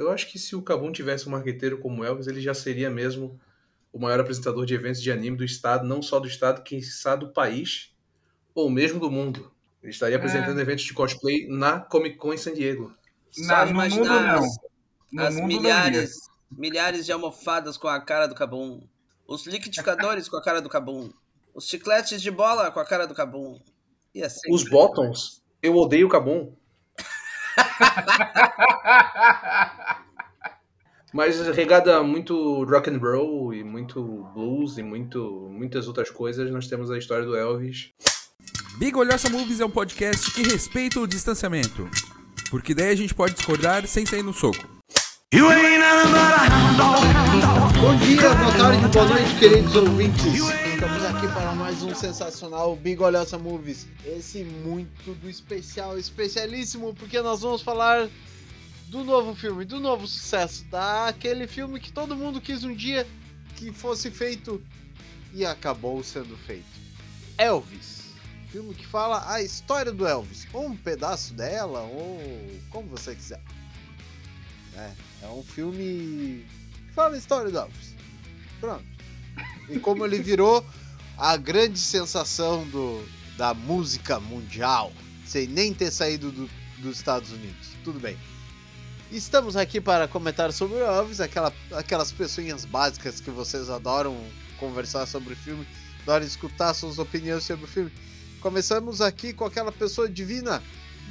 eu 0.00 0.10
acho 0.10 0.30
que 0.30 0.38
se 0.38 0.54
o 0.56 0.62
Kabum 0.62 0.90
tivesse 0.92 1.28
um 1.28 1.32
marqueteiro 1.32 1.78
como 1.78 2.04
Elvis, 2.04 2.26
ele 2.26 2.40
já 2.40 2.54
seria 2.54 2.90
mesmo 2.90 3.38
o 3.92 3.98
maior 3.98 4.20
apresentador 4.20 4.64
de 4.66 4.74
eventos 4.74 5.02
de 5.02 5.10
anime 5.10 5.36
do 5.36 5.44
estado, 5.44 5.86
não 5.86 6.00
só 6.02 6.18
do 6.20 6.28
estado, 6.28 6.62
que 6.62 6.80
sabe 6.82 7.26
do 7.26 7.32
país 7.32 7.92
ou 8.54 8.70
mesmo 8.70 9.00
do 9.00 9.10
mundo. 9.10 9.50
Ele 9.82 9.92
estaria 9.92 10.16
apresentando 10.16 10.58
É. 10.58 10.62
eventos 10.62 10.84
de 10.84 10.92
cosplay 10.94 11.46
na 11.48 11.80
Comic 11.80 12.16
Con 12.16 12.32
em 12.32 12.36
San 12.36 12.52
Diego. 12.54 12.92
Só 13.30 13.42
Na- 13.46 13.66
no 13.66 13.74
mundo, 13.74 14.04
não. 14.04 14.38
as, 14.44 14.46
No 15.12 15.22
as 15.24 15.34
mundo 15.34 15.40
não 15.42 15.46
milhares, 15.62 16.14
milhares 16.50 17.06
de 17.06 17.12
almofadas 17.12 17.76
com 17.76 17.88
a 17.88 18.00
cara 18.00 18.26
do 18.26 18.34
Cabum. 18.34 18.82
Os 19.26 19.46
liquidificadores 19.46 20.28
com 20.28 20.36
a 20.36 20.42
cara 20.42 20.60
do 20.60 20.68
Cabum. 20.68 21.10
Os 21.54 21.68
chicletes 21.68 22.20
de 22.22 22.30
bola 22.30 22.70
com 22.70 22.78
a 22.80 22.84
cara 22.84 23.06
do 23.06 23.14
Cabum. 23.14 23.58
E 24.14 24.22
assim. 24.22 24.52
Os 24.52 24.68
Bottoms, 24.68 25.42
eu 25.62 25.74
odeio 25.76 26.06
o 26.06 26.10
Kabum. 26.10 26.52
Mas 31.12 31.40
regada 31.48 31.98
a 31.98 32.04
muito 32.04 32.64
rock 32.64 32.88
and 32.88 32.98
roll 32.98 33.52
e 33.52 33.64
muito 33.64 34.00
blues 34.32 34.78
e 34.78 34.82
muito, 34.82 35.48
muitas 35.50 35.88
outras 35.88 36.08
coisas, 36.08 36.50
nós 36.50 36.68
temos 36.68 36.90
a 36.90 36.96
história 36.96 37.24
do 37.24 37.36
Elvis. 37.36 37.90
Big 38.78 38.96
Olhosa 38.96 39.28
Movies 39.28 39.60
é 39.60 39.64
um 39.64 39.70
podcast 39.70 40.30
que 40.30 40.42
respeita 40.42 41.00
o 41.00 41.06
distanciamento. 41.06 41.88
Porque 42.50 42.74
daí 42.74 42.90
a 42.90 42.94
gente 42.94 43.14
pode 43.14 43.34
discordar 43.34 43.86
sem 43.86 44.06
sair 44.06 44.22
no 44.22 44.32
soco. 44.32 44.64
Bom 47.80 47.96
dia, 47.96 48.34
boa 48.34 48.52
tarde, 48.52 48.88
boa 48.88 49.06
noite, 49.06 49.34
queridos 49.38 49.76
ouvintes. 49.76 50.24
Estamos 50.24 51.04
aqui 51.04 51.09
para 51.34 51.54
mais 51.54 51.82
um 51.82 51.94
sensacional 51.94 52.74
Big 52.74 53.00
Olhosa 53.00 53.38
Movies. 53.38 53.86
Esse 54.04 54.42
muito 54.42 55.14
do 55.14 55.30
especial, 55.30 55.96
especialíssimo, 55.98 56.92
porque 56.94 57.20
nós 57.20 57.42
vamos 57.42 57.62
falar 57.62 58.08
do 58.88 59.04
novo 59.04 59.34
filme, 59.34 59.64
do 59.64 59.78
novo 59.78 60.06
sucesso, 60.08 60.64
daquele 60.64 61.46
filme 61.46 61.78
que 61.78 61.92
todo 61.92 62.16
mundo 62.16 62.40
quis 62.40 62.64
um 62.64 62.74
dia 62.74 63.06
que 63.56 63.70
fosse 63.70 64.10
feito 64.10 64.60
e 65.32 65.46
acabou 65.46 66.02
sendo 66.02 66.36
feito. 66.38 66.66
Elvis. 67.38 68.00
Filme 68.48 68.74
que 68.74 68.86
fala 68.86 69.32
a 69.32 69.40
história 69.40 69.92
do 69.92 70.06
Elvis, 70.06 70.48
ou 70.52 70.66
um 70.66 70.76
pedaço 70.76 71.32
dela, 71.34 71.82
ou 71.82 72.20
como 72.70 72.88
você 72.88 73.14
quiser. 73.14 73.40
É, 74.74 74.90
é 75.22 75.28
um 75.28 75.44
filme 75.44 76.44
que 76.88 76.92
fala 76.92 77.14
a 77.14 77.18
história 77.18 77.50
do 77.50 77.58
Elvis. 77.58 77.94
Pronto. 78.58 78.84
E 79.68 79.78
como 79.78 80.04
ele 80.04 80.18
virou 80.20 80.64
a 81.20 81.36
grande 81.36 81.78
sensação 81.78 82.66
do, 82.68 83.04
da 83.36 83.52
música 83.52 84.18
mundial, 84.18 84.90
sem 85.26 85.46
nem 85.46 85.74
ter 85.74 85.90
saído 85.90 86.32
do- 86.32 86.48
dos 86.78 86.96
Estados 86.96 87.30
Unidos. 87.30 87.68
Tudo 87.84 88.00
bem. 88.00 88.16
Estamos 89.12 89.54
aqui 89.54 89.80
para 89.82 90.08
comentar 90.08 90.50
sobre 90.50 90.78
Elvis, 90.78 91.20
aquela, 91.20 91.52
aquelas 91.72 92.10
pessoinhas 92.10 92.64
básicas 92.64 93.20
que 93.20 93.30
vocês 93.30 93.68
adoram 93.68 94.16
conversar 94.58 95.04
sobre 95.04 95.34
o 95.34 95.36
filme, 95.36 95.66
adoram 96.02 96.24
escutar 96.24 96.72
suas 96.72 96.98
opiniões 96.98 97.44
sobre 97.44 97.66
o 97.66 97.68
filme. 97.68 97.92
Começamos 98.40 99.02
aqui 99.02 99.34
com 99.34 99.44
aquela 99.44 99.70
pessoa 99.70 100.08
divina, 100.08 100.62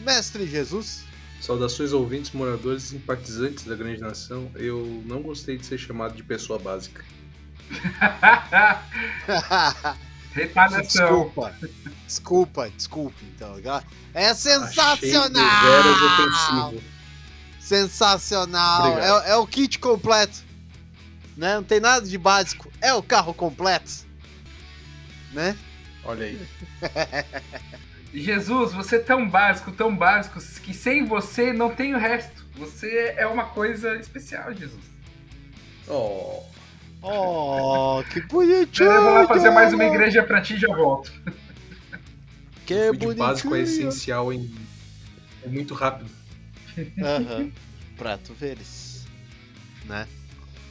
Mestre 0.04 0.48
Jesus. 0.48 1.04
Saudações 1.40 1.94
ouvintes, 1.94 2.32
moradores 2.32 2.86
e 2.86 2.88
simpatizantes 2.88 3.64
da 3.66 3.76
grande 3.76 4.02
nação. 4.02 4.50
Eu 4.56 5.04
não 5.06 5.22
gostei 5.22 5.56
de 5.58 5.66
ser 5.68 5.78
chamado 5.78 6.16
de 6.16 6.24
pessoa 6.24 6.58
básica. 6.58 7.06
Retaliação. 10.34 10.84
Desculpa. 10.84 11.54
Desculpa, 12.06 12.70
desculpa, 12.70 13.18
então. 13.24 13.56
É 14.14 14.30
Achei 14.30 14.52
sensacional! 14.52 16.74
Sensacional! 17.60 19.00
É, 19.00 19.32
é 19.32 19.36
o 19.36 19.46
kit 19.46 19.78
completo. 19.80 20.48
Né? 21.38 21.56
Não 21.56 21.64
tem 21.64 21.80
nada 21.80 22.06
de 22.06 22.18
básico. 22.18 22.72
É 22.82 22.94
o 22.94 23.04
carro 23.04 23.34
completo. 23.34 23.92
Né? 25.32 25.56
Olha 26.04 26.26
aí. 26.26 26.42
Jesus, 28.14 28.74
você 28.74 28.96
é 28.96 29.00
tão 29.00 29.30
básico, 29.30 29.72
tão 29.72 29.96
básico, 29.96 30.40
que 30.64 30.74
sem 30.74 31.06
você 31.06 31.54
não 31.54 31.74
tem 31.74 31.94
o 31.94 32.00
resto. 32.00 32.46
Você 32.56 33.14
é 33.16 33.28
uma 33.28 33.46
coisa 33.46 33.96
especial, 33.98 34.52
Jesus. 34.54 34.84
Oh, 35.88 36.44
Oh, 37.02 38.04
que 38.12 38.22
bonitinho! 38.22 38.90
Eu 38.92 39.04
vou 39.04 39.14
lá 39.14 39.28
fazer 39.28 39.50
mais 39.52 39.74
uma 39.74 39.86
igreja 39.86 40.22
pra 40.24 40.42
ti 40.42 40.56
e 40.56 40.60
já 40.60 40.68
volto. 40.76 41.12
Que 42.66 42.88
fui 43.00 43.14
de 43.14 43.20
básico 43.20 43.50
bonitinho! 43.50 43.88
essencial 43.90 44.34
em 44.34 44.54
é 45.44 45.48
muito 45.48 45.74
rápido. 45.74 46.10
Aham. 47.02 47.52
Pra 47.98 48.18
tu 48.18 48.34
veres. 48.34 49.06
Né? 49.86 50.08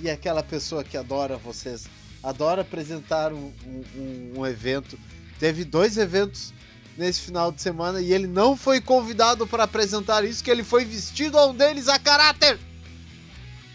E 0.01 0.09
aquela 0.09 0.43
pessoa 0.43 0.83
que 0.83 0.97
adora 0.97 1.37
vocês, 1.37 1.87
adora 2.23 2.63
apresentar 2.63 3.33
um, 3.35 3.53
um- 3.67 4.33
um 4.39 4.47
evento. 4.47 4.99
Teve 5.39 5.63
dois 5.65 5.99
eventos 5.99 6.55
nesse 6.97 7.21
final 7.21 7.53
de 7.53 7.61
semana 7.61 8.01
e 8.01 8.13
ele 8.13 8.27
não 8.27 8.57
foi 8.57 8.81
convidado 8.81 9.47
para 9.47 9.65
apresentar 9.65 10.25
isso, 10.25 10.43
que 10.43 10.51
ele 10.51 10.65
foi 10.65 10.85
vestido 10.87 11.37
a 11.39 11.47
um 11.47 11.55
deles 11.55 11.87
a 11.89 11.99
caráter. 11.99 12.59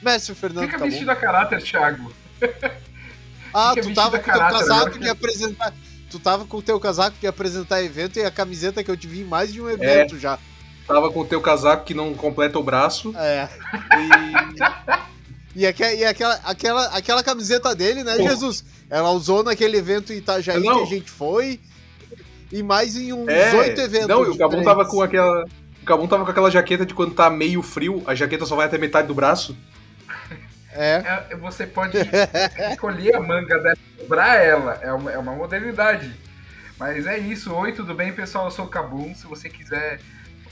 Mestre 0.01 0.33
Fernando, 0.33 0.65
Fica 0.65 0.79
tá 0.79 0.83
bom? 0.85 0.89
vestido 0.89 1.11
a 1.11 1.15
caráter, 1.15 1.61
Thiago. 1.61 2.11
Ah, 3.55 3.73
tu 3.79 3.93
tava 3.93 4.17
com 4.17 4.23
o 4.29 4.33
teu 4.33 4.33
caráter, 4.33 4.57
casaco 4.59 4.99
de 4.99 5.09
apresentar. 5.09 5.73
Tu 6.09 6.19
tava 6.19 6.45
com 6.45 6.57
o 6.57 6.61
teu 6.61 6.79
casaco 6.79 7.15
de 7.19 7.27
apresentar 7.27 7.83
evento 7.83 8.17
e 8.17 8.23
a 8.25 8.31
camiseta 8.31 8.83
que 8.83 8.89
eu 8.89 8.97
te 8.97 9.05
vi 9.05 9.21
em 9.21 9.25
mais 9.25 9.53
de 9.53 9.61
um 9.61 9.69
evento 9.69 10.17
já. 10.17 10.39
Tava 10.87 11.11
com 11.11 11.19
o 11.19 11.25
teu 11.25 11.39
casaco 11.39 11.85
que 11.85 11.93
não 11.93 12.15
completa 12.15 12.57
o 12.57 12.63
braço 12.63 13.13
É. 13.15 13.47
e 15.55 15.59
E, 15.61 15.67
aque- 15.67 15.83
e 15.97 16.03
aquela, 16.03 16.33
aquela, 16.43 16.85
aquela 16.87 17.23
camiseta 17.23 17.75
dele, 17.75 18.03
né, 18.03 18.15
Pô. 18.17 18.23
Jesus? 18.23 18.65
Ela 18.89 19.11
usou 19.11 19.43
naquele 19.43 19.77
evento 19.77 20.11
em 20.11 20.17
Itajaí 20.17 20.63
Não. 20.63 20.77
que 20.79 20.83
a 20.93 20.97
gente 20.97 21.11
foi. 21.11 21.59
E 22.51 22.63
mais 22.63 22.95
em 22.95 23.13
uns 23.13 23.27
É, 23.27 23.53
oito 23.55 23.79
eventos. 23.81 24.07
Não, 24.07 24.25
e 24.25 24.29
o 24.29 24.37
Cabum 24.37 24.63
tava 24.63 24.83
com 24.85 24.99
aquela. 25.01 25.45
O 25.81 25.85
Cabum 25.85 26.07
tava 26.07 26.25
com 26.25 26.31
aquela 26.31 26.49
jaqueta 26.49 26.85
de 26.87 26.93
quando 26.95 27.13
tá 27.13 27.29
meio 27.29 27.61
frio, 27.61 28.01
a 28.07 28.15
jaqueta 28.15 28.47
só 28.47 28.55
vai 28.55 28.65
até 28.65 28.79
metade 28.79 29.07
do 29.07 29.13
braço. 29.13 29.55
É. 30.75 31.25
É, 31.29 31.35
você 31.35 31.65
pode 31.65 31.97
escolher 32.71 33.15
a 33.15 33.19
manga 33.19 33.59
dela 33.59 33.77
e 33.77 34.01
dobrar 34.01 34.35
ela. 34.35 34.79
É 34.81 34.91
uma, 34.91 35.11
é 35.11 35.17
uma 35.17 35.33
modernidade. 35.33 36.13
Mas 36.77 37.05
é 37.05 37.17
isso. 37.17 37.53
Oi, 37.53 37.71
tudo 37.71 37.93
bem, 37.93 38.11
pessoal? 38.11 38.45
Eu 38.45 38.51
sou 38.51 38.65
o 38.65 38.69
Cabum. 38.69 39.13
Se 39.15 39.25
você 39.25 39.49
quiser 39.49 39.99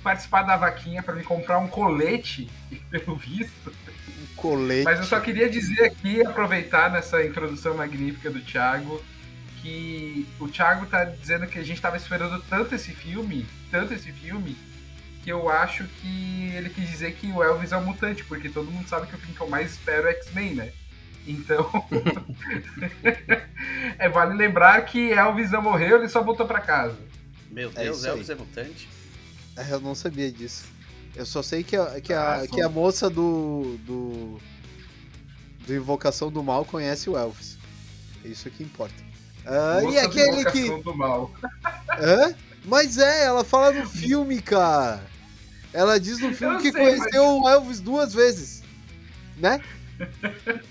participar 0.03 0.43
da 0.43 0.57
vaquinha 0.57 1.03
pra 1.03 1.15
me 1.15 1.23
comprar 1.23 1.59
um 1.59 1.67
colete, 1.67 2.49
pelo 2.89 3.15
visto. 3.15 3.69
Um 3.69 4.35
colete. 4.35 4.83
Mas 4.83 4.99
eu 4.99 5.05
só 5.05 5.19
queria 5.19 5.49
dizer 5.49 5.83
aqui, 5.85 6.25
aproveitar 6.25 6.89
nessa 6.91 7.23
introdução 7.23 7.75
magnífica 7.75 8.29
do 8.29 8.41
Thiago, 8.41 9.03
que 9.61 10.27
o 10.39 10.47
Thiago 10.47 10.85
tá 10.87 11.03
dizendo 11.03 11.47
que 11.47 11.59
a 11.59 11.63
gente 11.63 11.81
tava 11.81 11.97
esperando 11.97 12.41
tanto 12.49 12.73
esse 12.73 12.91
filme, 12.91 13.45
tanto 13.69 13.93
esse 13.93 14.11
filme, 14.11 14.57
que 15.23 15.31
eu 15.31 15.49
acho 15.49 15.85
que 16.01 16.51
ele 16.55 16.69
quis 16.69 16.89
dizer 16.89 17.13
que 17.13 17.27
o 17.31 17.43
Elvis 17.43 17.71
é 17.71 17.77
um 17.77 17.85
mutante, 17.85 18.23
porque 18.23 18.49
todo 18.49 18.71
mundo 18.71 18.87
sabe 18.87 19.07
que 19.07 19.15
o 19.15 19.17
filme 19.17 19.35
que 19.35 19.41
eu 19.41 19.49
mais 19.49 19.71
espero 19.71 20.07
é 20.07 20.11
X-Men, 20.11 20.55
né? 20.55 20.71
Então. 21.27 21.69
é, 23.97 24.09
vale 24.09 24.35
lembrar 24.35 24.81
que 24.85 25.11
Elvis 25.11 25.51
não 25.51 25.61
morreu, 25.61 25.97
ele 25.97 26.09
só 26.09 26.23
voltou 26.23 26.45
pra 26.47 26.59
casa. 26.59 26.97
Meu 27.49 27.69
É 27.75 27.83
Deus, 27.83 28.03
aí. 28.03 28.11
Elvis 28.11 28.29
é 28.29 28.35
mutante. 28.35 28.89
É, 29.57 29.73
eu 29.73 29.79
não 29.79 29.93
sabia 29.93 30.31
disso. 30.31 30.65
Eu 31.15 31.25
só 31.25 31.43
sei 31.43 31.63
que 31.63 31.75
a, 31.75 31.99
que 31.99 32.13
a, 32.13 32.35
Ah, 32.41 32.47
que 32.47 32.61
a 32.61 32.69
moça 32.69 33.09
do, 33.09 33.77
do. 33.85 34.39
do 35.67 35.75
Invocação 35.75 36.31
do 36.31 36.41
Mal 36.41 36.63
conhece 36.65 37.09
o 37.09 37.17
Elvis. 37.17 37.57
É 38.23 38.29
isso 38.29 38.49
que 38.49 38.63
importa. 38.63 38.95
Ah, 39.45 39.79
e 39.81 39.85
Moça 39.85 39.99
da 40.01 40.05
aquele 40.07 40.45
que. 40.45 40.59
Invocação 40.61 40.81
do 40.81 40.97
mal. 40.97 41.31
Hã? 41.99 42.33
Mas 42.63 42.97
é, 42.97 43.25
ela 43.25 43.43
fala 43.43 43.71
no 43.71 43.87
filme, 43.89 44.41
cara. 44.41 45.03
Ela 45.73 45.99
diz 45.99 46.19
no 46.19 46.33
filme 46.33 46.55
Eu 46.55 46.61
que 46.61 46.71
sei, 46.71 46.81
conheceu 46.81 47.23
o 47.41 47.49
Elvis 47.49 47.79
duas 47.79 48.13
vezes. 48.13 48.61
Né? 49.37 49.61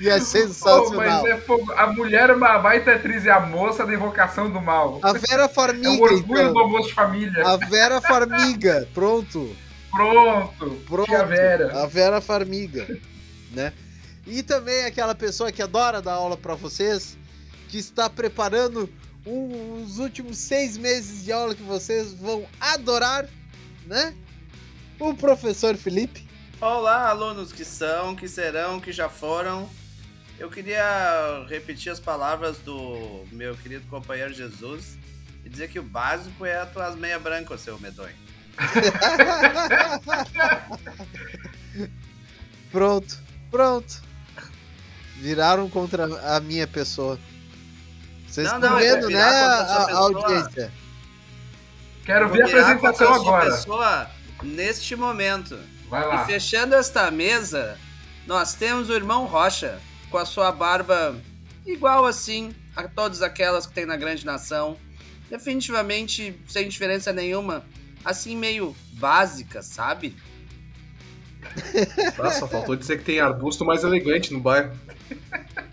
e 0.00 0.08
é 0.08 0.18
sensacional. 0.20 0.92
mas 0.94 1.24
é 1.24 1.36
fogo. 1.38 1.72
A 1.72 1.92
mulher 1.92 2.30
é 2.30 2.32
uma 2.34 2.58
baita 2.58 2.92
atriz 2.94 3.24
e 3.24 3.30
a 3.30 3.40
moça 3.40 3.86
da 3.86 3.94
Invocação 3.94 4.50
do 4.50 4.60
Mal. 4.60 4.98
A 5.02 5.12
Vera 5.12 5.42
É 5.42 5.46
o 5.46 5.48
Farmiga, 5.48 6.02
orgulho 6.02 6.40
então. 6.40 6.52
do 6.52 6.58
almoço 6.58 6.88
de 6.88 6.94
família. 6.94 7.46
A 7.46 7.56
Vera 7.56 8.00
Farmiga, 8.00 8.88
pronto. 8.94 9.54
Pronto, 9.90 10.70
Pronto. 10.86 11.06
Tia 11.08 11.24
Vera. 11.24 11.82
A 11.82 11.86
Vera 11.86 12.20
Farmiga, 12.20 12.86
né? 13.52 13.72
E 14.26 14.42
também 14.42 14.84
aquela 14.84 15.14
pessoa 15.14 15.50
que 15.50 15.62
adora 15.62 16.02
dar 16.02 16.12
aula 16.14 16.36
pra 16.36 16.54
vocês, 16.54 17.16
que 17.68 17.78
está 17.78 18.10
preparando 18.10 18.88
um- 19.26 19.82
os 19.82 19.98
últimos 19.98 20.36
seis 20.36 20.76
meses 20.76 21.24
de 21.24 21.32
aula 21.32 21.54
que 21.54 21.62
vocês 21.62 22.12
vão 22.12 22.44
adorar, 22.60 23.26
né? 23.88 24.14
O 25.00 25.14
professor 25.14 25.76
Felipe. 25.76 26.28
Olá, 26.60 27.08
alunos 27.08 27.52
que 27.52 27.64
são, 27.64 28.14
que 28.14 28.28
serão, 28.28 28.78
que 28.78 28.92
já 28.92 29.08
foram. 29.08 29.68
Eu 30.38 30.50
queria 30.50 31.44
repetir 31.48 31.90
as 31.90 31.98
palavras 31.98 32.58
do 32.58 33.24
meu 33.32 33.56
querido 33.56 33.86
companheiro 33.88 34.32
Jesus 34.32 34.98
e 35.44 35.48
dizer 35.48 35.68
que 35.68 35.78
o 35.78 35.82
básico 35.82 36.44
é 36.44 36.58
as 36.58 36.70
tuas 36.70 36.94
meia 36.94 37.18
branca, 37.18 37.56
seu 37.56 37.78
medonho. 37.80 38.14
Pronto, 42.70 43.16
pronto. 43.50 44.02
Viraram 45.16 45.70
contra 45.70 46.04
a 46.36 46.38
minha 46.38 46.66
pessoa. 46.66 47.18
Vocês 48.28 48.46
Não, 48.46 48.56
estão 48.56 48.70
não, 48.70 48.78
vou 48.78 48.86
vendo, 48.86 49.08
né, 49.08 49.22
a 49.22 49.24
a, 49.24 49.90
a 49.90 49.96
audiência? 49.96 50.70
Quero 52.08 52.26
ver 52.30 52.42
a 52.42 52.46
apresentação 52.46 53.12
agora. 53.12 53.50
pessoa 53.50 54.10
neste 54.42 54.96
momento. 54.96 55.58
Vai 55.90 56.04
E 56.04 56.06
lá. 56.06 56.24
fechando 56.24 56.74
esta 56.74 57.10
mesa, 57.10 57.76
nós 58.26 58.54
temos 58.54 58.88
o 58.88 58.94
irmão 58.94 59.26
Rocha, 59.26 59.78
com 60.10 60.16
a 60.16 60.24
sua 60.24 60.50
barba 60.50 61.14
igual 61.66 62.06
assim 62.06 62.54
a 62.74 62.84
todas 62.88 63.20
aquelas 63.20 63.66
que 63.66 63.74
tem 63.74 63.84
na 63.84 63.94
grande 63.94 64.24
nação. 64.24 64.78
Definitivamente 65.28 66.34
sem 66.48 66.66
diferença 66.66 67.12
nenhuma. 67.12 67.62
Assim, 68.02 68.34
meio 68.34 68.74
básica, 68.92 69.60
sabe? 69.60 70.16
Só 72.38 72.48
faltou 72.48 72.74
dizer 72.74 72.96
que 72.96 73.04
tem 73.04 73.20
arbusto 73.20 73.66
mais 73.66 73.84
elegante 73.84 74.32
no 74.32 74.40
bairro. 74.40 74.72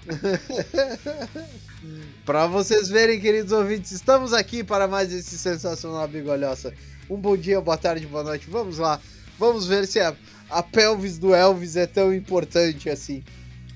Pra 2.25 2.47
vocês 2.47 2.89
verem, 2.89 3.19
queridos 3.19 3.51
ouvintes, 3.51 3.91
estamos 3.91 4.33
aqui 4.33 4.63
para 4.63 4.87
mais 4.87 5.13
esse 5.13 5.37
sensacional 5.37 6.07
bigolhoça. 6.07 6.73
Um 7.09 7.17
bom 7.17 7.37
dia, 7.37 7.61
boa 7.61 7.77
tarde, 7.77 8.07
boa 8.07 8.23
noite. 8.23 8.47
Vamos 8.49 8.79
lá. 8.79 8.99
Vamos 9.37 9.67
ver 9.67 9.85
se 9.85 9.99
a, 9.99 10.15
a 10.49 10.63
pelvis 10.63 11.19
do 11.19 11.35
Elvis 11.35 11.75
é 11.75 11.85
tão 11.85 12.11
importante 12.13 12.89
assim. 12.89 13.23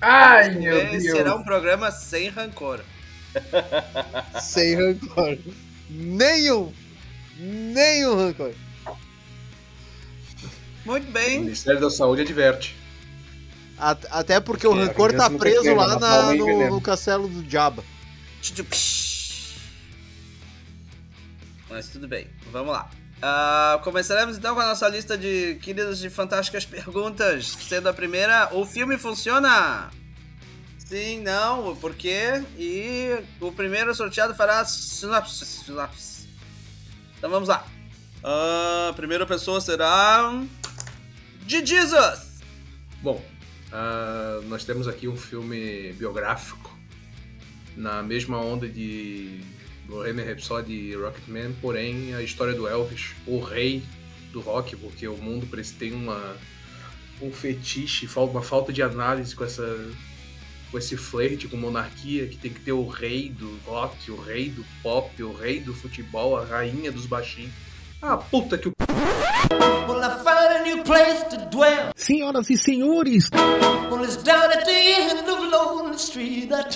Ai, 0.00 0.50
meu 0.54 0.84
Deus. 0.90 1.04
será 1.04 1.36
um 1.36 1.44
programa 1.44 1.90
sem 1.92 2.28
rancor. 2.28 2.80
Sem 4.42 4.74
rancor. 4.74 5.38
Nenhum. 5.88 6.72
Nenhum 7.38 8.16
rancor. 8.16 8.52
Muito 10.84 11.08
O 11.08 11.12
bem. 11.12 11.40
Ministério 11.40 11.80
da 11.80 11.90
Saúde 11.90 12.22
adverte. 12.22 12.76
At- 13.80 14.06
Até 14.10 14.38
porque 14.40 14.66
o 14.66 14.78
É, 14.78 14.84
rancor 14.86 15.12
tá 15.14 15.30
preso 15.30 15.74
lá 15.74 15.98
na 15.98 16.34
no, 16.34 16.70
no 16.70 16.80
castelo 16.80 17.28
do 17.28 17.48
Jabba. 17.48 17.82
Mas 21.68 21.88
tudo 21.88 22.08
bem, 22.08 22.26
vamos 22.50 22.72
lá. 22.72 22.90
Ah, 23.22 23.80
começaremos 23.84 24.36
então 24.38 24.54
com 24.54 24.60
a 24.60 24.66
nossa 24.66 24.88
lista 24.88 25.16
de 25.16 25.56
queridas 25.62 26.02
e 26.02 26.10
fantásticas 26.10 26.64
perguntas. 26.64 27.46
Sendo 27.68 27.88
a 27.88 27.92
primeira, 27.92 28.48
o 28.52 28.64
filme 28.66 28.96
funciona? 28.98 29.90
Sim, 30.78 31.20
não, 31.20 31.68
o 31.70 31.76
porquê? 31.76 32.42
E 32.58 33.16
o 33.40 33.52
primeiro 33.52 33.94
sorteado 33.94 34.34
fará 34.34 34.64
sinopse. 34.64 35.46
sinopse. 35.46 36.28
Então 37.18 37.30
vamos 37.30 37.48
lá. 37.48 37.64
Ah, 38.24 38.88
a 38.90 38.94
primeira 38.94 39.26
pessoa 39.26 39.60
será. 39.60 40.32
De 41.42 41.64
Jesus! 41.64 42.40
Bom, 43.02 43.22
ah, 43.72 44.40
nós 44.48 44.64
temos 44.64 44.88
aqui 44.88 45.08
um 45.08 45.16
filme 45.16 45.92
biográfico 45.92 46.78
na 47.76 48.02
mesma 48.02 48.38
onda 48.38 48.68
de 48.68 49.40
Bohemian 49.86 50.24
Rhapsody 50.24 50.72
e 50.72 50.94
Rocketman, 50.94 51.52
porém 51.60 52.14
a 52.14 52.22
história 52.22 52.54
do 52.54 52.68
Elvis, 52.68 53.14
o 53.26 53.40
rei 53.40 53.82
do 54.32 54.40
rock, 54.40 54.76
porque 54.76 55.06
o 55.08 55.16
mundo 55.16 55.46
tem 55.78 55.92
uma 55.92 56.36
um 57.20 57.30
fetiche, 57.30 58.08
uma 58.16 58.42
falta 58.42 58.72
de 58.72 58.82
análise 58.82 59.34
com 59.34 59.44
essa 59.44 59.92
com 60.70 60.78
esse 60.78 60.96
flerte 60.96 61.48
com 61.48 61.56
monarquia, 61.56 62.28
que 62.28 62.36
tem 62.36 62.52
que 62.52 62.60
ter 62.60 62.72
o 62.72 62.86
rei 62.86 63.28
do 63.28 63.58
rock, 63.66 64.10
o 64.10 64.20
rei 64.20 64.48
do 64.48 64.64
pop, 64.82 65.20
o 65.22 65.32
rei 65.32 65.60
do 65.60 65.74
futebol, 65.74 66.36
a 66.36 66.44
rainha 66.44 66.92
dos 66.92 67.06
baixinhos. 67.06 67.52
Ah, 68.02 68.16
puta 68.16 68.56
que 68.56 68.68
o 68.68 68.72
Well, 69.88 70.02
I 70.02 70.24
found 70.24 70.56
a 70.56 70.62
new 70.64 70.82
place 70.84 71.24
to 71.30 71.36
dwell. 71.50 71.92
Senhoras 71.94 72.48
e 72.48 72.56
senhores, 72.56 73.28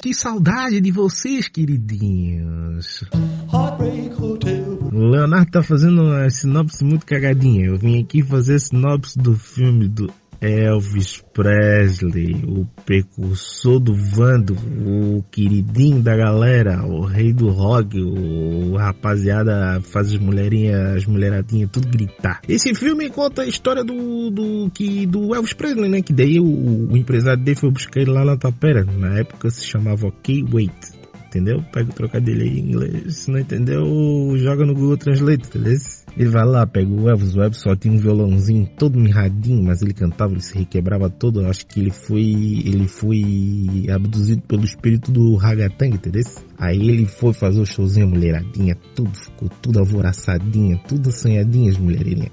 que 0.02 0.12
saudade 0.12 0.80
de 0.80 0.90
vocês, 0.90 1.48
queridinhos. 1.48 3.04
heartbreak 3.50 4.20
hotel. 4.20 4.78
O 4.92 4.98
Leonardo 4.98 5.50
tá 5.50 5.62
fazendo 5.62 6.02
uma 6.02 6.28
sinopse 6.28 6.84
muito 6.84 7.06
cagadinha. 7.06 7.66
Eu 7.66 7.78
vim 7.78 8.02
aqui 8.02 8.22
fazer 8.22 8.56
a 8.56 8.58
sinopse 8.58 9.18
do 9.18 9.34
filme 9.34 9.88
do 9.88 10.12
Elvis 10.44 11.22
Presley, 11.32 12.44
o 12.46 12.66
precursor 12.84 13.80
do 13.80 13.94
Vando, 13.94 14.54
o 14.54 15.22
queridinho 15.30 16.02
da 16.02 16.14
galera, 16.14 16.84
o 16.84 17.04
rei 17.04 17.32
do 17.32 17.48
rock, 17.48 17.98
o 18.00 18.76
rapaziada 18.76 19.80
faz 19.80 20.08
as 20.12 20.18
mulherinhas, 20.18 20.96
as 20.96 21.06
mulheradinhas 21.06 21.70
tudo 21.70 21.88
gritar. 21.88 22.42
Esse 22.46 22.74
filme 22.74 23.08
conta 23.08 23.42
a 23.42 23.46
história 23.46 23.82
do, 23.82 24.30
do, 24.30 24.70
que, 24.70 25.06
do 25.06 25.34
Elvis 25.34 25.54
Presley, 25.54 25.88
né? 25.88 26.02
Que 26.02 26.12
daí 26.12 26.38
o, 26.38 26.92
o 26.92 26.96
empresário 26.96 27.42
dele 27.42 27.58
foi 27.58 27.70
buscar 27.70 28.00
ele 28.00 28.10
lá 28.10 28.24
na 28.24 28.36
Tapera. 28.36 28.84
Na 28.84 29.18
época 29.18 29.50
se 29.50 29.64
chamava 29.64 30.06
OK 30.06 30.44
Wait 30.52 30.93
entendeu? 31.34 31.62
Pega 31.72 31.90
o 31.90 31.94
trocadilho 31.94 32.42
aí 32.42 32.58
em 32.58 32.68
inglês. 32.68 33.16
Se 33.16 33.30
não 33.30 33.38
entendeu, 33.38 33.84
joga 34.36 34.64
no 34.64 34.74
Google 34.74 34.96
Translate, 34.96 35.48
beleza? 35.52 36.04
Ele 36.16 36.28
vai 36.28 36.44
lá, 36.44 36.64
pega 36.64 36.88
o 36.88 37.08
Elvis, 37.08 37.36
Elvis 37.36 37.58
só 37.58 37.74
tinha 37.74 37.92
um 37.92 37.98
violãozinho 37.98 38.68
todo 38.78 38.98
mirradinho, 38.98 39.64
mas 39.64 39.82
ele 39.82 39.92
cantava, 39.92 40.32
ele 40.32 40.40
se 40.40 40.56
requebrava 40.56 41.10
todo. 41.10 41.44
Acho 41.46 41.66
que 41.66 41.80
ele 41.80 41.90
foi, 41.90 42.22
ele 42.22 42.86
foi 42.86 43.86
abduzido 43.90 44.42
pelo 44.42 44.64
espírito 44.64 45.10
do 45.10 45.34
Ragatanga, 45.34 45.96
entendeu? 45.96 46.22
Aí 46.56 46.88
ele 46.88 47.04
foi 47.04 47.32
fazer 47.32 47.60
o 47.60 47.66
showzinho, 47.66 48.06
mulheradinha, 48.08 48.76
tudo, 48.94 49.10
ficou 49.12 49.48
tudo 49.60 49.80
alvoraçadinha, 49.80 50.80
tudo 50.86 51.08
assanhadinha 51.08 51.70
as 51.70 51.78
mulherinhas. 51.78 52.30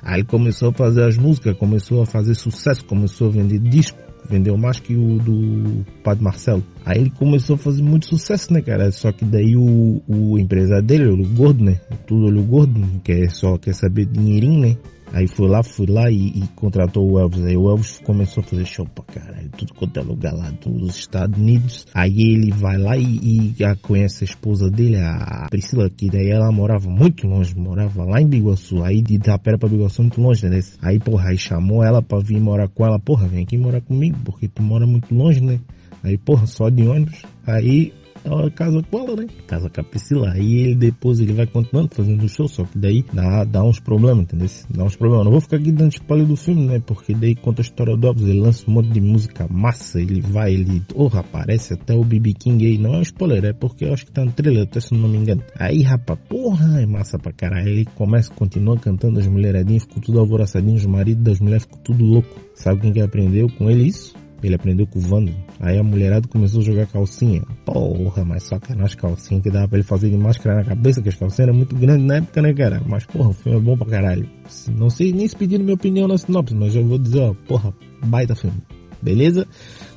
Aí 0.00 0.22
começou 0.22 0.68
a 0.68 0.72
fazer 0.72 1.02
as 1.02 1.16
músicas, 1.16 1.56
começou 1.58 2.02
a 2.02 2.06
fazer 2.06 2.34
sucesso, 2.34 2.84
começou 2.84 3.28
a 3.28 3.32
vender 3.32 3.58
disco, 3.58 3.98
vendeu 4.28 4.56
mais 4.56 4.80
que 4.80 4.94
o 4.94 5.18
do 5.18 5.84
Padre 6.02 6.24
Marcelo. 6.24 6.62
Aí 6.84 6.98
ele 6.98 7.10
começou 7.10 7.54
a 7.54 7.58
fazer 7.58 7.82
muito 7.82 8.06
sucesso, 8.06 8.52
né, 8.52 8.60
cara? 8.60 8.90
Só 8.90 9.12
que 9.12 9.24
daí 9.24 9.56
o, 9.56 10.02
o 10.08 10.38
empresário 10.38 10.84
dele, 10.84 11.08
o 11.08 11.28
gordo, 11.34 11.64
né? 11.64 11.80
Tudo 12.06 12.26
olho 12.26 12.42
gordo, 12.42 12.80
que 13.02 13.12
é 13.12 13.28
só 13.28 13.58
quer 13.58 13.74
saber 13.74 14.06
dinheirinho, 14.06 14.60
né? 14.60 14.76
Aí 15.14 15.28
foi 15.28 15.48
lá, 15.48 15.62
foi 15.62 15.86
lá 15.86 16.10
e, 16.10 16.26
e 16.26 16.48
contratou 16.56 17.08
o 17.08 17.20
Elvis. 17.20 17.44
Aí 17.44 17.56
o 17.56 17.70
Elvis 17.70 18.00
começou 18.04 18.42
a 18.42 18.46
fazer 18.46 18.64
show 18.66 18.84
pra 18.84 19.04
caralho, 19.04 19.48
tudo 19.56 19.72
quanto 19.74 20.00
é 20.00 20.02
lugar 20.02 20.32
lá 20.32 20.50
dos 20.50 20.96
Estados 20.96 21.38
Unidos. 21.38 21.86
Aí 21.94 22.12
ele 22.18 22.50
vai 22.50 22.76
lá 22.76 22.96
e, 22.96 23.04
e 23.22 23.54
já 23.56 23.76
conhece 23.76 24.24
a 24.24 24.26
esposa 24.26 24.68
dele, 24.68 24.96
a 24.96 25.46
Priscila, 25.48 25.88
que 25.88 26.10
daí 26.10 26.30
ela 26.30 26.50
morava 26.50 26.90
muito 26.90 27.28
longe, 27.28 27.54
morava 27.56 28.04
lá 28.04 28.20
em 28.20 28.26
Biguaçu. 28.26 28.82
Aí 28.82 29.00
de 29.00 29.14
Itapera 29.14 29.56
pra 29.56 29.68
Biguaçu 29.68 30.02
muito 30.02 30.20
longe, 30.20 30.48
né? 30.48 30.58
Aí, 30.82 30.98
porra, 30.98 31.28
aí 31.28 31.38
chamou 31.38 31.84
ela 31.84 32.02
pra 32.02 32.18
vir 32.18 32.40
morar 32.40 32.66
com 32.66 32.84
ela. 32.84 32.98
Porra, 32.98 33.28
vem 33.28 33.44
aqui 33.44 33.56
morar 33.56 33.82
comigo, 33.82 34.18
porque 34.24 34.48
tu 34.48 34.64
mora 34.64 34.84
muito 34.84 35.14
longe, 35.14 35.40
né? 35.40 35.60
Aí, 36.02 36.18
porra, 36.18 36.44
só 36.46 36.68
de 36.68 36.88
ônibus. 36.88 37.22
Aí 37.46 37.92
ela 38.24 38.50
casa 38.50 38.82
com 38.90 38.98
ela, 38.98 39.16
né? 39.16 39.26
Casa 39.46 39.68
com 39.68 39.80
a 39.80 39.84
Priscila. 39.84 40.32
Aí 40.32 40.54
ele 40.60 40.74
depois 40.74 41.20
ele 41.20 41.32
vai 41.32 41.46
continuando 41.46 41.94
fazendo 41.94 42.24
o 42.24 42.28
show, 42.28 42.48
só 42.48 42.64
que 42.64 42.78
daí 42.78 43.04
dá, 43.12 43.44
dá 43.44 43.62
uns 43.62 43.78
problemas, 43.78 44.24
entendeu? 44.24 44.48
Dá 44.70 44.84
uns 44.84 44.96
problemas. 44.96 45.24
Não 45.26 45.32
vou 45.32 45.40
ficar 45.40 45.56
aqui 45.56 45.70
dando 45.70 45.92
spoiler 45.92 46.26
do 46.26 46.36
filme, 46.36 46.66
né? 46.66 46.80
Porque 46.84 47.14
daí 47.14 47.34
conta 47.34 47.60
a 47.60 47.64
história 47.64 47.96
do 47.96 48.06
Elvis, 48.06 48.26
ele 48.26 48.40
lança 48.40 48.64
um 48.68 48.74
monte 48.74 48.90
de 48.90 49.00
música 49.00 49.46
massa, 49.50 50.00
ele 50.00 50.20
vai, 50.20 50.54
ele, 50.54 50.80
porra, 50.80 51.20
aparece 51.20 51.74
até 51.74 51.94
o 51.94 52.02
BB 52.02 52.32
King 52.34 52.66
aí. 52.66 52.78
Não 52.78 52.94
é 52.94 52.98
um 52.98 53.02
spoiler, 53.02 53.44
é 53.44 53.52
porque 53.52 53.84
eu 53.84 53.92
acho 53.92 54.06
que 54.06 54.12
tá 54.12 54.24
no 54.24 54.32
trailer, 54.32 54.64
até 54.64 54.80
se 54.80 54.94
não 54.94 55.08
me 55.08 55.18
engano. 55.18 55.42
Aí, 55.58 55.82
rapaz, 55.82 56.18
porra, 56.28 56.80
é 56.80 56.86
massa 56.86 57.18
pra 57.18 57.32
caralho. 57.32 57.68
Ele 57.68 57.84
começa, 57.94 58.32
continua 58.32 58.78
cantando 58.78 59.20
as 59.20 59.26
mulheradinhas, 59.26 59.84
ficou 59.84 60.02
tudo 60.02 60.20
alvoroçadinho, 60.20 60.76
os 60.76 60.86
maridos 60.86 61.22
das 61.22 61.40
mulheres 61.40 61.64
ficou 61.64 61.78
tudo 61.80 62.04
louco. 62.04 62.40
Sabe 62.54 62.80
quem 62.80 62.92
que 62.92 63.00
aprendeu 63.00 63.48
com 63.58 63.70
ele 63.70 63.88
isso? 63.88 64.23
Ele 64.44 64.56
aprendeu 64.56 64.86
com 64.86 64.98
o 64.98 65.02
Vando. 65.02 65.34
Aí 65.58 65.78
a 65.78 65.82
mulherada 65.82 66.28
começou 66.28 66.60
a 66.60 66.64
jogar 66.64 66.86
calcinha. 66.86 67.40
Porra, 67.64 68.26
mas 68.26 68.42
sacanagem 68.42 68.98
calcinha 68.98 69.40
que 69.40 69.50
dava 69.50 69.66
pra 69.66 69.78
ele 69.78 69.86
fazer 69.86 70.10
de 70.10 70.18
máscara 70.18 70.56
na 70.56 70.64
cabeça, 70.64 71.00
que 71.00 71.08
as 71.08 71.14
calcinhas 71.14 71.48
eram 71.48 71.54
muito 71.54 71.74
grandes 71.74 72.06
na 72.06 72.16
época, 72.16 72.42
né, 72.42 72.52
cara? 72.52 72.82
Mas 72.86 73.06
porra, 73.06 73.30
o 73.30 73.32
filme 73.32 73.56
é 73.56 73.60
bom 73.62 73.74
pra 73.74 73.86
caralho. 73.86 74.28
Não 74.76 74.90
sei 74.90 75.14
nem 75.14 75.26
se 75.26 75.34
pediram 75.34 75.64
minha 75.64 75.74
opinião 75.74 76.06
na 76.06 76.18
sinopse, 76.18 76.54
mas 76.54 76.76
eu 76.76 76.84
vou 76.84 76.98
dizer, 76.98 77.20
ó, 77.20 77.34
porra, 77.48 77.74
baita 78.04 78.34
filme. 78.34 78.58
Beleza? 79.00 79.48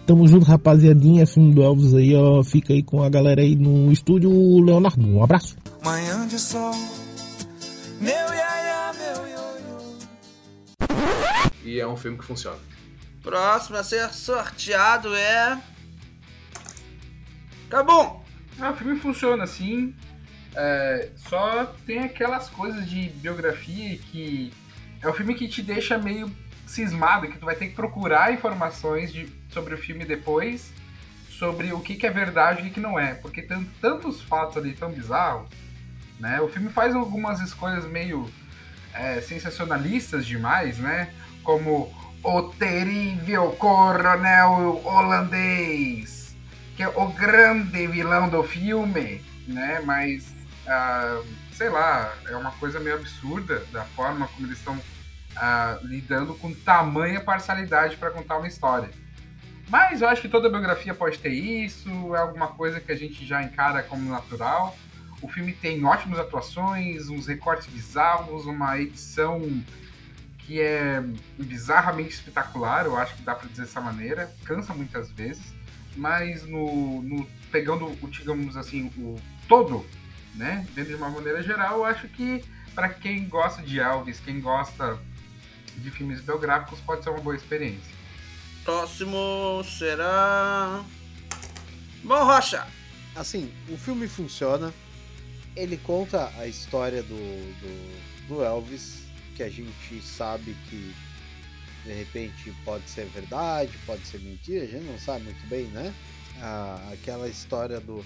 Tamo 0.06 0.26
junto, 0.30 0.46
rapaziadinha. 0.46 1.28
Filme 1.28 1.54
do 1.54 1.62
Elvis 1.62 1.94
aí, 1.94 2.16
ó. 2.16 2.42
Fica 2.42 2.72
aí 2.72 2.82
com 2.82 3.04
a 3.04 3.10
galera 3.10 3.42
aí 3.42 3.54
no 3.54 3.92
estúdio, 3.92 4.32
Leonardo. 4.64 5.06
Um 5.06 5.22
abraço. 5.22 5.58
Manhã 5.84 6.26
de 6.26 6.40
sol, 6.40 6.72
meu 8.00 8.12
iaia, 8.12 8.94
meu 8.94 9.28
ioiô. 9.28 9.98
E 11.66 11.82
é 11.82 11.86
um 11.88 11.98
filme 11.98 12.18
que 12.18 12.24
funciona. 12.24 12.77
Próximo 13.28 13.76
a 13.76 13.84
ser 13.84 14.08
sorteado 14.14 15.14
é. 15.14 15.62
Acabou! 17.68 18.24
Ah, 18.58 18.72
o 18.72 18.76
filme 18.78 18.98
funciona 18.98 19.44
assim. 19.44 19.94
é, 20.56 21.10
só 21.18 21.66
tem 21.86 22.00
aquelas 22.00 22.48
coisas 22.48 22.90
de 22.90 23.10
biografia 23.10 23.98
que 23.98 24.54
é 25.02 25.10
o 25.10 25.14
filme 25.14 25.36
que 25.36 25.46
te 25.46 25.62
deixa 25.62 25.98
meio 25.98 26.34
cismado, 26.66 27.28
que 27.28 27.38
tu 27.38 27.46
vai 27.46 27.56
ter 27.56 27.68
que 27.68 27.76
procurar 27.76 28.34
informações 28.34 29.12
de, 29.12 29.28
sobre 29.50 29.74
o 29.74 29.78
filme 29.78 30.06
depois, 30.06 30.72
sobre 31.30 31.74
o 31.74 31.82
que, 31.82 31.96
que 31.96 32.08
é 32.08 32.10
verdade 32.10 32.64
e 32.64 32.70
o 32.70 32.72
que 32.72 32.80
não 32.80 32.98
é, 32.98 33.14
porque 33.14 33.42
tem 33.42 33.62
tantos 33.82 34.22
fatos 34.22 34.56
ali 34.56 34.72
tão 34.72 34.90
bizarros, 34.90 35.50
né? 36.18 36.40
O 36.40 36.48
filme 36.48 36.70
faz 36.70 36.96
algumas 36.96 37.42
escolhas 37.42 37.84
meio 37.84 38.32
é, 38.94 39.20
sensacionalistas 39.20 40.26
demais, 40.26 40.78
né? 40.78 41.14
Como 41.44 41.94
o 42.30 42.42
terrível 42.42 43.52
coronel 43.54 44.82
holandês, 44.84 46.36
que 46.76 46.84
é 46.84 46.88
o 46.90 47.08
grande 47.08 47.88
vilão 47.88 48.28
do 48.28 48.44
filme, 48.44 49.24
né? 49.48 49.82
Mas, 49.86 50.36
ah, 50.68 51.22
sei 51.54 51.70
lá, 51.70 52.14
é 52.28 52.36
uma 52.36 52.52
coisa 52.52 52.82
meio 52.82 52.98
absurda 52.98 53.64
da 53.72 53.86
forma 53.86 54.28
como 54.28 54.46
eles 54.46 54.58
estão 54.58 54.78
ah, 55.38 55.80
lidando 55.84 56.34
com 56.34 56.54
tamanha 56.54 57.22
parcialidade 57.22 57.96
para 57.96 58.12
contar 58.12 58.40
uma 58.40 58.48
história. 58.48 58.90
Mas 59.70 60.02
eu 60.02 60.10
acho 60.10 60.22
que 60.22 60.28
toda 60.28 60.50
biografia 60.50 60.94
pode 60.94 61.20
ter 61.20 61.32
isso, 61.32 62.14
é 62.14 62.20
alguma 62.20 62.48
coisa 62.48 62.82
que 62.82 62.92
a 62.92 62.98
gente 62.98 63.26
já 63.26 63.42
encara 63.42 63.84
como 63.84 64.12
natural. 64.12 64.78
O 65.22 65.30
filme 65.30 65.54
tem 65.54 65.86
ótimas 65.86 66.20
atuações, 66.20 67.08
uns 67.08 67.26
recortes 67.26 67.68
bizarros, 67.68 68.46
uma 68.46 68.78
edição 68.78 69.64
que 70.48 70.62
é 70.62 71.04
bizarramente 71.38 72.14
espetacular, 72.14 72.86
eu 72.86 72.98
acho 72.98 73.14
que 73.18 73.22
dá 73.22 73.36
para 73.36 73.50
dizer 73.50 73.64
dessa 73.64 73.82
maneira. 73.82 74.34
Cansa 74.46 74.74
muitas 74.74 75.12
vezes, 75.12 75.54
mas 75.98 76.44
no, 76.48 77.02
no 77.02 77.28
pegando 77.52 77.86
o, 77.86 78.08
digamos 78.08 78.56
assim, 78.56 78.86
o 78.98 79.20
todo, 79.50 79.86
né, 80.36 80.66
dentro 80.74 80.92
de 80.92 80.96
uma 80.96 81.10
maneira 81.10 81.44
geral, 81.44 81.80
eu 81.80 81.86
acho 81.86 82.08
que 82.08 82.46
para 82.74 82.88
quem 82.88 83.28
gosta 83.28 83.62
de 83.62 83.78
Elvis, 83.78 84.22
quem 84.22 84.40
gosta 84.40 84.98
de 85.76 85.92
filmes 85.92 86.22
biográficos, 86.22 86.80
pode 86.80 87.04
ser 87.04 87.10
uma 87.10 87.20
boa 87.20 87.36
experiência. 87.36 87.94
Próximo 88.64 89.64
será. 89.66 90.82
Bom, 92.04 92.24
Rocha! 92.24 92.66
Assim, 93.16 93.52
o 93.70 93.78
filme 93.78 94.08
funciona. 94.08 94.74
Ele 95.56 95.76
conta 95.78 96.32
a 96.38 96.48
história 96.48 97.02
do, 97.02 97.16
do, 97.16 98.28
do 98.28 98.44
Elvis, 98.44 99.07
que 99.38 99.44
a 99.44 99.50
gente 99.50 100.02
sabe 100.02 100.56
que 100.68 100.94
de 101.86 101.94
repente 101.94 102.52
pode 102.66 102.90
ser 102.90 103.06
verdade, 103.06 103.72
pode 103.86 104.06
ser 104.06 104.20
mentira, 104.20 104.64
a 104.64 104.68
gente 104.68 104.86
não 104.86 104.98
sabe 104.98 105.24
muito 105.26 105.48
bem, 105.48 105.66
né? 105.68 105.94
Ah, 106.42 106.90
aquela 106.92 107.30
história 107.30 107.80
do. 107.80 108.04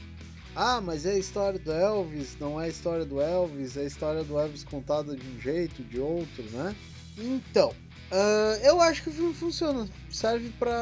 Ah, 0.54 0.82
mas 0.82 1.06
é 1.06 1.14
a 1.14 1.18
história 1.18 1.58
do 1.58 1.72
Elvis, 1.72 2.38
não 2.38 2.60
é 2.60 2.66
a 2.66 2.68
história 2.68 3.06
do 3.06 3.22
Elvis, 3.22 3.78
é 3.78 3.82
a 3.82 3.86
história 3.86 4.24
do 4.24 4.38
Elvis 4.38 4.66
contada 4.66 5.16
de 5.16 5.26
um 5.26 5.40
jeito, 5.40 5.82
de 5.84 6.00
outro, 6.00 6.44
né? 6.52 6.76
Então, 7.18 7.74
ah, 8.12 8.60
eu 8.62 8.82
acho 8.82 9.04
que 9.04 9.10
o 9.10 9.14
filme 9.14 9.34
funciona. 9.34 9.88
Serve 10.10 10.50
pra. 10.60 10.76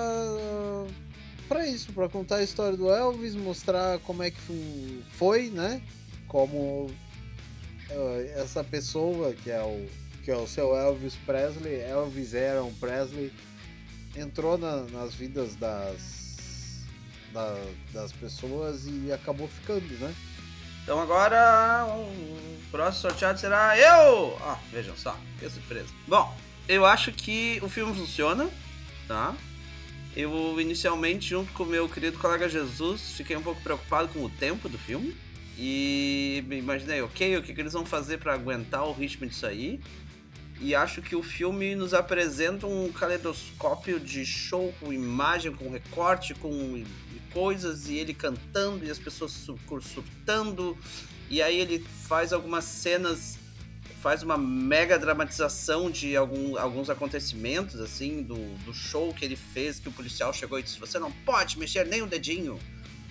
pra 1.48 1.68
isso, 1.68 1.94
pra 1.94 2.10
contar 2.10 2.38
a 2.38 2.44
história 2.44 2.76
do 2.76 2.90
Elvis, 2.90 3.36
mostrar 3.36 4.00
como 4.00 4.24
é 4.24 4.32
que 4.32 5.04
foi, 5.12 5.50
né? 5.52 5.80
Como 6.28 6.90
ah, 7.92 8.42
essa 8.42 8.64
pessoa 8.64 9.32
que 9.34 9.52
é 9.52 9.62
o 9.62 10.09
que 10.24 10.32
é 10.32 10.36
o 10.36 10.48
seu 10.48 10.76
Elvis 10.76 11.16
Presley, 11.26 11.80
Elvis 11.82 12.34
Aaron 12.36 12.72
Presley, 12.80 13.32
entrou 14.16 14.58
na- 14.58 14.84
nas 14.86 15.14
vidas 15.14 15.56
das, 15.56 16.84
da- 17.34 17.66
das 17.94 18.12
pessoas 18.12 18.86
e 18.88 19.12
acabou 19.12 19.48
ficando, 19.48 19.88
né? 20.00 20.14
Então 20.84 21.00
agora 21.00 21.86
o 21.88 22.60
próximo 22.72 23.02
sorteado 23.10 23.40
será 23.40 23.78
eu! 23.78 24.38
Ah, 24.42 24.58
vejam 24.72 24.96
só, 24.98 25.16
que 25.40 25.50
surpresa. 25.50 25.90
Bom, 26.08 26.36
eu 26.68 26.86
acho 26.86 27.12
que 27.12 27.60
o 27.62 27.70
filme 27.70 27.94
funciona, 27.96 28.50
tá? 29.08 29.36
Eu 30.16 30.60
inicialmente, 30.60 31.30
junto 31.30 31.54
com 31.54 31.64
o 31.64 31.68
meu 31.68 31.88
querido 31.88 32.18
colega 32.18 32.50
Jesus, 32.50 33.12
fiquei 33.16 33.38
um 33.38 33.42
pouco 33.44 33.62
preocupado 33.62 34.08
com 34.10 34.24
o 34.26 34.30
tempo 34.30 34.68
do 34.68 34.78
filme. 34.78 35.16
E 35.62 36.44
imaginei, 36.52 37.02
ok, 37.02 37.38
o 37.38 37.44
que, 37.44 37.54
que 37.54 37.60
eles 37.62 37.74
vão 37.74 37.86
fazer 37.86 38.18
para 38.18 38.34
aguentar 38.34 38.86
o 38.88 38.94
ritmo 38.94 39.28
disso 39.28 39.46
aí? 39.46 39.80
E 40.62 40.76
acho 40.76 41.02
que 41.02 41.16
o 41.16 41.24
filme 41.24 41.74
nos 41.74 41.94
apresenta 41.94 42.68
um 42.68 42.92
caleidoscópio 42.92 44.00
de 44.00 44.26
show 44.26 44.74
com 44.80 44.92
imagem, 44.92 45.54
com 45.54 45.70
recorte, 45.70 46.34
com 46.34 46.84
coisas, 47.32 47.88
e 47.88 47.96
ele 47.96 48.14
cantando 48.14 48.84
e 48.84 48.92
as 48.92 49.00
pessoas 49.00 49.32
su- 49.32 49.58
surtando. 49.82 50.78
E 51.30 51.42
aí 51.42 51.60
ele 51.60 51.80
faz 52.08 52.34
algumas 52.34 52.66
cenas, 52.66 53.38
faz 54.02 54.22
uma 54.22 54.38
mega 54.38 55.00
dramatização 55.00 55.90
de 55.90 56.18
algum, 56.18 56.58
alguns 56.58 56.90
acontecimentos, 56.90 57.80
assim, 57.80 58.22
do, 58.22 58.36
do 58.66 58.74
show 58.74 59.14
que 59.14 59.24
ele 59.24 59.38
fez, 59.38 59.80
que 59.80 59.88
o 59.88 59.92
policial 59.94 60.34
chegou 60.34 60.60
e 60.60 60.64
disse: 60.64 60.80
Você 60.80 61.00
não 61.00 61.12
pode 61.12 61.58
mexer 61.58 61.86
nem 61.86 62.02
o 62.02 62.08
dedinho. 62.08 62.60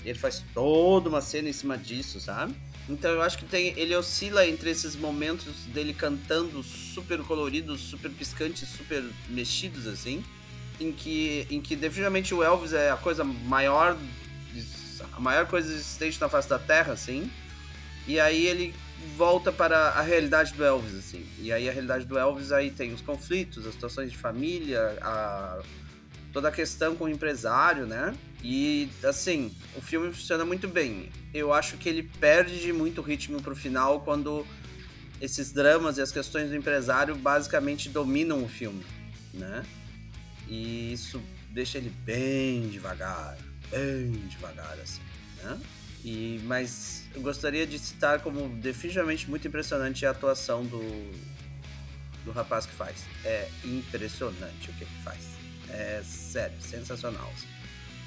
E 0.05 0.11
ele 0.11 0.19
faz 0.19 0.45
toda 0.53 1.09
uma 1.09 1.23
cena 1.23 1.49
em 1.49 1.53
cima 1.53 1.79
disso, 1.79 2.21
sabe? 2.21 2.55
Então 2.89 3.11
eu 3.11 3.23
acho 3.23 3.37
que 3.37 3.45
tem, 3.45 3.75
ele 3.77 3.95
oscila 3.95 4.47
entre 4.47 4.71
esses 4.71 4.97
momentos 4.97 5.55
dele 5.67 5.93
cantando 5.93 6.63
super 6.63 7.19
coloridos, 7.23 7.81
super 7.81 8.11
piscantes, 8.11 8.69
super 8.69 9.05
mexidos 9.29 9.87
assim, 9.87 10.25
em 10.81 10.91
que 10.91 11.47
em 11.51 11.61
que 11.61 11.77
definitivamente 11.77 12.35
o 12.35 12.43
Elvis 12.43 12.73
é 12.73 12.91
a 12.91 12.97
coisa 12.97 13.25
maior 13.25 13.97
a 15.13 15.21
maior 15.21 15.47
coisa 15.47 15.73
existente 15.73 16.21
na 16.21 16.29
face 16.29 16.49
da 16.49 16.59
Terra, 16.59 16.93
assim. 16.93 17.31
E 18.07 18.19
aí 18.19 18.47
ele 18.47 18.75
volta 19.17 19.53
para 19.53 19.91
a 19.91 20.03
realidade 20.03 20.55
do 20.55 20.65
Elvis, 20.65 20.95
assim. 20.95 21.27
E 21.39 21.53
aí 21.53 21.69
a 21.69 21.73
realidade 21.73 22.05
do 22.05 22.19
Elvis 22.19 22.53
aí 22.53 22.71
tem 22.71 22.93
os 22.93 23.01
conflitos, 23.01 23.67
as 23.67 23.75
situações 23.75 24.11
de 24.11 24.17
família, 24.17 24.99
a 25.03 25.61
toda 26.33 26.49
a 26.49 26.53
questão 26.53 26.95
com 26.95 27.05
o 27.05 27.09
empresário, 27.09 27.87
né? 27.87 28.15
E 28.43 28.89
assim, 29.03 29.55
o 29.77 29.81
filme 29.81 30.13
funciona 30.13 30.45
muito 30.45 30.69
bem. 30.69 31.11
Eu 31.35 31.53
acho 31.53 31.77
que 31.77 31.89
ele 31.89 32.03
perde 32.03 32.73
muito 32.73 33.03
ritmo 33.03 33.43
pro 33.43 33.57
final 33.57 34.01
quando 34.01 34.47
esses 35.21 35.53
dramas 35.53 35.99
e 35.99 36.03
as 36.03 36.13
questões 36.13 36.51
do 36.51 36.57
empresário 36.57 37.17
basicamente 37.17 37.89
dominam 37.89 38.45
o 38.45 38.49
filme, 38.49 38.85
né? 39.35 39.65
E 40.47 40.93
isso 40.93 41.21
deixa 41.51 41.79
ele 41.79 41.93
bem 42.05 42.69
devagar, 42.69 43.37
bem 43.71 44.13
devagar 44.29 44.79
assim, 44.81 45.03
né? 45.43 45.61
E 46.05 46.41
mas 46.45 47.05
eu 47.15 47.21
gostaria 47.21 47.67
de 47.67 47.79
citar 47.79 48.21
como 48.21 48.49
definitivamente 48.61 49.29
muito 49.29 49.49
impressionante 49.49 50.07
a 50.07 50.11
atuação 50.11 50.65
do 50.65 50.81
do 52.25 52.31
rapaz 52.31 52.67
que 52.67 52.75
faz. 52.75 53.05
É 53.25 53.49
impressionante 53.65 54.71
o 54.71 54.73
que 54.75 54.85
ele 54.85 55.03
faz. 55.03 55.48
É 55.71 56.03
sério, 56.05 56.57
sensacional. 56.61 57.33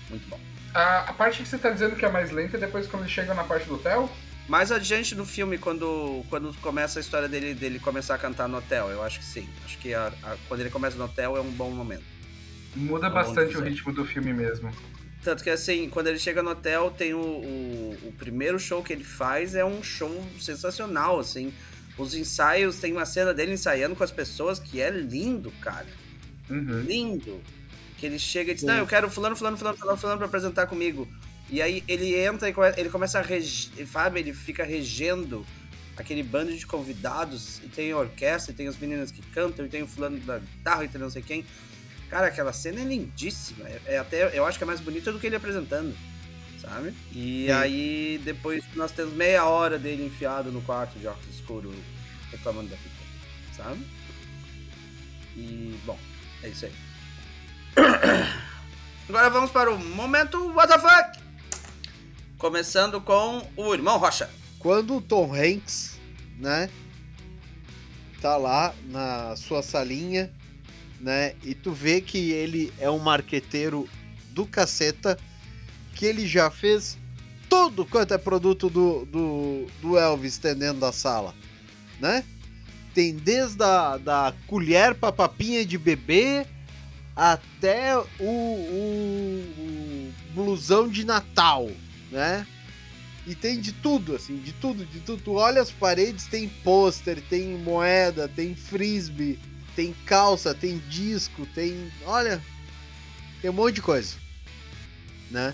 Muito 0.10 0.28
bom. 0.28 0.40
A, 0.74 1.10
a 1.10 1.14
parte 1.14 1.44
que 1.44 1.48
você 1.50 1.58
tá 1.58 1.70
dizendo 1.70 1.96
que 1.96 2.06
é 2.06 2.10
mais 2.10 2.32
lenta 2.32 2.58
é 2.58 2.60
depois 2.60 2.88
quando 2.88 3.04
ele 3.04 3.12
chega 3.12 3.34
na 3.34 3.44
parte 3.44 3.68
do 3.68 3.76
hotel? 3.76 4.10
Mais 4.48 4.72
adiante 4.72 5.16
no 5.16 5.26
filme, 5.26 5.58
quando, 5.58 6.26
quando 6.30 6.54
começa 6.62 7.00
a 7.00 7.02
história 7.02 7.30
dele, 7.30 7.54
dele 7.54 7.80
começar 7.80 8.16
a 8.16 8.18
cantar 8.18 8.48
no 8.48 8.58
hotel, 8.58 8.90
eu 8.90 9.04
acho 9.04 9.20
que 9.20 9.26
sim. 9.26 9.48
Acho 9.64 9.78
que 9.78 9.94
a- 9.94 10.12
a- 10.24 10.38
quando 10.48 10.62
ele 10.62 10.70
começa 10.70 10.98
no 10.98 11.06
hotel 11.06 11.38
é 11.38 11.42
um 11.42 11.52
bom 11.52 11.72
momento. 11.72 12.04
Muda 12.76 13.10
bom 13.10 13.16
bastante 13.16 13.56
o 13.58 13.62
ritmo 13.62 13.94
do 13.94 14.04
filme 14.06 14.34
mesmo. 14.34 14.72
Tanto 15.24 15.44
que 15.44 15.50
assim, 15.50 15.88
quando 15.90 16.08
ele 16.08 16.18
chega 16.18 16.42
no 16.42 16.50
hotel, 16.50 16.90
tem 16.90 17.14
o, 17.14 17.20
o, 17.20 17.98
o 18.08 18.12
primeiro 18.18 18.60
show 18.60 18.82
que 18.82 18.92
ele 18.92 19.04
faz 19.04 19.54
é 19.54 19.64
um 19.64 19.84
show 19.84 20.12
sensacional, 20.40 21.20
assim. 21.20 21.54
Os 21.98 22.16
ensaios, 22.16 22.78
tem 22.78 22.92
uma 22.92 23.06
cena 23.06 23.34
dele 23.34 23.54
ensaiando 23.54 23.96
com 23.96 24.04
as 24.04 24.12
pessoas 24.12 24.58
que 24.58 24.82
é 24.82 24.90
lindo, 24.90 25.52
cara. 25.62 25.86
Uhum. 26.52 26.82
lindo. 26.82 27.42
Que 27.98 28.06
ele 28.08 28.20
chega 28.20 28.52
e 28.52 28.54
diz, 28.54 28.62
Sim. 28.62 28.68
não, 28.68 28.78
eu 28.78 28.88
quero 28.88 29.10
fulano, 29.10 29.36
fulano, 29.36 29.58
fulano, 29.58 29.78
fulano, 29.78 29.98
fulano 29.98 30.18
pra 30.18 30.28
apresentar 30.28 30.68
comigo. 30.68 31.08
E 31.50 31.62
aí 31.62 31.84
ele 31.88 32.16
entra 32.16 32.50
e 32.50 32.54
ele 32.78 32.90
começa 32.90 33.20
a 33.20 33.22
reger, 33.22 33.86
Fábio, 33.86 34.20
ele 34.20 34.34
fica 34.34 34.64
regendo 34.64 35.46
aquele 35.98 36.24
bando 36.24 36.56
de 36.56 36.66
convidados, 36.66 37.60
e 37.64 37.68
tem 37.68 37.92
a 37.92 37.98
orquestra, 37.98 38.52
e 38.52 38.56
tem 38.56 38.68
as 38.68 38.78
meninas 38.78 39.12
que 39.12 39.22
cantam, 39.22 39.66
e 39.66 39.70
tem 39.70 39.84
o 39.84 39.88
fulano 39.88 40.18
da 40.20 40.40
guitarra, 40.40 40.86
e 40.86 40.88
tem 40.88 41.00
não 41.00 41.10
sei 41.10 41.22
quem. 41.22 41.46
Cara, 42.10 42.28
aquela 42.28 42.52
cena 42.52 42.82
é 42.82 42.84
lindíssima. 42.84 43.68
É, 43.68 43.82
é 43.86 43.98
até, 44.00 44.38
eu 44.38 44.46
acho 44.46 44.58
que 44.58 44.64
é 44.64 44.68
mais 44.68 44.80
bonita 44.80 45.12
do 45.12 45.20
que 45.20 45.28
ele 45.28 45.36
apresentando, 45.36 45.96
sabe? 46.60 46.94
E 47.14 47.46
Sim. 47.46 47.52
aí 47.52 48.22
depois 48.24 48.64
nós 48.76 48.92
temos 48.92 49.14
meia 49.14 49.46
hora 49.46 49.78
dele 49.78 50.06
enfiado 50.06 50.52
no 50.52 50.62
quarto 50.62 50.98
de 50.98 51.08
óculos 51.08 51.36
escuro, 51.36 51.74
reclamando 52.32 52.70
da 52.70 52.78
fita, 52.78 52.96
sabe? 53.56 53.86
E, 55.36 55.78
bom, 55.86 55.98
é 56.44 56.50
isso 56.50 56.66
aí. 56.66 56.74
Agora 59.08 59.30
vamos 59.30 59.52
para 59.52 59.72
o 59.72 59.78
momento 59.78 60.50
WTF! 60.50 61.20
Começando 62.38 63.00
com 63.02 63.48
o 63.56 63.74
irmão 63.74 63.98
Rocha. 63.98 64.30
Quando 64.58 64.98
o 64.98 65.02
Tom 65.02 65.34
Hanks, 65.34 66.00
né, 66.40 66.70
tá 68.22 68.38
lá 68.38 68.74
na 68.86 69.36
sua 69.36 69.62
salinha, 69.62 70.32
né, 71.00 71.36
e 71.44 71.54
tu 71.54 71.72
vê 71.72 72.02
que 72.02 72.32
ele 72.32 72.74
é 72.80 72.90
um 72.90 73.00
marqueteiro 73.00 73.88
do 74.30 74.46
caceta, 74.46 75.18
que 75.96 76.06
ele 76.06 76.28
já 76.28 76.50
fez 76.50 76.98
tudo 77.50 77.86
quanto 77.86 78.14
é 78.14 78.18
produto 78.18 78.70
do, 78.70 79.06
do, 79.06 79.68
do 79.82 79.98
Elvis 79.98 80.38
dentro 80.38 80.80
da 80.80 80.92
sala, 80.92 81.36
né? 82.00 82.24
Tem 82.94 83.16
desde 83.16 83.64
a 83.64 83.98
da 83.98 84.34
colher 84.48 84.94
pra 84.96 85.12
papinha 85.12 85.66
de 85.66 85.78
bebê 85.78 86.46
até 87.16 87.98
o, 87.98 88.04
o, 88.20 89.54
o 89.58 90.14
blusão 90.34 90.88
de 90.88 91.06
Natal, 91.06 91.70
né? 92.12 92.46
E 93.28 93.36
tem 93.36 93.60
de 93.62 93.72
tudo, 93.72 94.16
assim, 94.16 94.38
de 94.38 94.52
tudo, 94.54 94.84
de 94.86 95.00
tudo. 95.02 95.22
Tu 95.24 95.32
olha 95.34 95.62
as 95.62 95.70
paredes, 95.72 96.26
tem 96.26 96.50
pôster, 96.50 97.22
tem 97.30 97.50
moeda, 97.60 98.28
tem 98.28 98.56
frisbee, 98.56 99.38
tem 99.76 99.94
calça, 100.06 100.54
tem 100.56 100.80
disco, 100.90 101.46
tem. 101.54 101.92
Olha, 102.06 102.42
tem 103.42 103.50
um 103.52 103.54
monte 103.54 103.76
de 103.76 103.82
coisa. 103.82 104.16
Né? 105.30 105.54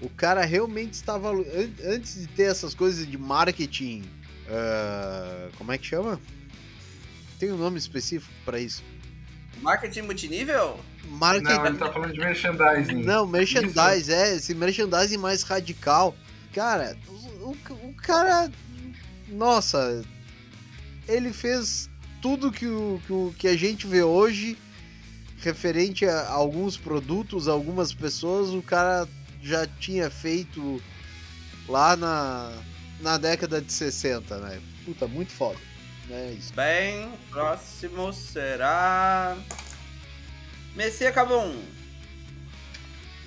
O 0.00 0.10
cara 0.10 0.44
realmente 0.44 0.92
estava. 0.92 1.32
an- 1.32 1.44
Antes 1.86 2.20
de 2.20 2.26
ter 2.28 2.44
essas 2.44 2.74
coisas 2.74 3.06
de 3.10 3.16
marketing. 3.16 4.02
ah, 4.48 5.48
como 5.56 5.72
é 5.72 5.78
que 5.78 5.86
chama? 5.86 6.20
Tem 7.38 7.52
um 7.52 7.56
nome 7.56 7.78
específico 7.78 8.32
pra 8.44 8.58
isso. 8.58 8.82
Marketing 9.60 10.02
multinível? 10.02 10.78
Marketing. 11.08 11.44
Não, 11.54 11.66
ele 11.66 11.78
tá 11.78 11.92
falando 11.92 12.12
de 12.12 12.18
merchandising. 12.20 13.02
Não, 13.04 13.26
merchandise, 13.26 14.12
é, 14.12 14.36
esse 14.36 14.54
merchandising 14.54 15.16
mais 15.18 15.42
radical. 15.42 16.14
Cara, 16.54 16.96
o, 17.08 17.12
o- 17.50 17.56
o 17.88 17.94
cara. 17.94 18.50
Nossa, 19.28 20.02
ele 21.08 21.32
fez 21.32 21.88
tudo 22.22 22.50
que, 22.52 22.66
o, 22.66 23.00
que, 23.06 23.12
o- 23.12 23.34
que 23.38 23.48
a 23.48 23.56
gente 23.56 23.86
vê 23.86 24.02
hoje 24.02 24.56
referente 25.38 26.04
a 26.06 26.28
alguns 26.28 26.76
produtos, 26.76 27.46
algumas 27.48 27.92
pessoas, 27.92 28.50
o 28.50 28.62
cara 28.62 29.06
já 29.42 29.66
tinha 29.66 30.10
feito 30.10 30.82
lá 31.68 31.94
na, 31.96 32.52
na 33.00 33.18
década 33.18 33.60
de 33.60 33.72
60, 33.72 34.38
né? 34.38 34.60
Puta, 34.84 35.06
muito 35.06 35.32
foda. 35.32 35.58
Isso. 36.36 36.54
Bem, 36.54 37.10
próximo 37.30 38.12
será. 38.12 39.36
Messi 40.74 41.10
Cabum. 41.12 41.60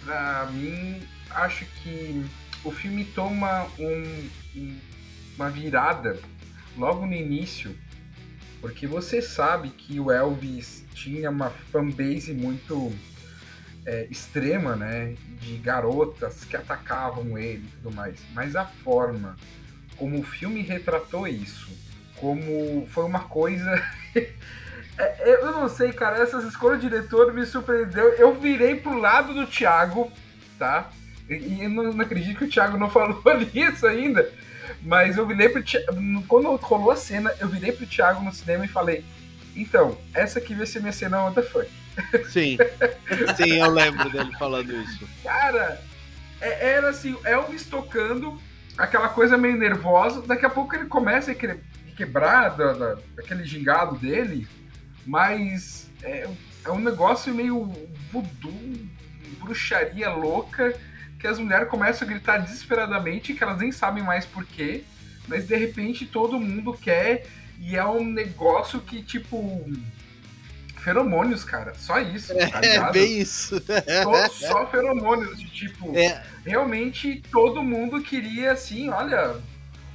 Pra 0.06 0.48
mim, 0.54 1.02
acho 1.32 1.66
que 1.84 2.26
o 2.64 2.72
filme 2.72 3.04
toma 3.06 3.66
um- 3.78 4.30
um- 4.56 4.80
uma 5.36 5.50
virada 5.50 6.20
logo 6.78 7.06
no 7.06 7.14
início, 7.14 7.78
porque 8.62 8.88
você 8.88 9.22
sabe 9.22 9.70
que 9.70 10.00
o 10.00 10.12
Elvis 10.12 10.86
tinha 10.94 11.30
uma 11.30 11.50
fanbase 11.72 12.34
muito 12.34 12.94
é, 13.86 14.06
extrema, 14.12 14.76
né? 14.76 15.16
De 15.42 15.58
garotas 15.58 16.44
que 16.44 16.56
atacavam 16.56 17.38
ele 17.38 17.66
e 17.66 17.72
tudo 17.82 17.96
mais. 17.96 18.20
Mas 18.34 18.56
a 18.56 18.66
forma 18.66 19.36
como 19.96 20.20
o 20.20 20.24
filme 20.24 20.62
retratou 20.62 21.28
isso, 21.28 21.70
como 22.20 22.88
foi 22.92 23.06
uma 23.06 23.22
coisa. 23.22 23.84
É, 25.02 25.36
eu 25.42 25.54
não 25.54 25.70
sei, 25.70 25.94
cara, 25.94 26.22
essas 26.22 26.44
escolhas 26.44 26.82
de 26.82 26.90
diretor 26.90 27.32
me 27.32 27.46
surpreendeu. 27.46 28.10
Eu 28.16 28.34
virei 28.36 28.76
pro 28.76 29.00
lado 29.00 29.34
do 29.34 29.48
Thiago, 29.48 30.12
tá? 30.58 30.90
E, 31.30 31.64
eu 31.64 31.70
não, 31.70 32.02
acredito 32.02 32.40
que 32.40 32.44
o 32.44 32.50
Thiago 32.50 32.78
não 32.78 32.90
falou 32.92 33.24
nisso 33.54 33.88
ainda. 33.88 34.30
Mas 34.82 35.16
eu 35.16 35.26
virei 35.26 35.48
pro 35.48 35.64
Thiago. 35.64 35.96
Quando 36.28 36.54
rolou 36.58 36.92
a 36.92 36.98
cena, 36.98 37.34
eu 37.40 37.48
virei 37.48 37.72
pro 37.72 37.88
Thiago 37.88 38.22
no 38.22 38.34
cinema 38.34 38.66
e 38.66 38.68
falei: 38.68 39.06
Então, 39.56 39.98
essa 40.14 40.40
aqui 40.40 40.54
vai 40.54 40.66
ser 40.66 40.82
minha 40.82 40.92
cena 40.92 41.24
what 41.24 41.36
the 41.36 41.44
fuck. 41.44 41.70
Sim, 42.30 42.58
sim, 43.36 43.60
eu 43.60 43.70
lembro 43.70 44.10
dele 44.10 44.32
falando 44.38 44.72
isso. 44.72 45.08
Cara, 45.24 45.82
é- 46.40 46.72
era 46.72 46.90
assim, 46.90 47.18
Elvis 47.26 47.66
tocando, 47.66 48.40
aquela 48.78 49.10
coisa 49.10 49.38
meio 49.38 49.58
nervosa. 49.58 50.22
Daqui 50.22 50.46
a 50.46 50.50
pouco 50.50 50.76
ele 50.76 50.86
começa 50.86 51.32
a 51.32 51.36
querer 51.36 51.62
quebrar 52.00 52.56
da- 52.56 52.72
da- 52.72 52.98
daquele 53.14 53.44
gingado 53.44 53.98
dele, 53.98 54.48
mas 55.06 55.90
é, 56.02 56.30
é 56.64 56.72
um 56.72 56.80
negócio 56.80 57.34
meio 57.36 57.66
voodoo, 58.10 58.88
bruxaria 59.40 60.10
louca, 60.10 60.74
que 61.20 61.28
as 61.28 61.38
mulheres 61.38 61.68
começam 61.68 62.08
a 62.08 62.12
gritar 62.12 62.38
desesperadamente, 62.38 63.34
que 63.34 63.44
elas 63.44 63.60
nem 63.60 63.70
sabem 63.74 64.02
mais 64.02 64.26
porquê, 64.26 64.86
mas 65.28 65.46
de 65.46 65.58
repente 65.58 66.06
todo 66.06 66.40
mundo 66.40 66.72
quer, 66.74 67.26
e 67.60 67.76
é 67.76 67.86
um 67.86 68.06
negócio 68.06 68.80
que, 68.80 69.04
tipo. 69.04 69.70
Feromônios, 70.78 71.44
cara. 71.44 71.74
Só 71.76 72.00
isso. 72.00 72.34
Tá 72.50 72.60
É 72.64 72.92
bem 72.94 73.20
isso. 73.20 73.62
só, 74.04 74.30
só 74.30 74.68
feromônios, 74.68 75.38
de 75.38 75.50
tipo, 75.50 75.94
É, 75.94 76.24
realmente 76.46 77.22
todo 77.30 77.62
mundo 77.62 78.02
queria, 78.02 78.54
assim, 78.54 78.90
olha, 78.90 79.36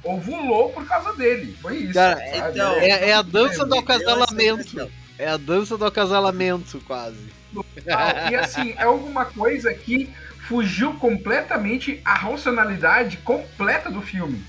ovulou 0.05 0.69
por 0.69 0.87
causa 0.87 1.13
dele. 1.13 1.57
Foi 1.61 1.77
isso. 1.77 1.93
Cara, 1.93 2.21
então, 2.49 2.73
é, 2.75 3.09
é 3.09 3.13
a 3.13 3.21
dança 3.21 3.65
do 3.65 3.75
essa 3.75 3.83
acasalamento. 3.83 4.91
É 5.17 5.27
a 5.27 5.37
dança 5.37 5.77
do 5.77 5.85
acasalamento, 5.85 6.79
quase. 6.85 7.33
E 8.29 8.35
assim, 8.35 8.73
é 8.77 8.83
alguma 8.83 9.25
coisa 9.25 9.73
que 9.73 10.13
fugiu 10.47 10.93
completamente 10.93 11.99
a 12.05 12.13
racionalidade 12.13 13.17
completa 13.17 13.89
do 13.89 14.01
filme. 14.01 14.43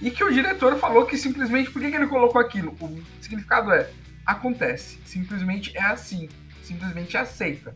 E 0.00 0.10
que 0.10 0.22
o 0.22 0.32
diretor 0.32 0.76
falou 0.78 1.06
que 1.06 1.16
simplesmente, 1.16 1.70
por 1.70 1.80
que, 1.80 1.90
que 1.90 1.96
ele 1.96 2.06
colocou 2.06 2.40
aquilo? 2.40 2.76
O 2.80 3.02
significado 3.20 3.72
é, 3.72 3.88
acontece. 4.24 4.98
Simplesmente 5.04 5.76
é 5.76 5.82
assim. 5.82 6.28
Simplesmente 6.62 7.16
aceita. 7.16 7.74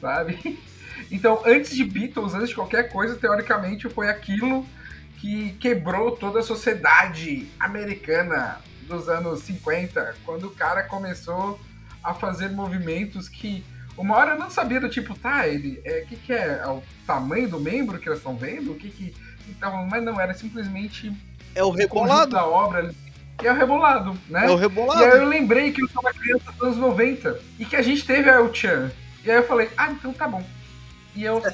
Sabe? 0.00 0.58
Então, 1.12 1.40
antes 1.46 1.76
de 1.76 1.84
Beatles, 1.84 2.34
antes 2.34 2.48
de 2.48 2.56
qualquer 2.56 2.90
coisa, 2.90 3.14
teoricamente 3.14 3.88
foi 3.88 4.08
aquilo 4.08 4.66
que 5.20 5.52
quebrou 5.60 6.12
toda 6.12 6.40
a 6.40 6.42
sociedade 6.42 7.48
americana 7.58 8.60
dos 8.86 9.08
anos 9.08 9.40
50, 9.40 10.16
quando 10.24 10.46
o 10.46 10.50
cara 10.50 10.82
começou 10.84 11.60
a 12.02 12.14
fazer 12.14 12.48
movimentos 12.50 13.28
que 13.28 13.64
uma 13.96 14.16
hora 14.16 14.32
eu 14.32 14.38
não 14.38 14.48
sabia 14.48 14.80
do 14.80 14.88
tipo, 14.88 15.14
tá, 15.18 15.46
ele, 15.48 15.80
é, 15.84 16.02
que 16.08 16.16
que 16.16 16.32
é? 16.32 16.60
É 16.64 16.68
o 16.68 16.82
tamanho 17.06 17.48
do 17.48 17.58
membro 17.60 17.98
que 17.98 18.08
eles 18.08 18.18
estão 18.18 18.36
vendo? 18.36 18.72
O 18.72 18.74
que 18.76 18.88
que 18.90 19.14
então, 19.48 19.86
mas 19.90 20.02
não, 20.04 20.20
era 20.20 20.32
simplesmente 20.34 21.12
É 21.54 21.64
o 21.64 21.70
rebolado. 21.70 22.30
da 22.32 22.46
obra 22.46 22.94
que 23.38 23.46
é 23.46 23.52
o 23.52 23.56
rebolado, 23.56 24.18
né? 24.28 24.46
É 24.46 24.48
o 24.48 24.50
E 24.50 24.54
aí 24.54 24.58
rebolado. 24.60 25.02
eu 25.04 25.24
lembrei 25.26 25.72
que 25.72 25.82
eu 25.82 25.88
tava 25.88 26.12
criança 26.12 26.50
dos 26.52 26.62
anos 26.62 26.76
90 26.76 27.38
e 27.58 27.64
que 27.64 27.76
a 27.76 27.82
gente 27.82 28.04
teve 28.04 28.28
a 28.28 28.34
El-Chan. 28.34 28.90
E 29.24 29.30
aí 29.30 29.36
eu 29.36 29.46
falei, 29.46 29.68
ah, 29.76 29.90
então 29.92 30.12
tá 30.12 30.26
bom. 30.26 30.42
E 31.14 31.24
eu, 31.24 31.40
eu 31.42 31.46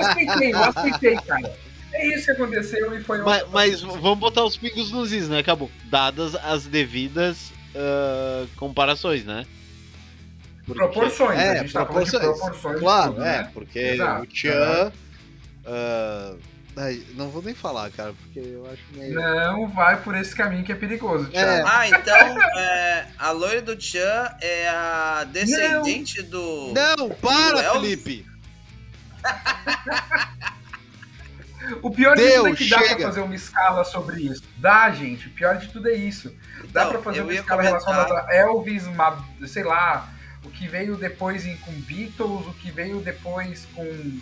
aceitei, 0.00 0.52
eu 0.52 0.62
aceitei, 0.64 1.16
cara. 1.16 1.52
É 1.92 2.06
isso 2.16 2.24
que 2.26 2.30
aconteceu 2.32 2.98
e 2.98 3.02
foi 3.04 3.18
Mas, 3.22 3.48
mas 3.50 3.80
vamos 3.82 4.18
botar 4.18 4.44
os 4.44 4.56
pingos 4.56 4.90
nos 4.90 5.12
is, 5.12 5.28
né? 5.28 5.38
Acabou. 5.38 5.70
Dadas 5.84 6.34
as 6.36 6.66
devidas 6.66 7.52
ah, 7.74 8.46
comparações, 8.56 9.24
né? 9.24 9.44
Porque- 10.64 10.78
Proporções, 10.80 11.38
a 11.38 11.42
É, 11.42 11.58
gente 11.58 11.72
tá 11.72 11.84
proporções. 11.84 12.22
proporções 12.22 12.74
de 12.76 12.80
Claro, 12.80 13.12
tudo, 13.14 13.24
é, 13.24 13.38
né? 13.42 13.50
porque 13.52 13.78
Exato. 13.78 14.22
o 14.22 14.28
Chan. 14.36 14.92
ah, 15.66 16.34
ai, 16.76 17.02
não 17.14 17.28
vou 17.30 17.42
nem 17.42 17.52
falar, 17.54 17.90
cara, 17.90 18.14
porque 18.14 18.38
eu 18.38 18.64
acho 18.72 18.82
meio. 18.94 19.14
Não 19.14 19.68
vai 19.68 20.00
por 20.02 20.16
esse 20.16 20.34
caminho 20.34 20.64
que 20.64 20.70
é 20.72 20.76
perigoso, 20.76 21.26
Thiago. 21.30 21.68
Ah, 21.68 21.88
então 21.88 22.16
é, 22.58 23.06
a 23.18 23.30
loira 23.32 23.60
do 23.60 23.78
Chan 23.80 24.34
é 24.40 24.68
a 24.68 25.24
descendente 25.30 26.22
do. 26.22 26.72
Não, 26.72 27.08
Do 27.08 27.14
para, 27.16 27.60
Elvis? 27.60 27.72
Felipe! 28.02 28.26
O 31.82 31.90
pior 31.90 32.16
de 32.16 32.22
tudo 32.22 32.32
é 32.32 32.42
Deus, 32.44 32.58
que 32.58 32.68
dá 32.68 32.78
pra 32.82 32.98
fazer 32.98 33.20
uma 33.20 33.34
escala 33.34 33.84
sobre 33.84 34.22
isso. 34.22 34.42
Dá, 34.58 34.90
gente. 34.90 35.28
O 35.28 35.30
pior 35.30 35.56
de 35.58 35.68
tudo 35.68 35.88
é 35.88 35.94
isso. 35.94 36.34
Dá 36.70 36.82
Então, 36.82 36.92
pra 36.92 37.02
fazer 37.02 37.20
uma 37.22 37.32
escala 37.34 37.62
comentar- 37.62 37.80
relacionada 37.94 38.28
a 38.28 38.34
Elvis, 38.36 38.84
sei 39.46 39.62
lá, 39.64 40.12
o 40.44 40.50
que 40.50 40.66
veio 40.68 40.96
depois 40.96 41.44
com 41.60 41.72
Beatles, 41.72 42.46
o 42.46 42.54
que 42.60 42.70
veio 42.70 43.00
depois 43.00 43.66
com 43.74 44.20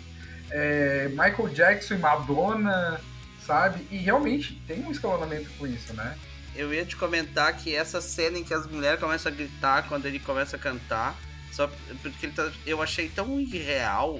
é, 0.51 1.07
Michael 1.09 1.49
Jackson 1.49 1.93
e 1.95 1.97
Madonna, 1.97 2.99
sabe? 3.45 3.87
E 3.89 3.97
realmente 3.97 4.61
tem 4.67 4.83
um 4.83 4.91
escalonamento 4.91 5.49
com 5.57 5.65
isso, 5.65 5.93
né? 5.93 6.15
Eu 6.55 6.73
ia 6.73 6.83
te 6.85 6.95
comentar 6.97 7.55
que 7.55 7.73
essa 7.73 8.01
cena 8.01 8.37
em 8.37 8.43
que 8.43 8.53
as 8.53 8.67
mulheres 8.67 8.99
começam 8.99 9.31
a 9.31 9.35
gritar 9.35 9.87
quando 9.87 10.05
ele 10.05 10.19
começa 10.19 10.57
a 10.57 10.59
cantar, 10.59 11.15
só 11.53 11.67
porque 12.01 12.25
ele 12.25 12.33
tá, 12.33 12.51
eu 12.65 12.81
achei 12.81 13.07
tão 13.07 13.39
irreal, 13.39 14.19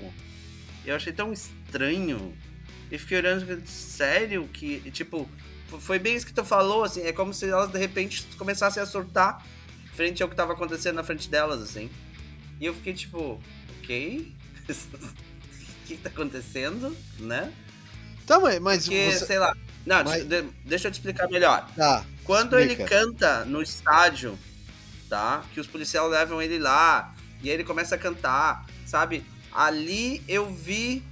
eu 0.86 0.96
achei 0.96 1.12
tão 1.12 1.34
estranho. 1.34 2.34
E 2.92 2.98
fiquei 2.98 3.18
olhando, 3.20 3.66
sério, 3.68 4.48
que, 4.52 4.80
tipo, 4.92 5.28
foi 5.80 5.98
bem 5.98 6.16
isso 6.16 6.26
que 6.26 6.34
tu 6.34 6.44
falou, 6.44 6.84
assim, 6.84 7.02
é 7.04 7.14
como 7.14 7.34
se 7.34 7.48
elas 7.50 7.72
de 7.72 7.80
repente 7.80 8.24
começassem 8.38 8.84
a 8.84 8.86
surtar 8.86 9.46
frente 9.94 10.22
ao 10.22 10.28
que 10.30 10.36
tava 10.36 10.54
acontecendo 10.54 10.96
na 10.96 11.04
frente 11.04 11.30
delas, 11.30 11.62
assim. 11.62 11.90
E 12.60 12.66
eu 12.66 12.74
fiquei 12.74 12.94
tipo, 12.94 13.42
ok? 13.80 14.34
O 14.68 14.74
que, 15.88 15.96
que 15.96 15.98
tá 15.98 16.10
acontecendo, 16.10 16.96
né? 17.20 17.52
Tá, 18.28 18.40
mas, 18.40 18.60
mas 18.60 18.84
Porque, 18.84 19.12
você. 19.12 19.26
sei 19.26 19.40
lá. 19.40 19.56
Não, 19.86 20.04
Mas- 20.04 20.26
de- 20.26 20.44
deixa 20.64 20.88
eu 20.88 20.92
te 20.92 20.96
explicar 20.96 21.28
melhor. 21.30 21.68
Tá. 21.76 22.06
Quando 22.24 22.58
Explica. 22.60 22.84
ele 22.84 22.90
canta 22.90 23.46
no 23.46 23.62
estádio, 23.64 24.38
tá? 25.10 25.44
Que 25.54 25.60
os 25.60 25.66
policiais 25.68 26.10
levam 26.10 26.40
ele 26.42 26.60
lá 26.60 27.16
e 27.42 27.50
aí 27.50 27.56
ele 27.56 27.64
começa 27.64 27.96
a 27.96 27.98
cantar, 27.98 28.66
sabe? 28.86 29.26
Ali 29.52 30.24
eu 30.28 30.54
vi 30.54 31.04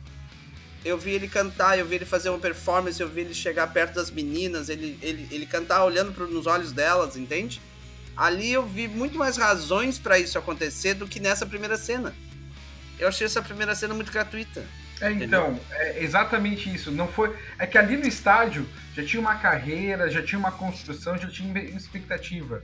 eu 0.83 0.97
vi 0.97 1.11
ele 1.11 1.27
cantar, 1.27 1.77
eu 1.77 1.85
vi 1.85 1.95
ele 1.95 2.05
fazer 2.05 2.29
uma 2.29 2.39
performance, 2.39 3.01
eu 3.01 3.09
vi 3.09 3.21
ele 3.21 3.33
chegar 3.33 3.67
perto 3.67 3.95
das 3.95 4.09
meninas, 4.09 4.69
ele, 4.69 4.97
ele, 5.01 5.27
ele 5.31 5.45
cantar 5.45 5.83
olhando 5.83 6.11
pro, 6.13 6.27
nos 6.27 6.47
olhos 6.47 6.71
delas, 6.71 7.17
entende? 7.17 7.61
Ali 8.15 8.51
eu 8.51 8.65
vi 8.65 8.87
muito 8.87 9.17
mais 9.17 9.37
razões 9.37 9.97
pra 9.97 10.19
isso 10.19 10.37
acontecer 10.37 10.93
do 10.93 11.07
que 11.07 11.19
nessa 11.19 11.45
primeira 11.45 11.77
cena. 11.77 12.13
Eu 12.97 13.07
achei 13.07 13.25
essa 13.25 13.41
primeira 13.41 13.73
cena 13.75 13.93
muito 13.93 14.11
gratuita. 14.11 14.63
É, 14.99 15.11
então, 15.11 15.57
é 15.71 16.03
exatamente 16.03 16.73
isso. 16.73 16.91
Não 16.91 17.07
foi. 17.07 17.33
É 17.57 17.65
que 17.65 17.77
ali 17.77 17.95
no 17.95 18.05
estádio 18.05 18.67
já 18.93 19.03
tinha 19.03 19.21
uma 19.21 19.35
carreira, 19.35 20.09
já 20.09 20.21
tinha 20.21 20.37
uma 20.37 20.51
construção, 20.51 21.17
já 21.17 21.29
tinha 21.29 21.49
uma 21.49 21.59
expectativa. 21.59 22.61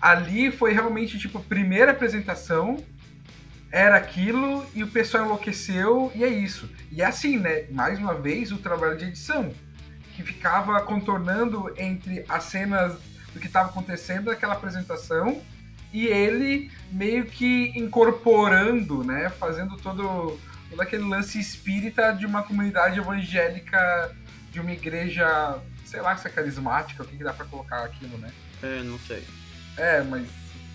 ali 0.00 0.50
foi 0.50 0.72
realmente 0.72 1.18
tipo 1.18 1.38
a 1.38 1.42
primeira 1.42 1.90
apresentação, 1.90 2.82
era 3.72 3.96
aquilo 3.96 4.66
e 4.74 4.82
o 4.82 4.88
pessoal 4.88 5.24
enlouqueceu 5.24 6.10
e 6.14 6.24
é 6.24 6.28
isso. 6.28 6.68
E 6.90 7.02
é 7.02 7.06
assim, 7.06 7.38
né? 7.38 7.66
Mais 7.70 7.98
uma 7.98 8.14
vez 8.14 8.50
o 8.50 8.58
trabalho 8.58 8.96
de 8.96 9.06
edição, 9.06 9.54
que 10.16 10.22
ficava 10.22 10.80
contornando 10.82 11.72
entre 11.76 12.24
as 12.28 12.44
cenas 12.44 12.94
do 13.32 13.38
que 13.38 13.46
estava 13.46 13.68
acontecendo 13.68 14.26
naquela 14.26 14.54
apresentação 14.54 15.40
e 15.92 16.06
ele 16.06 16.70
meio 16.90 17.26
que 17.26 17.72
incorporando, 17.76 19.04
né? 19.04 19.28
Fazendo 19.30 19.76
todo, 19.76 20.38
todo 20.68 20.80
aquele 20.80 21.04
lance 21.04 21.38
espírita 21.38 22.12
de 22.12 22.26
uma 22.26 22.42
comunidade 22.42 22.98
evangélica, 22.98 24.14
de 24.50 24.60
uma 24.60 24.72
igreja, 24.72 25.60
sei 25.84 26.00
lá 26.00 26.16
se 26.16 26.26
é 26.26 26.30
carismática, 26.30 27.02
o 27.02 27.06
que, 27.06 27.16
que 27.16 27.24
dá 27.24 27.32
pra 27.32 27.44
colocar 27.46 27.84
aquilo, 27.84 28.18
né? 28.18 28.30
É, 28.62 28.82
não 28.82 28.98
sei. 28.98 29.24
É, 29.76 30.02
mas, 30.02 30.26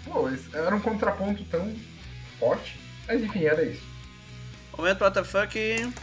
pô, 0.06 0.30
era 0.54 0.76
um 0.76 0.80
contraponto 0.80 1.44
tão 1.46 1.74
forte. 2.40 2.85
Mas 3.08 3.24
enfim, 3.24 3.44
era 3.44 3.64
isso. 3.64 3.84
Momento 4.78 5.04
WTF. 5.06 5.94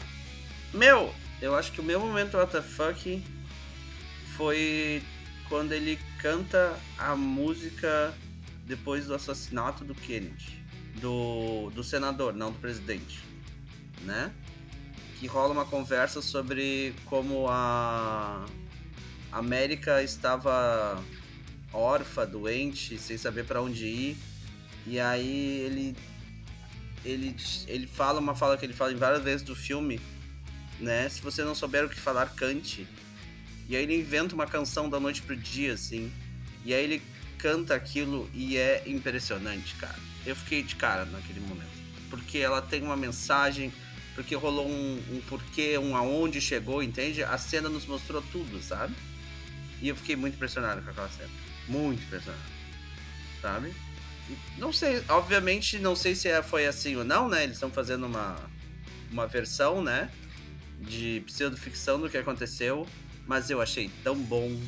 Meu, 0.73 1.15
eu 1.41 1.55
acho 1.55 1.73
que 1.73 1.81
o 1.81 1.85
meu 1.85 2.01
momento 2.01 2.39
WTF 2.39 3.23
foi 4.37 5.03
quando 5.49 5.73
ele 5.73 5.99
canta 6.19 6.75
a 6.97 7.15
música 7.15 8.15
depois 8.65 9.07
do 9.07 9.15
assassinato 9.15 9.85
do 9.85 9.95
Kennedy. 9.95 10.63
Do, 11.01 11.71
do 11.71 11.83
senador, 11.83 12.33
não 12.33 12.53
do 12.53 12.59
presidente. 12.59 13.23
Né? 14.03 14.33
Que 15.19 15.27
rola 15.27 15.53
uma 15.53 15.65
conversa 15.65 16.23
sobre 16.23 16.95
como 17.07 17.47
a 17.49 18.45
América 19.31 20.03
estava 20.03 21.03
órfã, 21.73 22.27
doente, 22.27 22.99
sem 22.99 23.17
saber 23.17 23.45
para 23.45 23.61
onde 23.61 23.87
ir. 23.87 24.17
E 24.87 24.99
aí 24.99 25.61
ele 25.61 25.97
ele, 27.05 27.35
ele 27.67 27.87
fala 27.87 28.21
uma 28.21 28.35
fala 28.35 28.57
que 28.57 28.65
ele 28.65 28.73
fala 28.73 28.93
em 28.93 28.97
várias 28.97 29.23
vezes 29.23 29.43
do 29.43 29.55
filme, 29.55 30.01
né? 30.79 31.09
Se 31.09 31.21
você 31.21 31.43
não 31.43 31.55
souber 31.55 31.85
o 31.85 31.89
que 31.89 31.99
falar, 31.99 32.27
cante. 32.35 32.87
E 33.69 33.77
aí 33.77 33.83
ele 33.83 33.99
inventa 33.99 34.35
uma 34.35 34.47
canção 34.47 34.89
da 34.89 34.99
noite 35.01 35.23
pro 35.23 35.37
dia, 35.37 35.73
assim. 35.73 36.13
E 36.65 36.73
aí 36.75 36.85
ele 36.85 37.03
canta 37.39 37.75
aquilo 37.75 38.31
e 38.33 38.57
é 38.57 38.83
impressionante, 38.87 39.75
cara. 39.77 39.99
Eu 40.25 40.37
fiquei 40.37 40.63
de 40.63 40.77
cara 40.77 41.05
naquele 41.05 41.41
momento. 41.41 41.71
Porque 42.09 42.39
ela 42.39 42.63
tem 42.63 42.83
uma 42.83 42.97
mensagem, 42.97 43.73
porque 44.15 44.35
rolou 44.35 44.69
um, 44.69 45.03
um 45.11 45.21
porquê, 45.29 45.79
um 45.79 45.97
aonde 45.97 46.41
chegou, 46.41 46.83
entende? 46.83 47.25
A 47.25 47.39
cena 47.39 47.69
nos 47.69 47.87
mostrou 47.87 48.23
tudo, 48.31 48.63
sabe? 48.63 48.95
E 49.81 49.89
eu 49.89 49.97
fiquei 49.97 50.15
muito 50.15 50.35
impressionado 50.35 50.83
com 50.83 50.91
aquela 50.91 51.09
cena. 51.09 51.31
Muito 51.67 52.03
impressionado. 52.05 52.43
Sabe? 53.41 53.75
Não 54.59 54.73
sei, 54.73 55.03
obviamente 55.09 55.79
não 55.79 55.97
sei 55.97 56.15
se 56.15 56.29
é- 56.29 56.43
foi 56.43 56.67
assim 56.67 56.97
ou 56.97 57.05
não, 57.05 57.29
né? 57.29 57.45
Eles 57.45 57.57
estão 57.57 57.71
fazendo 57.71 58.07
uma, 58.07 58.37
uma 59.11 59.27
versão, 59.27 59.83
né? 59.83 60.11
De 60.81 61.23
pseudoficção 61.27 62.01
do 62.01 62.09
que 62.09 62.17
aconteceu, 62.17 62.87
mas 63.27 63.51
eu 63.51 63.61
achei 63.61 63.91
tão 64.03 64.17
bom, 64.17 64.59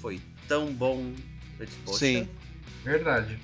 foi 0.00 0.20
tão 0.48 0.72
bom. 0.72 1.12
Eu 1.58 1.66
disse, 1.66 1.78
Poxa, 1.84 1.98
Sim. 1.98 2.28
Verdade. 2.84 3.38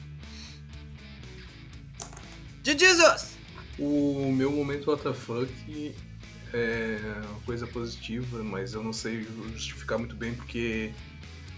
De 2.62 2.76
Jesus! 2.76 3.36
O 3.78 4.32
meu 4.32 4.50
momento 4.50 4.90
WTF 4.92 5.94
é 6.52 6.98
uma 7.30 7.40
coisa 7.40 7.66
positiva, 7.66 8.42
mas 8.42 8.74
eu 8.74 8.82
não 8.82 8.92
sei 8.92 9.26
justificar 9.52 9.98
muito 9.98 10.16
bem 10.16 10.34
porque 10.34 10.90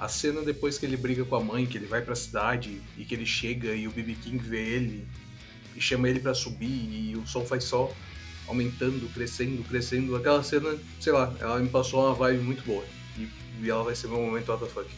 a 0.01 0.09
cena 0.09 0.41
depois 0.43 0.79
que 0.79 0.87
ele 0.87 0.97
briga 0.97 1.25
com 1.27 1.37
a 1.37 1.45
mãe, 1.45 1.67
que 1.67 1.77
ele 1.79 1.87
vai 1.87 2.01
pra 2.01 2.15
cidade 2.17 2.81
e 2.97 3.05
que 3.05 3.15
ele 3.15 3.27
chega 3.27 3.75
e 3.75 3.87
o 3.87 3.91
BB 3.91 4.15
King 4.15 4.39
vê 4.39 4.61
ele 4.61 5.07
e 5.77 5.81
chama 5.81 6.09
ele 6.09 6.19
pra 6.21 6.35
subir 6.35 6.67
e 6.67 7.15
o 7.17 7.27
som 7.27 7.45
faz 7.45 7.65
só 7.65 7.95
aumentando, 8.49 9.09
crescendo, 9.13 9.63
crescendo. 9.65 10.17
Aquela 10.17 10.43
cena, 10.43 10.77
sei 10.99 11.13
lá, 11.13 11.33
ela 11.39 11.59
me 11.61 11.69
passou 11.69 12.05
uma 12.07 12.15
vibe 12.15 12.43
muito 12.43 12.65
boa 12.65 12.85
e, 13.19 13.29
e 13.63 13.71
ela 13.71 13.85
vai 13.85 13.95
ser 13.95 14.09
meu 14.09 14.19
momento 14.19 14.51
WTF. 14.53 14.89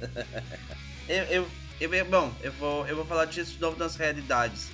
Eu, 1.08 1.22
eu, 1.24 1.46
eu- 1.80 2.04
bom, 2.06 2.34
eu 2.42 2.50
vou, 2.52 2.86
eu 2.88 2.96
vou 2.96 3.04
falar 3.06 3.26
disso 3.26 3.52
de 3.52 3.60
novo 3.60 3.78
nas 3.78 3.94
realidades. 3.94 4.70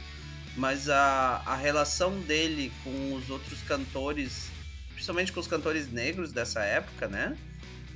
Mas 0.57 0.89
a, 0.89 1.43
a 1.45 1.57
relação 1.57 2.21
dele 2.21 2.73
com 2.83 3.15
os 3.15 3.29
outros 3.29 3.61
cantores, 3.63 4.51
principalmente 4.95 5.31
com 5.33 5.41
os 5.41 5.47
cantores 5.47 5.91
negros 5.93 6.33
dessa 6.33 6.61
época, 6.63 7.09
né? 7.09 7.37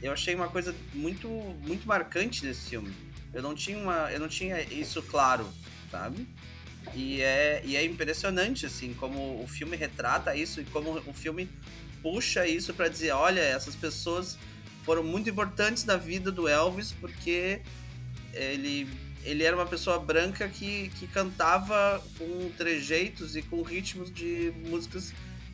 Eu 0.06 0.12
achei 0.12 0.34
uma 0.36 0.48
coisa 0.48 0.72
muito, 0.94 1.28
muito 1.28 1.86
marcante 1.86 2.46
nesse 2.46 2.70
filme. 2.70 2.94
Eu 3.34 3.42
não 3.42 3.54
tinha, 3.56 3.76
uma, 3.76 4.10
eu 4.12 4.20
não 4.20 4.28
tinha 4.28 4.62
isso 4.62 5.02
claro, 5.02 5.46
sabe? 5.90 6.26
E 6.94 7.20
é, 7.20 7.60
e 7.64 7.76
é 7.76 7.84
impressionante, 7.84 8.64
assim, 8.64 8.94
como 8.94 9.42
o 9.42 9.46
filme 9.48 9.76
retrata 9.76 10.36
isso 10.36 10.60
e 10.60 10.64
como 10.66 11.02
o 11.06 11.12
filme 11.12 11.48
puxa 12.00 12.46
isso 12.46 12.72
pra 12.72 12.86
dizer: 12.86 13.10
olha, 13.10 13.40
essas 13.40 13.74
pessoas 13.74 14.38
foram 14.84 15.02
muito 15.02 15.28
importantes 15.28 15.84
na 15.84 15.96
vida 15.96 16.30
do 16.30 16.46
Elvis 16.46 16.92
porque 16.92 17.60
ele, 18.32 18.88
ele 19.24 19.42
era 19.42 19.56
uma 19.56 19.66
pessoa 19.66 19.98
branca 19.98 20.48
que, 20.48 20.88
que 21.00 21.08
cantava 21.08 22.00
com 22.16 22.48
trejeitos 22.56 23.34
e 23.34 23.42
com 23.42 23.60
ritmos 23.62 24.14
de 24.14 24.52
músicas 24.68 25.12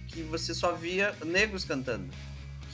que 0.09 0.23
você 0.23 0.53
só 0.53 0.73
via 0.73 1.17
negros 1.25 1.65
cantando, 1.65 2.13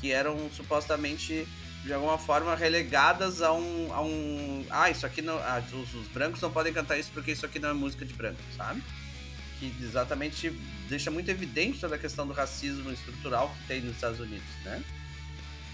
que 0.00 0.10
eram 0.10 0.50
supostamente 0.50 1.46
de 1.84 1.92
alguma 1.92 2.18
forma 2.18 2.54
relegadas 2.54 3.40
a 3.40 3.52
um, 3.52 3.92
a 3.92 4.02
um 4.02 4.66
ah, 4.70 4.90
isso 4.90 5.06
aqui 5.06 5.22
não, 5.22 5.36
ah, 5.38 5.62
os, 5.72 5.94
os 5.94 6.08
brancos 6.08 6.40
não 6.40 6.50
podem 6.50 6.72
cantar 6.72 6.98
isso 6.98 7.10
porque 7.12 7.32
isso 7.32 7.46
aqui 7.46 7.58
não 7.58 7.70
é 7.70 7.72
música 7.72 8.04
de 8.04 8.12
branco, 8.12 8.40
sabe? 8.56 8.82
Que 9.58 9.72
exatamente 9.82 10.50
deixa 10.88 11.10
muito 11.10 11.30
evidente 11.30 11.80
toda 11.80 11.96
a 11.96 11.98
questão 11.98 12.26
do 12.26 12.32
racismo 12.32 12.90
estrutural 12.92 13.54
que 13.60 13.68
tem 13.68 13.80
nos 13.80 13.94
Estados 13.94 14.20
Unidos, 14.20 14.48
né? 14.64 14.82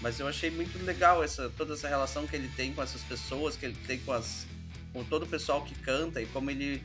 Mas 0.01 0.19
eu 0.19 0.27
achei 0.27 0.51
muito 0.51 0.77
legal 0.83 1.23
essa, 1.23 1.49
toda 1.57 1.73
essa 1.73 1.87
relação 1.87 2.27
que 2.27 2.35
ele 2.35 2.49
tem 2.55 2.73
com 2.73 2.83
essas 2.83 3.01
pessoas, 3.01 3.55
que 3.55 3.65
ele 3.65 3.77
tem 3.87 3.99
com, 3.99 4.11
as, 4.11 4.45
com 4.93 5.03
todo 5.03 5.23
o 5.23 5.27
pessoal 5.27 5.63
que 5.63 5.73
canta 5.75 6.21
e 6.21 6.25
como 6.27 6.51
ele 6.51 6.83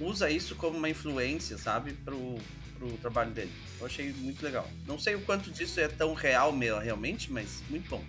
usa 0.00 0.30
isso 0.30 0.54
como 0.54 0.76
uma 0.76 0.88
influência, 0.88 1.56
sabe, 1.58 1.92
pro, 1.92 2.38
pro 2.80 2.96
trabalho 2.96 3.30
dele. 3.30 3.52
Eu 3.78 3.86
achei 3.86 4.12
muito 4.14 4.42
legal. 4.42 4.68
Não 4.86 4.98
sei 4.98 5.14
o 5.14 5.20
quanto 5.20 5.50
disso 5.50 5.78
é 5.78 5.86
tão 5.86 6.14
real 6.14 6.50
meu, 6.50 6.78
realmente, 6.78 7.30
mas 7.30 7.62
muito 7.68 7.88
bom. 7.90 8.02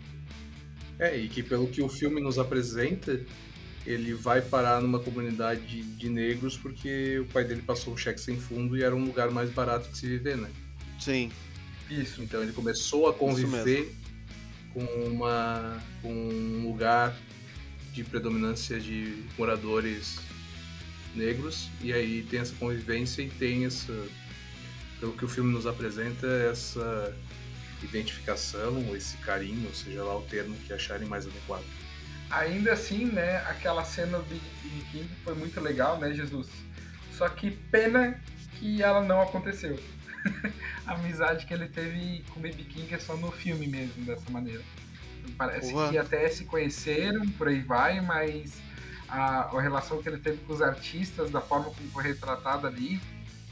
É, 0.98 1.18
e 1.18 1.28
que 1.28 1.44
pelo 1.44 1.68
que 1.68 1.82
o 1.82 1.90
filme 1.90 2.22
nos 2.22 2.40
apresenta, 2.40 3.20
ele 3.86 4.14
vai 4.14 4.42
parar 4.42 4.82
numa 4.82 5.00
comunidade 5.00 5.82
de 5.82 6.10
negros 6.10 6.56
porque 6.56 7.20
o 7.20 7.26
pai 7.26 7.44
dele 7.44 7.62
passou 7.62 7.94
um 7.94 7.98
cheque 7.98 8.22
sem 8.22 8.40
fundo 8.40 8.78
e 8.78 8.84
era 8.84 8.96
um 8.96 9.04
lugar 9.04 9.30
mais 9.30 9.50
barato 9.50 9.90
de 9.90 9.98
se 9.98 10.08
viver, 10.08 10.38
né? 10.38 10.50
Sim. 11.00 11.30
Isso. 11.90 12.22
Então 12.22 12.42
ele 12.42 12.54
começou 12.54 13.10
a 13.10 13.14
conviver 13.14 13.94
com 14.74 14.84
uma 15.06 15.82
com 16.02 16.14
um 16.14 16.68
lugar 16.68 17.18
de 17.92 18.04
predominância 18.04 18.80
de 18.80 19.24
moradores 19.38 20.20
negros 21.14 21.68
e 21.82 21.92
aí 21.92 22.26
tem 22.30 22.40
essa 22.40 22.56
convivência 22.56 23.22
e 23.22 23.30
tem 23.30 23.66
essa 23.66 23.92
pelo 25.02 25.14
que 25.14 25.26
o 25.26 25.28
filme 25.28 25.52
nos 25.52 25.66
apresenta 25.66 26.28
essa 26.28 27.14
identificação, 27.82 28.96
esse 28.96 29.18
carinho, 29.18 29.74
seja 29.74 30.04
lá 30.04 30.16
o 30.16 30.22
termo 30.22 30.56
que 30.56 30.72
acharem 30.72 31.08
mais 31.08 31.26
adequado. 31.26 31.66
Ainda 32.30 32.74
assim, 32.74 33.06
né, 33.06 33.38
aquela 33.48 33.84
cena 33.84 34.20
do 34.20 34.24
Big 34.26 34.42
Big 34.64 34.86
King 34.92 35.10
foi 35.24 35.34
muito 35.34 35.60
legal, 35.60 36.00
né, 36.00 36.14
Jesus? 36.14 36.48
Só 37.18 37.28
que 37.28 37.50
pena 37.50 38.22
que 38.60 38.84
ela 38.84 39.02
não 39.02 39.22
aconteceu. 39.22 39.78
a 40.86 40.94
amizade 40.94 41.48
que 41.48 41.54
ele 41.54 41.68
teve 41.68 42.24
com 42.30 42.40
o 42.40 42.44
Baby 42.44 42.64
King 42.64 42.94
é 42.94 43.00
só 43.00 43.18
no 43.18 43.32
filme 43.32 43.66
mesmo, 43.66 44.06
dessa 44.06 44.30
maneira. 44.30 44.62
Parece 45.36 45.72
Porra. 45.72 45.90
que 45.90 45.98
até 45.98 46.30
se 46.30 46.46
conheceram, 46.46 47.28
por 47.32 47.48
aí 47.48 47.62
vai, 47.62 48.00
mas 48.02 48.62
a, 49.10 49.56
a 49.58 49.62
relação 49.62 50.02
que 50.02 50.08
ele 50.08 50.20
teve 50.20 50.38
com 50.46 50.54
os 50.54 50.62
artistas, 50.62 51.32
da 51.32 51.42
forma 51.42 51.72
como 51.72 51.90
foi 51.90 52.04
retratada 52.04 52.68
ali, 52.68 53.02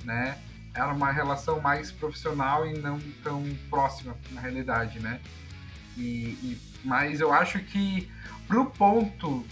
né, 0.04 0.38
era 0.74 0.94
uma 0.94 1.12
relação 1.12 1.60
mais 1.60 1.92
profissional 1.92 2.66
e 2.68 2.78
não 2.78 3.00
tão 3.24 3.44
próxima 3.70 4.16
na 4.32 4.42
realidade, 4.42 5.00
né? 5.00 5.20
E, 5.98 6.02
e- 6.44 6.58
mas 6.84 7.20
eu 7.20 7.34
acho 7.34 7.60
que 7.60 8.10
pro 8.48 8.66
ponto 8.68 9.46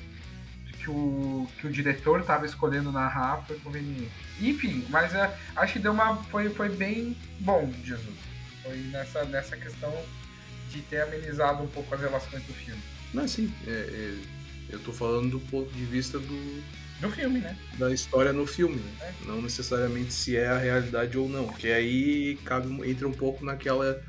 que 0.80 0.90
o, 0.90 1.48
que 1.60 1.68
o 1.68 1.72
diretor 1.72 2.22
estava 2.22 2.46
escolhendo 2.46 2.92
narrar 2.92 3.44
foi 3.46 3.60
conveniente. 3.60 4.10
Enfim, 4.40 4.86
mas 4.90 5.14
é, 5.14 5.38
acho 5.56 5.74
que 5.74 5.80
deu 5.80 5.92
uma. 5.92 6.16
Foi, 6.26 6.50
foi 6.50 6.70
bem 6.70 7.18
bom, 7.40 7.72
Jesus. 7.84 8.16
Foi 8.64 8.78
nessa, 8.92 9.26
nessa 9.26 9.58
questão 9.58 9.94
de 10.70 10.82
ter 10.84 11.02
amenizado 11.02 11.64
um 11.64 11.68
pouco 11.68 11.94
as 11.94 12.02
relações 12.02 12.44
do 12.44 12.54
filme. 12.54 12.82
Não, 13.14 13.24
assim, 13.24 13.54
é, 13.66 13.72
é, 13.72 14.18
eu 14.70 14.80
tô 14.80 14.92
falando 14.94 15.32
do 15.32 15.40
ponto 15.40 15.72
de 15.74 15.84
vista 15.86 16.20
do, 16.20 16.64
Do 17.00 17.12
filme, 17.12 17.40
né? 17.40 17.56
da 17.78 17.94
história 17.94 18.34
no 18.34 18.48
filme, 18.48 18.82
né? 19.00 19.14
não 19.26 19.42
necessariamente 19.42 20.12
se 20.12 20.36
é 20.36 20.48
a 20.48 20.58
realidade 20.58 21.16
ou 21.18 21.30
não, 21.30 21.48
que 21.48 21.72
aí 21.72 22.38
cabe, 22.44 22.68
entra 22.90 23.08
um 23.08 23.14
pouco 23.14 23.46
naquela, 23.46 24.02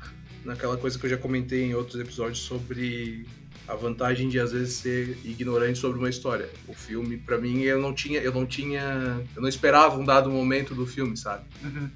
naquela 0.43 0.75
coisa 0.75 0.97
que 0.97 1.05
eu 1.05 1.09
já 1.09 1.17
comentei 1.17 1.65
em 1.65 1.75
outros 1.75 2.01
episódios 2.01 2.39
sobre 2.39 3.27
a 3.67 3.75
vantagem 3.75 4.27
de 4.27 4.39
às 4.39 4.51
vezes 4.51 4.73
ser 4.73 5.19
ignorante 5.23 5.77
sobre 5.77 5.99
uma 5.99 6.09
história. 6.09 6.49
O 6.67 6.73
filme, 6.73 7.17
pra 7.17 7.37
mim, 7.37 7.61
eu 7.61 7.79
não 7.79 7.93
tinha, 7.93 8.19
eu 8.19 8.33
não 8.33 8.45
tinha, 8.45 9.23
eu 9.35 9.41
não 9.41 9.47
esperava 9.47 9.95
um 9.95 10.03
dado 10.03 10.27
momento 10.31 10.73
do 10.73 10.87
filme, 10.87 11.15
sabe? 11.15 11.45
Uhum. 11.63 11.89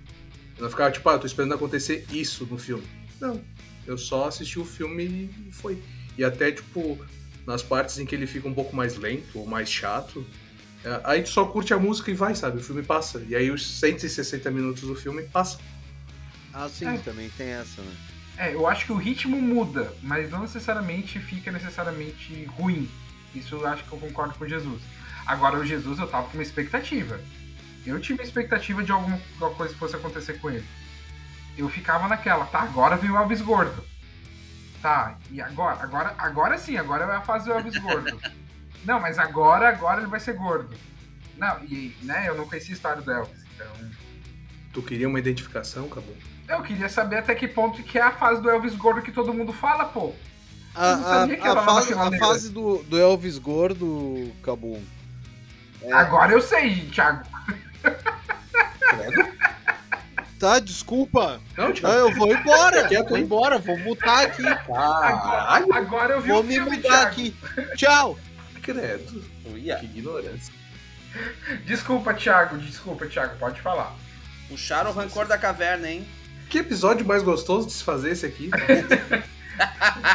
Eu 0.55 0.63
não 0.63 0.69
ficava 0.69 0.91
tipo, 0.91 1.09
ah, 1.09 1.17
tô 1.17 1.25
esperando 1.25 1.55
acontecer 1.55 2.05
isso 2.11 2.45
no 2.45 2.59
filme. 2.59 2.83
Não, 3.19 3.41
eu 3.87 3.97
só 3.97 4.27
assisti 4.27 4.59
o 4.59 4.65
filme 4.65 5.31
e 5.47 5.51
foi. 5.51 5.81
E 6.15 6.23
até 6.23 6.51
tipo 6.51 7.03
nas 7.45 7.63
partes 7.63 7.97
em 7.97 8.05
que 8.05 8.15
ele 8.15 8.27
fica 8.27 8.47
um 8.47 8.53
pouco 8.53 8.75
mais 8.75 8.95
lento 8.95 9.39
ou 9.39 9.45
mais 9.47 9.69
chato, 9.69 10.23
é, 10.23 10.42
aí 11.03 11.21
tu 11.23 11.29
só 11.29 11.45
curte 11.45 11.73
a 11.73 11.79
música 11.79 12.11
e 12.11 12.13
vai, 12.13 12.35
sabe? 12.35 12.59
O 12.59 12.63
filme 12.63 12.83
passa. 12.83 13.23
E 13.27 13.35
aí 13.35 13.49
os 13.51 13.79
160 13.79 14.49
minutos 14.51 14.83
do 14.83 14.95
filme 14.95 15.23
passam. 15.23 15.59
Ah, 16.53 16.69
sim, 16.69 16.87
É. 16.87 16.97
também 16.97 17.29
tem 17.37 17.47
essa, 17.49 17.81
né? 17.81 17.93
É, 18.37 18.53
eu 18.53 18.67
acho 18.67 18.85
que 18.85 18.91
o 18.91 18.97
ritmo 18.97 19.39
muda, 19.41 19.93
mas 20.01 20.29
não 20.29 20.41
necessariamente 20.41 21.19
fica 21.19 21.51
necessariamente 21.51 22.45
ruim. 22.57 22.89
Isso 23.33 23.55
eu 23.55 23.67
acho 23.67 23.83
que 23.83 23.91
eu 23.93 23.99
concordo 23.99 24.33
com 24.35 24.43
o 24.43 24.49
Jesus. 24.49 24.81
Agora, 25.25 25.57
o 25.57 25.65
Jesus 25.65 25.99
eu 25.99 26.07
tava 26.07 26.27
com 26.27 26.33
uma 26.37 26.43
expectativa. 26.43 27.19
Eu 27.85 27.99
tive 27.99 28.19
uma 28.19 28.23
expectativa 28.25 28.83
de 28.83 28.91
alguma 28.91 29.19
alguma 29.33 29.51
coisa 29.55 29.73
que 29.73 29.79
fosse 29.79 29.95
acontecer 29.95 30.33
com 30.39 30.49
ele. 30.49 30.65
Eu 31.57 31.69
ficava 31.69 32.07
naquela, 32.07 32.45
tá, 32.45 32.61
agora 32.61 32.95
vem 32.97 33.11
o 33.11 33.17
Elvis 33.17 33.41
Gordo. 33.41 33.83
Tá, 34.81 35.17
e 35.31 35.39
agora? 35.39 35.81
Agora, 35.81 36.15
agora 36.17 36.57
sim, 36.57 36.75
agora 36.77 37.05
é 37.05 37.15
a 37.15 37.21
fase 37.21 37.45
do 37.45 37.53
Elvis 37.53 37.77
Gordo. 37.77 38.19
não, 38.85 38.99
mas 38.99 39.17
agora, 39.19 39.69
agora 39.69 40.01
ele 40.01 40.09
vai 40.09 40.19
ser 40.19 40.33
gordo. 40.33 40.75
Não, 41.37 41.57
e, 41.63 41.95
né, 42.03 42.25
eu 42.27 42.35
não 42.35 42.47
conhecia 42.47 42.73
a 42.73 42.77
história 42.77 43.01
do 43.01 43.11
Elvis, 43.11 43.43
então... 43.55 43.67
Tu 44.71 44.81
queria 44.81 45.07
uma 45.07 45.19
identificação, 45.19 45.85
acabou. 45.85 46.15
Eu 46.47 46.61
queria 46.61 46.89
saber 46.89 47.17
até 47.17 47.33
que 47.35 47.47
ponto 47.47 47.81
que 47.83 47.97
é 47.97 48.01
a 48.01 48.11
fase 48.11 48.41
do 48.41 48.49
Elvis 48.49 48.75
Gordo 48.75 49.01
que 49.01 49.11
todo 49.11 49.33
mundo 49.33 49.53
fala, 49.53 49.85
pô. 49.85 50.13
A, 50.75 50.89
Eu 50.91 51.07
a- 51.23 51.27
que 51.37 51.47
a 51.47 51.55
fase, 51.63 51.93
a 51.93 52.11
fase 52.17 52.49
do, 52.51 52.83
do 52.83 52.99
Elvis 52.99 53.37
gordo, 53.37 54.31
Cabum. 54.41 54.81
É. 55.83 55.91
Agora 55.93 56.31
eu 56.31 56.41
sei, 56.41 56.87
Thiago. 56.91 57.23
Tá, 60.39 60.59
desculpa. 60.59 61.39
Não, 61.55 61.67
Não, 61.67 61.73
Thiago. 61.73 61.95
eu 61.95 62.13
vou 62.15 62.31
embora. 62.33 62.87
Quieto, 62.87 63.09
vou 63.09 63.17
embora, 63.17 63.59
vou 63.59 63.77
mutar 63.79 64.25
aqui. 64.25 64.43
Agora, 64.45 65.77
agora 65.77 66.13
eu 66.15 66.21
vi 66.21 66.29
Vou 66.29 66.41
o 66.41 66.43
me 66.43 66.53
filme, 66.55 66.75
mudar 66.77 66.89
Thiago. 66.89 67.07
aqui. 67.07 67.35
Tchau. 67.77 68.19
Credo. 68.63 69.23
Uia. 69.45 69.77
Que 69.77 69.85
ignorância. 69.85 70.53
Desculpa, 71.65 72.13
Thiago. 72.13 72.57
Desculpa, 72.57 73.05
Thiago. 73.05 73.37
Pode 73.37 73.61
falar. 73.61 73.95
Puxaram 74.49 74.89
o 74.89 74.93
rancor 74.93 75.27
da 75.27 75.37
caverna, 75.37 75.89
hein? 75.89 76.07
Que 76.49 76.59
episódio 76.59 77.05
mais 77.05 77.21
gostoso 77.23 77.67
de 77.67 77.73
se 77.73 77.83
fazer 77.83 78.11
esse 78.11 78.25
aqui? 78.25 78.49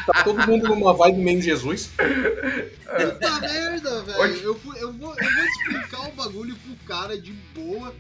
tá 0.07 0.25
todo 0.25 0.47
mundo 0.47 0.69
numa 0.69 0.93
vibe 0.95 1.19
meio 1.19 1.41
Jesus. 1.43 1.91
Puta 1.97 3.41
merda, 3.41 4.03
velho. 4.03 4.19
Hoje- 4.19 4.43
Eu, 4.43 4.61
eu 4.77 4.93
vou, 4.93 5.15
eu 5.17 5.31
vou 5.33 5.45
explicar 5.45 6.09
o 6.09 6.13
bagulho 6.13 6.57
pro 6.57 6.75
cara 6.87 7.21
de 7.21 7.33
boa. 7.55 7.95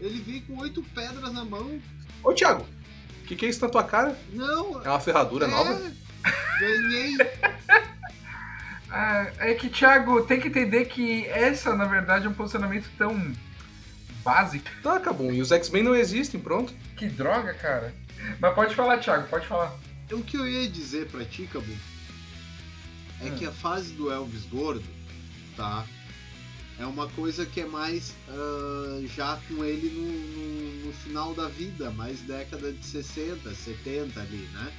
Ele 0.00 0.20
vem 0.20 0.40
com 0.42 0.58
oito 0.58 0.82
pedras 0.94 1.32
na 1.32 1.44
mão. 1.44 1.80
Ô, 2.24 2.32
Thiago, 2.32 2.66
o 3.22 3.24
que, 3.26 3.36
que 3.36 3.46
é 3.46 3.48
isso 3.48 3.60
na 3.62 3.68
tua 3.70 3.84
cara? 3.84 4.16
Não. 4.32 4.82
É 4.84 4.88
uma 4.88 5.00
ferradura 5.00 5.46
nova? 5.46 5.80
Ganhei. 6.60 7.16
Ah, 8.94 9.30
é 9.38 9.54
que, 9.54 9.70
Thiago, 9.70 10.22
tem 10.26 10.38
que 10.38 10.48
entender 10.48 10.84
que 10.84 11.26
essa, 11.28 11.74
na 11.74 11.86
verdade, 11.86 12.26
é 12.26 12.28
um 12.28 12.34
posicionamento 12.34 12.90
tão 12.98 13.32
básico. 14.22 14.68
Tá, 14.82 14.96
acabou. 14.96 15.32
E 15.32 15.40
os 15.40 15.50
X-Men 15.50 15.82
não 15.82 15.96
existem, 15.96 16.38
pronto. 16.38 16.74
Que 16.96 17.08
droga, 17.08 17.54
cara. 17.54 17.94
Mas 18.38 18.54
pode 18.54 18.74
falar, 18.74 18.98
Thiago. 18.98 19.26
Pode 19.28 19.46
falar. 19.46 19.72
O 20.12 20.22
que 20.22 20.36
eu 20.36 20.46
ia 20.46 20.68
dizer 20.68 21.06
pra 21.08 21.24
ti, 21.24 21.48
é 23.20 23.28
Hum. 23.28 23.34
que 23.38 23.46
a 23.46 23.50
fase 23.52 23.92
do 23.94 24.10
Elvis 24.12 24.44
gordo, 24.44 24.84
tá? 25.56 25.86
É 26.78 26.84
uma 26.84 27.08
coisa 27.10 27.46
que 27.46 27.60
é 27.62 27.66
mais 27.66 28.14
ah, 28.28 29.00
já 29.16 29.38
com 29.48 29.64
ele 29.64 29.88
no, 29.88 30.02
no- 30.82 30.86
no 30.86 30.92
final 30.92 31.32
da 31.32 31.48
vida, 31.48 31.90
mais 31.92 32.20
década 32.20 32.72
de 32.72 32.84
60, 32.84 33.54
70 33.54 34.20
ali, 34.20 34.48
né? 34.52 34.70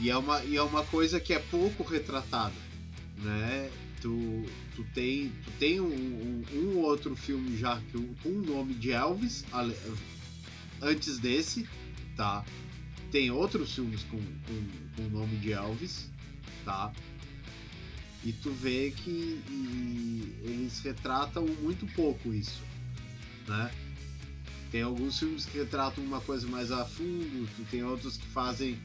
E 0.00 0.08
é 0.10 0.16
uma, 0.16 0.42
e 0.44 0.56
é 0.56 0.62
uma 0.62 0.84
coisa 0.84 1.20
que 1.20 1.32
é 1.32 1.38
pouco 1.38 1.82
retratada, 1.82 2.54
né? 3.18 3.70
Tu, 4.00 4.44
tu 4.74 4.82
tem, 4.94 5.28
tu 5.44 5.50
tem 5.58 5.78
um, 5.80 5.86
um- 5.92 6.44
um 6.54 6.78
outro 6.78 7.14
filme 7.14 7.54
já 7.58 7.78
com 8.22 8.28
o 8.30 8.42
nome 8.42 8.72
de 8.74 8.92
Elvis, 8.92 9.44
antes 10.80 11.18
desse, 11.18 11.68
tá? 12.16 12.42
Tem 13.12 13.30
outros 13.30 13.74
filmes 13.74 14.02
com, 14.04 14.16
com, 14.18 14.66
com 14.96 15.02
o 15.06 15.10
nome 15.10 15.36
de 15.36 15.52
Elvis, 15.52 16.08
tá? 16.64 16.90
E 18.24 18.32
tu 18.32 18.50
vê 18.52 18.90
que 18.90 19.42
eles 20.44 20.80
retratam 20.80 21.44
muito 21.62 21.86
pouco 21.94 22.32
isso, 22.32 22.62
né? 23.46 23.70
Tem 24.70 24.82
alguns 24.82 25.18
filmes 25.18 25.44
que 25.44 25.58
retratam 25.58 26.02
uma 26.04 26.20
coisa 26.20 26.46
mais 26.46 26.70
a 26.72 26.84
fundo, 26.86 27.46
tu 27.56 27.64
tem 27.70 27.82
outros 27.82 28.16
que 28.16 28.26
fazem 28.28 28.78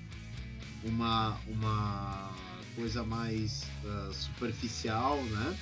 uma, 0.86 1.38
uma 1.48 2.32
coisa 2.76 3.04
mais 3.04 3.64
ah, 3.86 4.10
superficial, 4.14 5.22
né? 5.24 5.58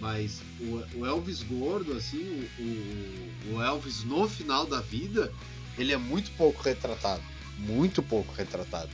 Mas 0.00 0.40
o, 0.60 0.98
o 0.98 1.06
Elvis 1.06 1.42
gordo, 1.42 1.96
assim, 1.96 2.48
o, 2.58 2.62
o, 2.62 3.54
o 3.54 3.62
Elvis 3.62 4.04
no 4.04 4.28
final 4.28 4.66
da 4.66 4.80
vida, 4.80 5.32
ele 5.78 5.92
é 5.92 5.96
muito 5.96 6.30
pouco 6.32 6.62
retratado. 6.62 7.22
Muito 7.58 8.02
pouco 8.02 8.32
retratado. 8.34 8.90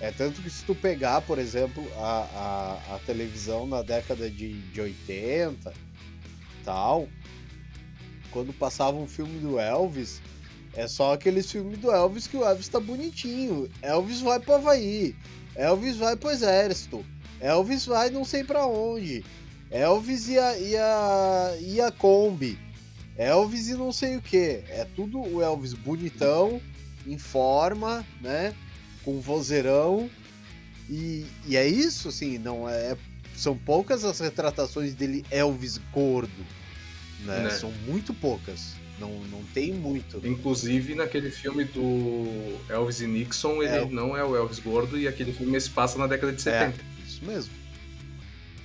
É 0.00 0.10
tanto 0.10 0.42
que 0.42 0.50
se 0.50 0.64
tu 0.64 0.74
pegar, 0.74 1.20
por 1.22 1.38
exemplo, 1.38 1.86
a, 1.96 2.80
a, 2.90 2.96
a 2.96 2.98
televisão 3.06 3.66
na 3.66 3.82
década 3.82 4.28
de, 4.28 4.60
de 4.60 4.80
80 4.80 5.72
tal, 6.64 7.08
quando 8.32 8.52
passava 8.52 8.96
um 8.96 9.06
filme 9.06 9.38
do 9.38 9.60
Elvis, 9.60 10.20
é 10.74 10.88
só 10.88 11.12
aqueles 11.12 11.50
filmes 11.50 11.78
do 11.78 11.90
Elvis 11.90 12.26
que 12.26 12.36
o 12.36 12.44
Elvis 12.44 12.68
tá 12.68 12.80
bonitinho. 12.80 13.68
Elvis 13.82 14.20
vai 14.20 14.40
pro 14.40 14.54
Havaí. 14.54 15.14
Elvis 15.54 15.96
vai 15.96 16.16
pro 16.16 16.30
exército. 16.30 17.04
Elvis 17.40 17.84
vai 17.84 18.08
não 18.08 18.24
sei 18.24 18.42
pra 18.42 18.66
onde. 18.66 19.24
Elvis 19.70 20.28
e 20.28 20.38
a, 20.38 20.58
e 20.58 20.76
a, 20.76 21.56
e 21.60 21.80
a 21.80 21.90
Kombi. 21.90 22.58
Elvis 23.16 23.68
e 23.68 23.74
não 23.74 23.92
sei 23.92 24.16
o 24.16 24.22
que. 24.22 24.62
É 24.68 24.86
tudo 24.96 25.20
o 25.20 25.42
Elvis 25.42 25.74
bonitão, 25.74 26.60
em 27.06 27.18
forma, 27.18 28.06
né? 28.20 28.54
Com 29.04 29.20
vozeirão. 29.20 30.10
E, 30.88 31.26
e 31.46 31.56
é 31.56 31.66
isso, 31.66 32.08
assim, 32.08 32.38
não 32.38 32.68
é. 32.68 32.96
São 33.36 33.56
poucas 33.56 34.04
as 34.04 34.20
retratações 34.20 34.94
dele 34.94 35.24
Elvis 35.30 35.78
gordo. 35.92 36.46
Né? 37.20 37.44
Né. 37.44 37.50
São 37.50 37.70
muito 37.86 38.14
poucas. 38.14 38.74
Não, 39.02 39.10
não 39.30 39.42
tem 39.52 39.72
muito. 39.72 40.20
Inclusive, 40.26 40.94
naquele 40.94 41.30
filme 41.30 41.64
do 41.64 42.56
Elvis 42.68 43.00
e 43.00 43.06
Nixon, 43.06 43.62
ele 43.62 43.74
É. 43.76 43.84
não 43.86 44.16
é 44.16 44.24
o 44.24 44.36
Elvis 44.36 44.58
gordo 44.60 44.96
e 44.98 45.08
aquele 45.08 45.32
filme 45.32 45.60
se 45.60 45.68
passa 45.70 45.98
na 45.98 46.06
década 46.06 46.32
de 46.32 46.40
70. 46.40 46.78
Isso 47.06 47.24
mesmo. 47.24 47.52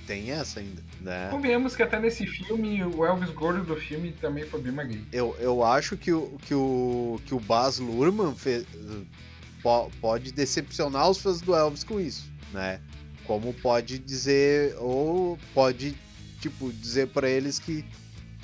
Tem 0.05 0.31
essa 0.31 0.61
ainda, 0.61 0.81
né? 1.01 1.27
Convenhamos 1.29 1.75
que 1.75 1.83
até 1.83 1.99
nesse 1.99 2.25
filme, 2.25 2.81
o 2.85 3.03
Elvis 3.05 3.29
gordo 3.31 3.63
do 3.65 3.75
filme 3.75 4.13
também 4.21 4.45
foi 4.45 4.61
bem 4.61 4.71
magrinho. 4.71 5.05
Eu, 5.11 5.35
eu 5.39 5.61
acho 5.63 5.97
que 5.97 6.13
o, 6.13 6.37
que 6.47 6.53
o, 6.53 7.19
que 7.25 7.35
o 7.35 7.39
Baz 7.41 7.77
Luhrmann 7.79 8.33
fe- 8.33 8.65
po- 9.61 9.91
pode 9.99 10.31
decepcionar 10.31 11.09
os 11.09 11.17
fãs 11.17 11.41
do 11.41 11.53
Elvis 11.53 11.83
com 11.83 11.99
isso, 11.99 12.31
né? 12.53 12.79
Como 13.25 13.53
pode 13.55 13.99
dizer, 13.99 14.75
ou 14.79 15.37
pode, 15.53 15.93
tipo, 16.39 16.71
dizer 16.71 17.07
pra 17.07 17.29
eles 17.29 17.59
que, 17.59 17.83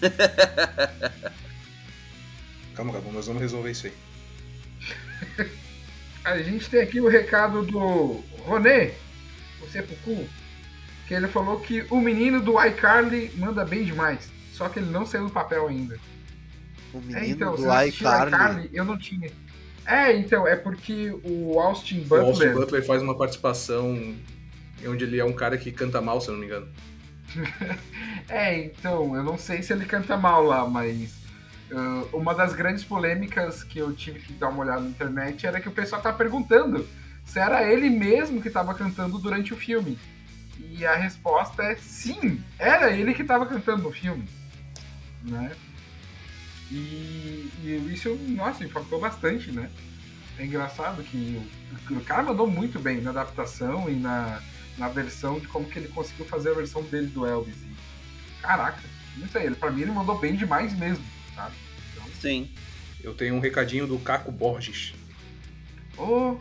Calma, 2.74 2.92
Cabum, 2.92 3.12
nós 3.12 3.26
vamos 3.26 3.40
resolver 3.42 3.70
isso 3.70 3.86
aí. 3.86 3.92
A 6.24 6.38
gente 6.42 6.68
tem 6.68 6.80
aqui 6.82 7.00
o 7.00 7.08
recado 7.08 7.62
do 7.62 8.20
Ronê, 8.40 8.90
o 9.62 9.68
Seppuku, 9.70 10.26
que 11.06 11.14
ele 11.14 11.28
falou 11.28 11.60
que 11.60 11.86
o 11.88 12.00
menino 12.00 12.40
do 12.40 12.60
iCarly 12.64 13.30
manda 13.36 13.64
bem 13.64 13.84
demais. 13.84 14.28
Só 14.52 14.68
que 14.68 14.80
ele 14.80 14.90
não 14.90 15.06
saiu 15.06 15.26
do 15.26 15.32
papel 15.32 15.68
ainda. 15.68 15.96
O 16.92 16.98
É, 16.98 17.00
menino 17.02 17.26
então, 17.26 17.54
do 17.54 17.62
o 17.68 17.82
iCarly. 17.82 18.68
eu 18.72 18.84
não 18.84 18.98
tinha. 18.98 19.30
É, 19.86 20.16
então, 20.16 20.48
é 20.48 20.56
porque 20.56 21.14
o 21.22 21.60
Austin 21.60 22.04
O 22.10 22.14
Austin 22.16 22.32
Butler. 22.48 22.54
Butler 22.54 22.84
faz 22.84 23.00
uma 23.02 23.16
participação 23.16 24.16
onde 24.86 25.04
ele 25.04 25.18
é 25.18 25.24
um 25.24 25.32
cara 25.32 25.56
que 25.56 25.72
canta 25.72 26.00
mal, 26.00 26.20
se 26.20 26.28
eu 26.28 26.32
não 26.32 26.40
me 26.40 26.46
engano. 26.46 26.68
É, 28.28 28.64
então, 28.64 29.14
eu 29.14 29.22
não 29.22 29.38
sei 29.38 29.62
se 29.62 29.72
ele 29.72 29.84
canta 29.84 30.16
mal 30.16 30.42
lá, 30.42 30.68
mas 30.68 31.14
ah, 31.70 32.04
uma 32.12 32.34
das 32.34 32.52
grandes 32.54 32.84
polêmicas 32.84 33.62
que 33.62 33.78
eu 33.78 33.92
tive 33.94 34.20
que 34.20 34.32
dar 34.32 34.48
uma 34.48 34.64
olhada 34.64 34.80
na 34.80 34.88
internet 34.88 35.46
era 35.46 35.60
que 35.60 35.68
o 35.68 35.72
pessoal 35.72 36.00
tá 36.00 36.12
perguntando 36.12 36.88
se 37.24 37.38
era 37.38 37.70
ele 37.70 37.90
mesmo 37.90 38.40
que 38.40 38.48
estava 38.48 38.74
cantando 38.74 39.18
durante 39.18 39.52
o 39.52 39.56
filme. 39.56 39.98
E 40.58 40.86
a 40.86 40.94
resposta 40.94 41.62
é 41.62 41.76
sim, 41.76 42.42
era 42.58 42.90
ele 42.90 43.14
que 43.14 43.22
estava 43.22 43.46
cantando 43.46 43.82
no 43.82 43.92
filme, 43.92 44.26
né? 45.22 45.52
E, 46.70 47.50
e 47.62 47.90
isso, 47.92 48.14
nossa, 48.28 48.64
impactou 48.64 49.00
bastante, 49.00 49.50
né? 49.52 49.70
É 50.38 50.44
engraçado 50.44 51.02
que 51.02 51.40
o, 51.90 51.94
o 51.94 52.00
cara 52.04 52.22
mandou 52.22 52.46
muito 52.46 52.78
bem 52.78 53.00
na 53.00 53.10
adaptação 53.10 53.88
e 53.88 53.94
na, 53.94 54.40
na 54.78 54.88
versão 54.88 55.38
de 55.40 55.48
como 55.48 55.68
que 55.68 55.78
ele 55.78 55.88
conseguiu 55.88 56.26
fazer 56.26 56.50
a 56.50 56.54
versão 56.54 56.82
dele 56.82 57.06
do 57.06 57.26
Elvis. 57.26 57.56
E, 57.56 58.42
caraca, 58.42 58.82
não 59.16 59.26
sei, 59.28 59.46
ele, 59.46 59.54
pra 59.56 59.70
mim 59.70 59.82
ele 59.82 59.92
mandou 59.92 60.18
bem 60.18 60.36
demais 60.36 60.76
mesmo, 60.78 61.04
sabe? 61.34 61.54
Sim. 62.20 62.50
Eu 63.02 63.14
tenho 63.14 63.34
um 63.34 63.40
recadinho 63.40 63.86
do 63.86 63.98
Caco 63.98 64.32
Borges. 64.32 64.94
Ô, 65.96 66.36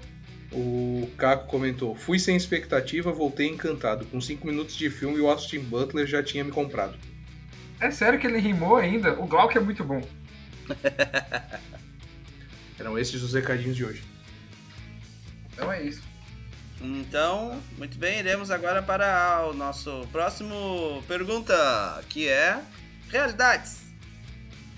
O 0.52 1.10
Caco 1.18 1.48
comentou: 1.48 1.96
Fui 1.96 2.18
sem 2.20 2.36
expectativa, 2.36 3.12
voltei 3.12 3.48
encantado. 3.48 4.06
Com 4.06 4.20
5 4.22 4.46
minutos 4.48 4.76
de 4.76 4.90
filme, 4.90 5.20
o 5.20 5.30
Austin 5.30 5.60
Butler 5.60 6.08
já 6.08 6.24
tinha 6.24 6.44
me 6.44 6.52
comprado. 6.52 6.98
é 7.80 7.92
sério 7.92 8.20
que 8.20 8.26
ele 8.28 8.40
rimou 8.40 8.76
ainda? 8.78 9.14
O 9.20 9.28
Glauco 9.28 9.58
é 9.58 9.62
muito 9.62 9.84
bom. 9.84 10.02
Eram 12.80 12.98
esses 12.98 13.22
os 13.22 13.34
recadinhos 13.34 13.76
de 13.76 13.86
hoje. 13.86 14.04
Então 15.54 15.72
é 15.72 15.84
isso. 15.84 16.02
Então, 16.82 17.62
muito 17.78 17.98
bem, 17.98 18.20
iremos 18.20 18.52
agora 18.52 18.82
para 18.82 19.48
o 19.50 19.54
nosso 19.54 20.08
próximo 20.12 21.04
pergunta, 21.08 22.04
que 22.10 22.28
é 22.28 22.62
realidades. 23.10 23.86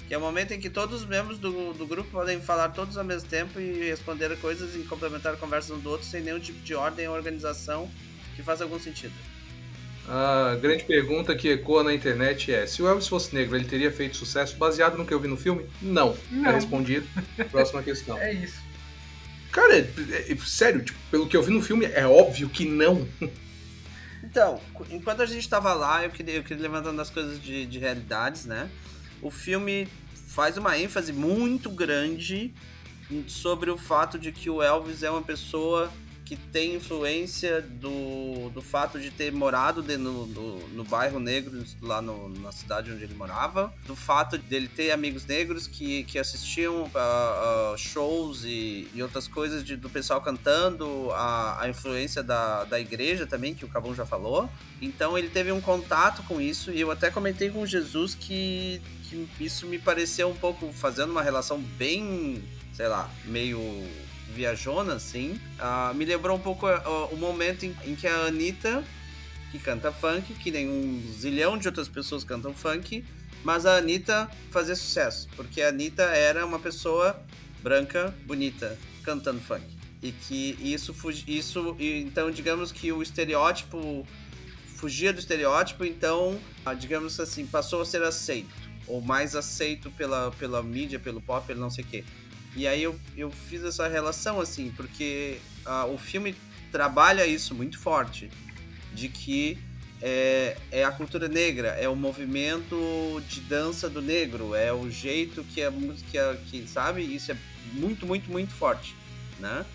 Que 0.07 0.13
é 0.13 0.17
o 0.17 0.21
momento 0.21 0.53
em 0.53 0.59
que 0.59 0.69
todos 0.69 1.01
os 1.01 1.05
membros 1.05 1.37
do, 1.37 1.73
do 1.73 1.85
grupo 1.85 2.09
podem 2.09 2.39
falar 2.39 2.69
todos 2.69 2.97
ao 2.97 3.03
mesmo 3.03 3.27
tempo 3.27 3.59
e 3.59 3.89
responder 3.89 4.37
coisas 4.37 4.73
e 4.75 4.79
complementar 4.87 5.35
conversas 5.35 5.71
um 5.71 5.79
do 5.79 5.89
outro 5.89 6.07
sem 6.07 6.21
nenhum 6.21 6.39
tipo 6.39 6.59
de 6.59 6.73
ordem 6.73 7.07
ou 7.09 7.15
organização 7.15 7.89
que 8.35 8.41
faça 8.41 8.63
algum 8.63 8.79
sentido. 8.79 9.13
A 10.07 10.55
grande 10.61 10.85
pergunta 10.85 11.35
que 11.35 11.49
ecoa 11.49 11.83
na 11.83 11.93
internet 11.93 12.53
é: 12.53 12.65
se 12.65 12.81
o 12.81 12.87
Elvis 12.87 13.09
fosse 13.09 13.35
negro, 13.35 13.57
ele 13.57 13.65
teria 13.65 13.91
feito 13.91 14.15
sucesso 14.15 14.55
baseado 14.55 14.97
no 14.97 15.05
que 15.05 15.13
eu 15.13 15.19
vi 15.19 15.27
no 15.27 15.35
filme? 15.35 15.65
Não. 15.81 16.15
Não. 16.31 16.43
Tá 16.43 16.51
respondido. 16.51 17.05
Próxima 17.51 17.83
questão. 17.83 18.17
É 18.17 18.31
isso. 18.31 18.66
Cara, 19.57 19.75
é- 19.75 19.89
é- 20.11 20.31
é- 20.33 20.37
sério, 20.45 20.83
tipo, 20.83 20.99
pelo 21.09 21.27
que 21.27 21.35
eu 21.35 21.41
vi 21.41 21.51
no 21.51 21.63
filme, 21.63 21.83
é 21.87 22.05
óbvio 22.05 22.47
que 22.47 22.63
não. 22.63 23.07
Então, 24.23 24.61
enquanto 24.91 25.23
a 25.23 25.25
gente 25.25 25.39
estava 25.39 25.73
lá, 25.73 26.03
eu 26.03 26.11
queria, 26.11 26.35
eu 26.35 26.43
queria 26.43 26.61
levantando 26.61 27.01
as 27.01 27.09
coisas 27.09 27.41
de, 27.41 27.65
de 27.65 27.79
realidades, 27.79 28.45
né? 28.45 28.69
O 29.19 29.31
filme 29.31 29.87
faz 30.27 30.57
uma 30.57 30.77
ênfase 30.77 31.11
muito 31.11 31.71
grande 31.71 32.53
sobre 33.25 33.71
o 33.71 33.77
fato 33.79 34.19
de 34.19 34.31
que 34.31 34.47
o 34.47 34.61
Elvis 34.61 35.01
é 35.01 35.09
uma 35.09 35.23
pessoa 35.23 35.91
que 36.27 36.35
tem 36.35 36.75
influência 36.75 37.61
do, 37.61 38.49
do 38.49 38.61
fato 38.61 38.99
de 38.99 39.09
ter 39.11 39.31
morado 39.31 39.81
de- 39.81 39.95
no, 39.95 40.27
no, 40.27 40.67
no 40.67 40.83
bairro 40.83 41.21
negro, 41.21 41.63
lá 41.81 42.01
no- 42.01 42.27
na 42.27 42.51
cidade 42.51 42.91
onde 42.91 43.01
ele 43.01 43.13
morava, 43.13 43.73
do 43.85 43.95
fato 43.95 44.37
dele 44.37 44.67
ter 44.67 44.91
amigos 44.91 45.25
negros 45.25 45.67
que, 45.67 46.03
que 46.03 46.19
assistiam 46.19 46.91
a, 46.93 47.71
a 47.73 47.77
shows 47.77 48.43
e, 48.43 48.89
e 48.93 49.01
outras 49.01 49.25
coisas 49.25 49.63
de- 49.63 49.77
do 49.77 49.89
pessoal 49.89 50.19
cantando, 50.19 51.09
a, 51.13 51.61
a 51.63 51.69
influência 51.69 52.21
da, 52.21 52.65
da 52.65 52.77
igreja 52.77 53.25
também, 53.25 53.55
que 53.55 53.63
o 53.63 53.69
Cabum 53.69 53.95
já 53.95 54.05
falou. 54.05 54.49
Então 54.81 55.17
ele 55.17 55.29
teve 55.29 55.53
um 55.53 55.61
contato 55.61 56.23
com 56.23 56.41
isso, 56.41 56.71
e 56.71 56.81
eu 56.81 56.91
até 56.91 57.09
comentei 57.09 57.49
com 57.49 57.65
Jesus 57.65 58.15
que, 58.15 58.81
que 59.09 59.25
isso 59.39 59.65
me 59.65 59.79
pareceu 59.79 60.29
um 60.29 60.35
pouco 60.35 60.73
fazendo 60.73 61.11
uma 61.11 61.23
relação 61.23 61.57
bem, 61.57 62.43
sei 62.73 62.89
lá, 62.89 63.09
meio 63.23 63.61
viajona, 64.33 64.93
assim. 64.95 65.39
Ah, 65.59 65.91
me 65.95 66.05
lembrou 66.05 66.37
um 66.37 66.39
pouco 66.39 66.67
ah, 66.67 67.07
o 67.11 67.17
momento 67.17 67.65
em, 67.65 67.75
em 67.85 67.95
que 67.95 68.07
a 68.07 68.25
Anitta, 68.25 68.83
que 69.51 69.59
canta 69.59 69.91
funk, 69.91 70.33
que 70.35 70.51
nem 70.51 70.69
um 70.69 71.01
zilhão 71.13 71.57
de 71.57 71.67
outras 71.67 71.87
pessoas 71.87 72.23
cantam 72.23 72.53
funk, 72.53 73.03
mas 73.43 73.65
a 73.65 73.77
Anitta 73.77 74.29
fazia 74.51 74.75
sucesso, 74.75 75.27
porque 75.35 75.61
a 75.61 75.69
Anitta 75.69 76.03
era 76.03 76.45
uma 76.45 76.59
pessoa 76.59 77.19
branca, 77.61 78.13
bonita, 78.25 78.77
cantando 79.03 79.39
funk. 79.39 79.65
E 80.01 80.11
que 80.11 80.57
isso, 80.61 80.95
isso 81.27 81.75
então 81.79 82.29
digamos 82.29 82.71
que 82.71 82.91
o 82.91 83.01
estereótipo 83.01 84.05
fugia 84.77 85.11
do 85.11 85.19
estereótipo, 85.19 85.83
então, 85.83 86.39
ah, 86.63 86.73
digamos 86.73 87.19
assim, 87.19 87.45
passou 87.47 87.81
a 87.81 87.85
ser 87.85 88.03
aceito, 88.03 88.53
ou 88.85 89.01
mais 89.01 89.35
aceito 89.35 89.89
pela, 89.91 90.31
pela 90.31 90.61
mídia, 90.61 90.99
pelo 90.99 91.19
pop, 91.19 91.45
pelo 91.45 91.59
não 91.59 91.69
sei 91.71 91.83
o 91.83 91.87
quê. 91.87 92.03
E 92.55 92.67
aí 92.67 92.81
eu, 92.83 92.99
eu 93.15 93.29
fiz 93.29 93.63
essa 93.63 93.87
relação, 93.87 94.39
assim, 94.39 94.71
porque 94.75 95.37
ah, 95.65 95.85
o 95.85 95.97
filme 95.97 96.35
trabalha 96.71 97.25
isso 97.25 97.53
muito 97.53 97.77
forte, 97.77 98.29
de 98.93 99.09
que 99.09 99.57
é, 100.01 100.57
é 100.71 100.83
a 100.83 100.91
cultura 100.91 101.27
negra, 101.27 101.69
é 101.69 101.87
o 101.87 101.95
movimento 101.95 103.21
de 103.27 103.41
dança 103.41 103.89
do 103.89 104.01
negro, 104.01 104.55
é 104.55 104.71
o 104.71 104.89
jeito 104.89 105.43
que 105.43 105.61
a 105.61 105.71
música, 105.71 106.39
que 106.49 106.67
sabe, 106.67 107.01
isso 107.01 107.31
é 107.31 107.37
muito, 107.73 108.05
muito, 108.05 108.29
muito 108.29 108.53
forte, 108.53 108.95
né? 109.39 109.65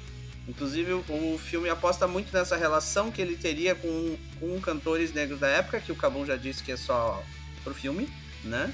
Inclusive 0.48 0.92
o 0.92 1.38
filme 1.38 1.68
aposta 1.68 2.08
muito 2.08 2.32
nessa 2.32 2.56
relação 2.56 3.12
que 3.12 3.22
ele 3.22 3.36
teria 3.36 3.76
com, 3.76 4.16
com 4.40 4.60
cantores 4.60 5.12
negros 5.12 5.38
da 5.38 5.46
época, 5.46 5.80
que 5.80 5.92
o 5.92 5.96
Cabum 5.96 6.26
já 6.26 6.36
disse 6.36 6.64
que 6.64 6.72
é 6.72 6.76
só 6.76 7.22
pro 7.62 7.72
filme, 7.72 8.08
né? 8.42 8.72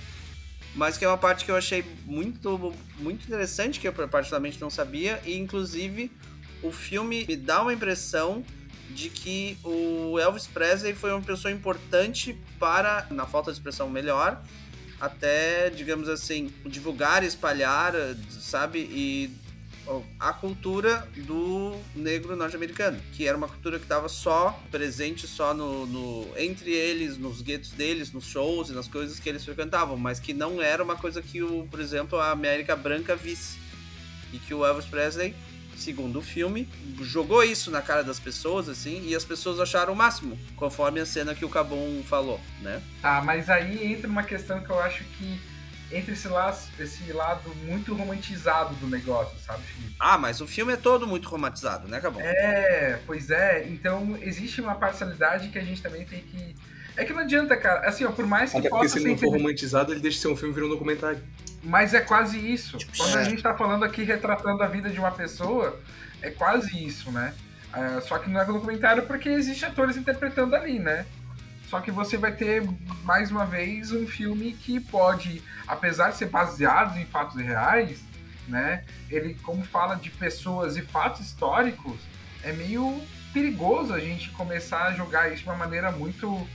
Mas 0.75 0.97
que 0.97 1.05
é 1.05 1.09
uma 1.09 1.19
parte 1.19 1.45
que 1.45 1.51
eu 1.51 1.57
achei 1.57 1.85
muito, 2.05 2.75
muito 2.99 3.25
interessante, 3.27 3.81
que 3.81 3.89
eu 3.89 3.93
particularmente 3.93 4.61
não 4.61 4.71
sabia, 4.71 5.21
e 5.25 5.37
inclusive 5.37 6.11
o 6.63 6.71
filme 6.71 7.25
me 7.27 7.37
dá 7.37 7.63
uma 7.63 7.73
impressão 7.73 8.45
de 8.91 9.11
que 9.11 9.59
o 9.63 10.19
Elvis 10.19 10.47
Presley 10.47 10.95
foi 10.95 11.13
uma 11.13 11.21
pessoa 11.21 11.53
importante 11.53 12.37
para, 12.59 13.07
na 13.11 13.27
falta 13.27 13.51
de 13.51 13.59
expressão 13.59 13.89
melhor, 13.89 14.43
até, 15.01 15.71
digamos 15.71 16.09
assim, 16.09 16.53
divulgar, 16.67 17.23
espalhar, 17.23 17.93
sabe? 18.31 18.81
E 18.81 19.31
a 20.19 20.33
cultura 20.33 21.09
do 21.17 21.79
negro 21.95 22.37
norte-americano, 22.37 23.01
que 23.13 23.27
era 23.27 23.37
uma 23.37 23.49
cultura 23.49 23.79
que 23.79 23.85
estava 23.85 24.09
só 24.09 24.59
presente 24.71 25.27
só 25.27 25.55
no, 25.55 25.87
no, 25.87 26.29
entre 26.37 26.71
eles, 26.73 27.17
nos 27.17 27.41
guetos 27.41 27.71
deles, 27.71 28.13
nos 28.13 28.25
shows 28.25 28.71
e 28.71 28.73
nas 28.73 28.89
coisas 28.89 29.19
que 29.19 29.29
eles 29.29 29.45
frequentavam, 29.45 29.97
mas 29.97 30.21
que 30.21 30.35
não 30.35 30.61
era 30.61 30.83
uma 30.83 30.97
coisa 30.97 31.23
que 31.23 31.43
o, 31.43 31.67
por 31.71 31.81
exemplo, 31.81 32.19
a 32.19 32.31
América 32.31 32.77
branca 32.77 33.17
visse. 33.17 33.59
E 34.33 34.39
que 34.39 34.53
o 34.53 34.65
Elvis 34.65 34.85
Presley, 34.85 35.35
segundo 35.77 36.19
o 36.19 36.23
filme, 36.23 36.69
jogou 37.01 37.43
isso 37.43 37.71
na 37.71 37.81
cara 37.81 38.03
das 38.03 38.21
pessoas 38.21 38.69
assim, 38.69 39.07
e 39.07 39.15
as 39.15 39.25
pessoas 39.25 39.59
acharam 39.59 39.95
o 39.95 39.97
máximo, 39.97 40.39
conforme 40.57 41.01
a 41.01 41.07
cena 41.07 41.35
que 41.35 41.45
o 41.45 41.49
Cabum 41.49 42.03
falou, 42.05 42.39
né? 42.61 42.83
Tá, 43.01 43.23
mas 43.25 43.49
aí 43.49 43.93
entra 43.93 44.09
uma 44.09 44.23
questão 44.23 44.61
que 44.61 44.69
eu 44.69 44.79
acho 44.81 45.05
que 45.05 45.41
entre 45.91 46.13
esse 46.13 46.29
lado, 46.29 46.59
esse 46.79 47.13
lado 47.13 47.55
muito 47.65 47.95
romantizado 47.95 48.75
do 48.75 48.87
negócio, 48.87 49.37
sabe, 49.41 49.63
Felipe? 49.63 49.95
Ah, 49.99 50.19
mas 50.19 50.41
o 50.41 50.47
filme 50.47 50.73
é 50.73 50.77
todo 50.77 51.07
muito 51.07 51.29
romantizado, 51.29 51.89
né, 51.89 52.01
Cabum? 52.01 52.21
É, 52.21 52.99
pois 53.07 53.31
é. 53.31 53.67
Então 53.69 54.19
existe 54.21 54.61
uma 54.61 54.75
parcialidade 54.75 55.49
que 55.49 55.59
a 55.59 55.65
gente 55.65 55.81
também 55.83 56.05
tem 56.05 56.21
que. 56.21 56.55
É 56.97 57.05
que 57.05 57.13
não 57.13 57.21
adianta, 57.21 57.57
cara. 57.57 57.89
Assim, 57.89 58.05
ó, 58.05 58.11
por 58.11 58.27
mais 58.27 58.51
que 58.51 58.59
Até 58.59 58.69
porque 58.69 58.85
possa 58.85 58.99
se 58.99 58.99
ele 58.99 59.05
ser. 59.05 59.11
não 59.11 59.19
for 59.19 59.27
inter- 59.29 59.41
romantizado, 59.41 59.93
ele 59.93 60.01
deixa 60.01 60.17
de 60.17 60.23
ser 60.23 60.29
um 60.29 60.37
filme 60.37 60.53
e 60.53 60.55
vira 60.55 60.67
um 60.67 60.71
documentário. 60.71 61.21
Mas 61.63 61.95
é 61.95 62.01
quase 62.01 62.39
isso. 62.39 62.77
Quando 62.97 63.17
a 63.17 63.23
é. 63.23 63.25
gente 63.25 63.43
tá 63.43 63.55
falando 63.55 63.85
aqui 63.85 64.03
retratando 64.03 64.63
a 64.63 64.67
vida 64.67 64.91
de 64.91 64.99
uma 64.99 65.11
pessoa, 65.11 65.81
é 66.21 66.31
quase 66.31 66.85
isso, 66.85 67.11
né? 67.13 67.35
É, 67.73 68.01
só 68.01 68.19
que 68.19 68.31
não 68.31 68.41
é 68.41 68.45
documentário 68.45 69.05
porque 69.05 69.29
existem 69.29 69.69
atores 69.69 69.97
interpretando 69.97 70.55
ali, 70.57 70.79
né? 70.79 71.07
Só 71.69 71.81
que 71.81 71.91
você 71.91 72.17
vai 72.17 72.33
ter, 72.33 72.63
mais 73.05 73.31
uma 73.31 73.45
vez, 73.45 73.93
um 73.93 74.07
filme 74.07 74.53
que 74.53 74.81
pode, 74.81 75.43
apesar 75.67 76.11
de 76.11 76.17
ser 76.17 76.27
baseado 76.27 76.99
em 76.99 77.05
fatos 77.05 77.37
reais, 77.37 78.01
né? 78.49 78.85
Ele, 79.11 79.35
como 79.43 79.63
fala 79.63 79.95
de 79.95 80.11
pessoas 80.11 80.79
e 80.79 80.83
fatos 80.83 81.21
históricos, 81.21 82.01
é 82.43 82.53
meio 82.53 83.03
perigoso 83.35 83.93
a 83.93 84.01
gente 84.01 84.31
começar 84.31 84.85
a 84.85 84.95
jogar 84.95 85.31
isso 85.31 85.43
de 85.43 85.49
uma 85.49 85.57
maneira 85.57 85.93
muito, 85.93 86.49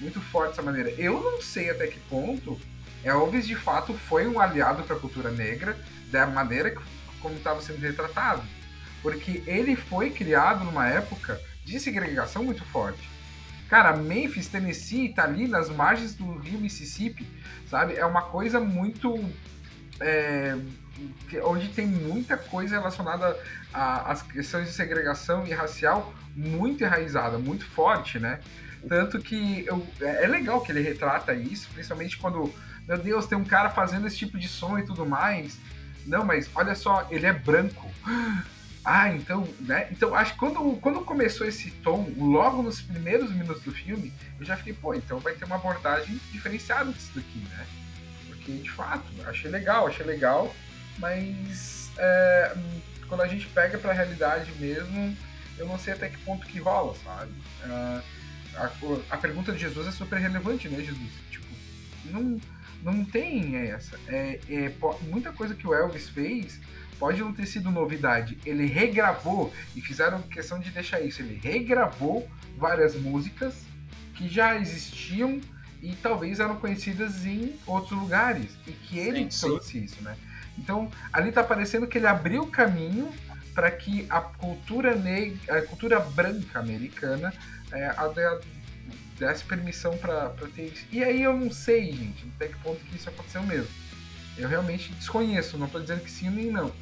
muito 0.00 0.20
forte 0.20 0.50
dessa 0.50 0.62
maneira. 0.62 0.90
Eu 0.98 1.22
não 1.22 1.40
sei 1.40 1.70
até 1.70 1.86
que 1.86 2.00
ponto 2.00 2.60
Elvis 3.04 3.46
de 3.46 3.54
fato 3.54 3.94
foi 3.94 4.26
um 4.26 4.40
aliado 4.40 4.82
para 4.82 4.96
a 4.96 4.98
cultura 4.98 5.30
negra 5.30 5.78
da 6.10 6.26
maneira 6.26 6.72
que, 6.72 6.82
como 7.20 7.36
estava 7.36 7.62
sendo 7.62 7.78
retratado, 7.78 8.42
porque 9.00 9.44
ele 9.46 9.76
foi 9.76 10.10
criado 10.10 10.64
numa 10.64 10.88
época 10.88 11.40
de 11.64 11.78
segregação 11.78 12.42
muito 12.42 12.64
forte. 12.64 13.15
Cara, 13.68 13.96
Memphis, 13.96 14.46
Tennessee, 14.48 15.12
tá 15.12 15.24
ali 15.24 15.48
nas 15.48 15.68
margens 15.68 16.14
do 16.14 16.38
rio 16.38 16.60
Mississippi, 16.60 17.26
sabe? 17.68 17.94
É 17.94 18.06
uma 18.06 18.22
coisa 18.22 18.60
muito. 18.60 19.18
É, 20.00 20.56
onde 21.44 21.68
tem 21.68 21.86
muita 21.86 22.36
coisa 22.36 22.76
relacionada 22.76 23.36
às 23.72 24.22
questões 24.22 24.66
de 24.66 24.72
segregação 24.72 25.46
e 25.46 25.52
racial 25.52 26.14
muito 26.34 26.84
enraizada, 26.84 27.38
muito 27.38 27.64
forte, 27.64 28.18
né? 28.18 28.40
Tanto 28.88 29.18
que 29.18 29.64
eu, 29.66 29.86
é, 30.00 30.24
é 30.24 30.26
legal 30.26 30.60
que 30.60 30.70
ele 30.70 30.80
retrata 30.80 31.34
isso, 31.34 31.68
principalmente 31.72 32.16
quando, 32.18 32.52
meu 32.86 32.98
Deus, 32.98 33.26
tem 33.26 33.36
um 33.36 33.44
cara 33.44 33.70
fazendo 33.70 34.06
esse 34.06 34.16
tipo 34.16 34.38
de 34.38 34.48
som 34.48 34.78
e 34.78 34.84
tudo 34.84 35.04
mais. 35.04 35.58
Não, 36.06 36.24
mas 36.24 36.48
olha 36.54 36.74
só, 36.74 37.06
ele 37.10 37.26
é 37.26 37.32
branco. 37.32 37.90
Ah, 38.88 39.12
então, 39.12 39.42
né? 39.58 39.88
Então, 39.90 40.14
acho 40.14 40.34
que 40.34 40.38
quando, 40.38 40.76
quando 40.80 41.00
começou 41.00 41.44
esse 41.44 41.72
tom, 41.72 42.08
logo 42.16 42.62
nos 42.62 42.80
primeiros 42.80 43.32
minutos 43.32 43.64
do 43.64 43.72
filme, 43.72 44.12
eu 44.38 44.46
já 44.46 44.56
fiquei, 44.56 44.74
pô, 44.74 44.94
então 44.94 45.18
vai 45.18 45.34
ter 45.34 45.44
uma 45.44 45.56
abordagem 45.56 46.20
diferenciada 46.30 46.92
disso 46.92 47.10
daqui, 47.12 47.40
né? 47.50 47.66
Porque, 48.28 48.52
de 48.52 48.70
fato, 48.70 49.04
achei 49.26 49.50
legal, 49.50 49.88
achei 49.88 50.06
legal, 50.06 50.54
mas 51.00 51.90
é, 51.98 52.56
quando 53.08 53.22
a 53.22 53.26
gente 53.26 53.48
pega 53.48 53.76
pra 53.76 53.92
realidade 53.92 54.52
mesmo, 54.52 55.16
eu 55.58 55.66
não 55.66 55.80
sei 55.80 55.94
até 55.94 56.08
que 56.08 56.18
ponto 56.18 56.46
que 56.46 56.60
rola, 56.60 56.94
sabe? 57.02 57.32
Uh, 57.64 58.02
a, 58.54 58.70
a, 59.10 59.16
pergunta 59.16 59.50
de 59.50 59.58
Jesus 59.58 59.88
é 59.88 59.90
super 59.90 60.20
relevante, 60.20 60.68
né, 60.68 60.78
Jesus? 60.78 61.10
Tipo, 61.28 61.46
não, 62.04 62.40
não 62.84 63.04
tem 63.04 63.56
essa. 63.56 63.98
É, 64.06 64.38
é, 64.48 64.72
muita 65.02 65.32
coisa 65.32 65.56
que 65.56 65.66
o 65.66 65.74
Elvis 65.74 66.08
fez 66.08 66.60
pode 66.98 67.20
não 67.20 67.32
ter 67.32 67.46
sido 67.46 67.70
novidade. 67.70 68.38
Ele 68.44 68.66
regravou, 68.66 69.52
e 69.74 69.80
fizeram 69.80 70.22
questão 70.22 70.58
de 70.58 70.70
deixar 70.70 71.00
isso, 71.00 71.22
ele 71.22 71.38
regravou 71.42 72.28
várias 72.56 72.94
músicas 72.94 73.54
que 74.14 74.28
já 74.28 74.56
existiam 74.56 75.40
e 75.82 75.94
talvez 75.94 76.40
eram 76.40 76.56
conhecidas 76.56 77.24
em 77.24 77.54
outros 77.66 77.98
lugares. 77.98 78.56
E 78.66 78.72
que 78.72 78.98
ele 78.98 79.30
sim, 79.30 79.46
trouxe 79.46 79.72
sim. 79.72 79.84
isso, 79.84 80.02
né? 80.02 80.16
Então, 80.58 80.90
ali 81.12 81.30
tá 81.30 81.44
parecendo 81.44 81.86
que 81.86 81.98
ele 81.98 82.06
abriu 82.06 82.42
o 82.42 82.46
caminho 82.46 83.12
para 83.54 83.70
que 83.70 84.06
a 84.08 84.20
cultura 84.20 84.94
negra, 84.94 85.58
a 85.58 85.62
cultura 85.62 86.00
branca 86.00 86.58
americana 86.58 87.32
é, 87.72 87.94
desse 89.18 89.44
permissão 89.44 89.96
para 89.98 90.30
ter 90.54 90.68
isso. 90.68 90.86
E 90.90 91.04
aí 91.04 91.22
eu 91.22 91.36
não 91.36 91.50
sei, 91.50 91.92
gente, 91.92 92.26
até 92.36 92.48
que 92.48 92.58
ponto 92.58 92.80
que 92.80 92.96
isso 92.96 93.08
aconteceu 93.08 93.42
mesmo. 93.42 93.68
Eu 94.36 94.48
realmente 94.48 94.92
desconheço, 94.94 95.56
não 95.56 95.66
estou 95.66 95.80
dizendo 95.80 96.00
que 96.00 96.10
sim 96.10 96.28
nem 96.30 96.50
não 96.50 96.72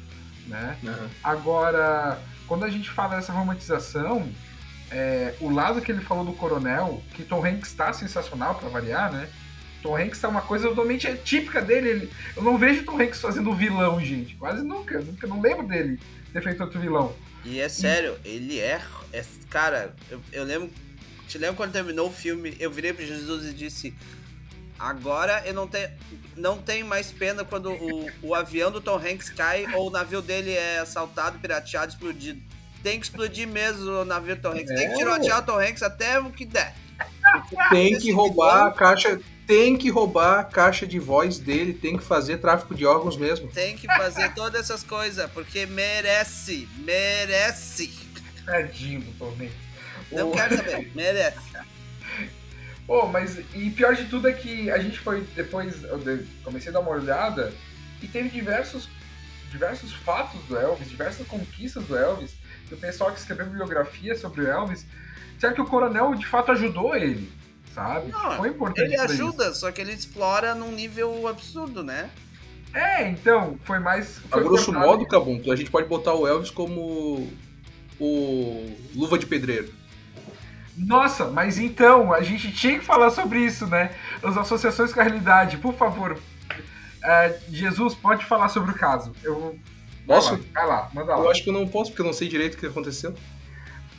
né? 0.47 0.77
Uhum. 0.83 1.07
Agora, 1.23 2.19
quando 2.47 2.65
a 2.65 2.69
gente 2.69 2.89
fala 2.89 3.15
dessa 3.15 3.33
romantização, 3.33 4.29
é, 4.91 5.33
o 5.39 5.49
lado 5.49 5.81
que 5.81 5.91
ele 5.91 6.01
falou 6.01 6.23
do 6.23 6.33
coronel, 6.33 7.01
que 7.13 7.23
Tom 7.23 7.45
Hanks 7.45 7.69
está 7.69 7.91
sensacional 7.93 8.55
para 8.55 8.69
variar, 8.69 9.11
né? 9.11 9.27
Tom 9.81 9.95
Hanks 9.95 10.19
tá 10.19 10.27
uma 10.27 10.41
coisa 10.41 10.67
totalmente 10.67 11.07
típica 11.23 11.61
dele. 11.61 11.89
Ele, 11.89 12.11
eu 12.35 12.41
não 12.41 12.57
vejo 12.57 12.83
Tom 12.83 12.99
Hanks 12.99 13.21
fazendo 13.21 13.53
vilão, 13.53 14.03
gente. 14.03 14.35
Quase 14.35 14.63
nunca. 14.63 14.99
Nunca 14.99 15.27
não 15.27 15.39
lembro 15.39 15.67
dele 15.67 15.99
ter 16.33 16.41
feito 16.41 16.63
outro 16.63 16.79
vilão. 16.79 17.15
E 17.43 17.59
é 17.59 17.69
sério, 17.69 18.17
e... 18.25 18.29
ele 18.29 18.59
é, 18.59 18.81
é. 19.13 19.23
cara, 19.49 19.93
eu, 20.09 20.19
eu 20.31 20.43
lembro. 20.43 20.71
Te 21.27 21.37
lembro 21.37 21.55
quando 21.55 21.71
terminou 21.71 22.07
o 22.07 22.11
filme, 22.11 22.55
eu 22.59 22.71
virei 22.71 22.93
para 22.93 23.05
Jesus 23.05 23.45
e 23.45 23.53
disse: 23.53 23.93
Agora 24.77 25.41
eu 25.45 25.53
não 25.53 25.67
tenho, 25.67 25.89
não 26.35 26.57
tenho 26.57 26.85
mais 26.85 27.11
pena 27.11 27.45
quando 27.45 27.71
o, 27.71 28.11
o 28.21 28.35
avião 28.35 28.69
do 28.69 28.81
Tom 28.81 28.97
Hanks 28.97 29.29
cai 29.29 29.65
ou 29.73 29.87
o 29.87 29.89
navio 29.89 30.21
dele 30.21 30.51
é 30.51 30.79
assaltado, 30.79 31.39
pirateado, 31.39 31.93
explodido. 31.93 32.41
Tem 32.83 32.99
que 32.99 33.05
explodir 33.05 33.47
mesmo 33.47 33.89
o 33.89 34.05
navio 34.05 34.35
do 34.35 34.41
Tom 34.41 34.51
Hanks. 34.51 34.69
É. 34.69 34.75
Tem 34.75 34.87
que 34.89 34.93
é. 34.93 34.97
tirotear 34.97 35.39
o 35.39 35.45
Tom 35.45 35.59
Hanks 35.59 35.81
até 35.81 36.19
o 36.19 36.29
que 36.29 36.45
der. 36.45 36.75
Tem 37.69 37.97
que 37.97 38.11
roubar 38.11 38.67
a 38.67 38.71
caixa. 38.71 39.19
Tem 39.47 39.77
que 39.77 39.91
roubar 39.91 40.39
a 40.39 40.43
caixa 40.43 40.87
de 40.87 40.97
voz 40.97 41.37
dele, 41.37 41.71
tem 41.71 41.97
que 41.97 42.03
fazer 42.03 42.39
tráfico 42.39 42.73
de 42.73 42.83
órgãos 42.83 43.15
mesmo. 43.15 43.47
Tem 43.49 43.77
que 43.77 43.85
fazer 43.85 44.33
todas 44.33 44.59
essas 44.61 44.81
coisas, 44.81 45.29
porque 45.31 45.67
merece, 45.67 46.67
merece. 46.79 47.93
Tadinho 48.43 49.01
do 49.01 49.11
Tom 49.19 49.31
Hanks. 49.39 49.53
Não 50.11 50.31
quero 50.31 50.57
saber, 50.57 50.91
merece. 50.95 51.39
Pô, 52.85 53.07
mas 53.07 53.39
e 53.53 53.69
pior 53.71 53.95
de 53.95 54.05
tudo 54.05 54.27
é 54.27 54.33
que 54.33 54.69
a 54.69 54.77
gente 54.77 54.99
foi 54.99 55.21
depois, 55.35 55.83
eu 55.83 55.99
comecei 56.43 56.69
a 56.69 56.73
dar 56.73 56.81
uma 56.81 56.91
olhada 56.91 57.51
e 58.01 58.07
teve 58.07 58.29
diversos 58.29 58.87
diversos 59.49 59.93
fatos 59.93 60.41
do 60.43 60.57
Elvis, 60.57 60.89
diversas 60.89 61.25
conquistas 61.27 61.83
do 61.85 61.97
Elvis, 61.97 62.35
e 62.69 62.73
o 62.73 62.77
pessoal 62.77 63.11
que 63.11 63.19
escreveu 63.19 63.45
bibliografia 63.45 64.15
sobre 64.15 64.41
o 64.41 64.47
Elvis, 64.47 64.85
disseram 65.33 65.55
que 65.55 65.61
o 65.61 65.65
coronel 65.65 66.13
de 66.13 66.25
fato 66.25 66.51
ajudou 66.51 66.95
ele, 66.95 67.31
sabe? 67.73 68.11
Não, 68.11 68.37
Foi 68.37 68.49
importante. 68.49 68.93
Ele 68.93 68.99
ajuda, 68.99 69.49
isso. 69.49 69.61
só 69.61 69.71
que 69.71 69.79
ele 69.79 69.93
explora 69.93 70.53
num 70.53 70.71
nível 70.71 71.27
absurdo, 71.27 71.83
né? 71.83 72.09
É, 72.73 73.09
então, 73.09 73.57
foi 73.63 73.79
mais. 73.79 74.19
Foi 74.29 74.41
a 74.41 74.43
grosso 74.43 74.73
modo, 74.73 75.07
Cabum, 75.07 75.41
a 75.49 75.55
gente 75.55 75.71
pode 75.71 75.87
botar 75.87 76.13
o 76.13 76.27
Elvis 76.27 76.51
como 76.51 77.31
o 77.97 78.77
Luva 78.93 79.17
de 79.17 79.25
Pedreiro. 79.25 79.71
Nossa, 80.77 81.25
mas 81.25 81.57
então, 81.57 82.13
a 82.13 82.21
gente 82.21 82.51
tinha 82.51 82.79
que 82.79 82.85
falar 82.85 83.09
sobre 83.09 83.39
isso, 83.39 83.65
né? 83.67 83.91
As 84.21 84.37
associações 84.37 84.93
com 84.93 84.99
a 84.99 85.03
realidade. 85.03 85.57
Por 85.57 85.73
favor, 85.73 86.17
é, 87.03 87.39
Jesus, 87.49 87.95
pode 87.95 88.25
falar 88.25 88.49
sobre 88.49 88.71
o 88.71 88.75
caso. 88.75 89.13
Eu 89.23 89.57
Posso? 90.05 90.39
Vai 90.53 90.67
lá, 90.67 90.89
manda 90.93 91.15
lá. 91.15 91.23
Eu 91.23 91.31
acho 91.31 91.43
que 91.43 91.49
eu 91.49 91.53
não 91.53 91.67
posso, 91.67 91.91
porque 91.91 92.01
eu 92.01 92.05
não 92.05 92.13
sei 92.13 92.27
direito 92.27 92.55
o 92.55 92.57
que 92.57 92.67
aconteceu. 92.67 93.15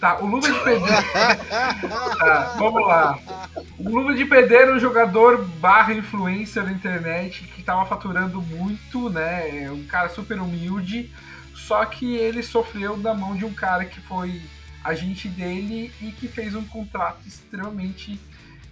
Tá, 0.00 0.18
o 0.20 0.26
Luva 0.26 0.52
de 0.52 0.58
Pedreiro. 0.60 0.86
tá, 2.18 2.54
vamos 2.58 2.86
lá. 2.86 3.18
O 3.78 3.88
Luva 3.88 4.14
de 4.14 4.24
Pedreiro 4.24 4.72
é 4.72 4.74
um 4.74 4.78
jogador 4.78 5.42
barra 5.58 5.94
influencer 5.94 6.64
da 6.64 6.70
internet 6.70 7.44
que 7.44 7.62
tava 7.62 7.84
faturando 7.86 8.40
muito, 8.42 9.08
né? 9.08 9.64
É 9.64 9.70
um 9.70 9.84
cara 9.84 10.08
super 10.08 10.38
humilde. 10.38 11.10
Só 11.54 11.84
que 11.86 12.14
ele 12.14 12.42
sofreu 12.42 12.96
da 12.96 13.14
mão 13.14 13.34
de 13.34 13.44
um 13.44 13.52
cara 13.52 13.84
que 13.84 14.00
foi 14.00 14.42
agente 14.86 15.28
dele 15.28 15.92
e 16.00 16.12
que 16.12 16.28
fez 16.28 16.54
um 16.54 16.64
contrato 16.64 17.26
extremamente 17.26 18.20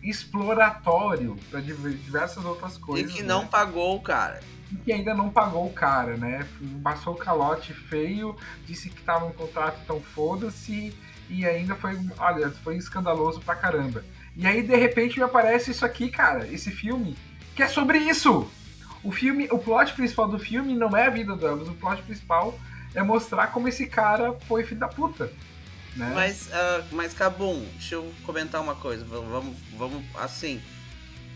exploratório 0.02 1.36
para 1.50 1.60
diversas 1.60 2.44
outras 2.44 2.76
coisas. 2.76 3.10
E 3.10 3.14
que 3.14 3.22
não 3.22 3.42
né? 3.42 3.48
pagou 3.50 3.96
o 3.96 4.00
cara. 4.00 4.40
E 4.70 4.76
que 4.76 4.92
ainda 4.92 5.14
não 5.14 5.30
pagou 5.30 5.66
o 5.66 5.72
cara, 5.72 6.16
né? 6.16 6.46
Passou 6.82 7.14
o 7.14 7.16
calote 7.16 7.72
feio, 7.72 8.36
disse 8.66 8.90
que 8.90 9.02
tava 9.02 9.24
um 9.24 9.32
contrato 9.32 9.80
tão 9.86 10.00
foda-se 10.00 10.94
e 11.28 11.46
ainda 11.46 11.74
foi, 11.74 11.98
olha, 12.18 12.50
foi 12.50 12.76
escandaloso 12.76 13.40
pra 13.40 13.56
caramba. 13.56 14.04
E 14.36 14.46
aí 14.46 14.62
de 14.62 14.76
repente 14.76 15.18
me 15.18 15.24
aparece 15.24 15.70
isso 15.70 15.84
aqui, 15.84 16.10
cara, 16.10 16.46
esse 16.46 16.70
filme 16.70 17.16
que 17.54 17.62
é 17.62 17.68
sobre 17.68 17.98
isso. 17.98 18.50
O 19.02 19.12
filme, 19.12 19.48
o 19.50 19.58
plot 19.58 19.92
principal 19.94 20.28
do 20.28 20.38
filme 20.38 20.74
não 20.74 20.96
é 20.96 21.06
a 21.06 21.10
vida 21.10 21.36
do 21.36 21.46
Elvis, 21.46 21.68
o 21.68 21.74
plot 21.74 22.02
principal 22.02 22.58
é 22.94 23.02
mostrar 23.02 23.48
como 23.48 23.68
esse 23.68 23.86
cara 23.86 24.32
foi 24.46 24.64
filho 24.64 24.80
da 24.80 24.88
puta. 24.88 25.30
Né? 25.96 26.10
Mas, 26.14 26.48
uh, 26.48 26.84
mas 26.92 27.14
Cabum, 27.14 27.64
deixa 27.74 27.94
eu 27.96 28.12
comentar 28.24 28.60
uma 28.60 28.74
coisa. 28.74 29.04
Vamos, 29.04 29.56
vamos 29.76 30.04
assim. 30.16 30.60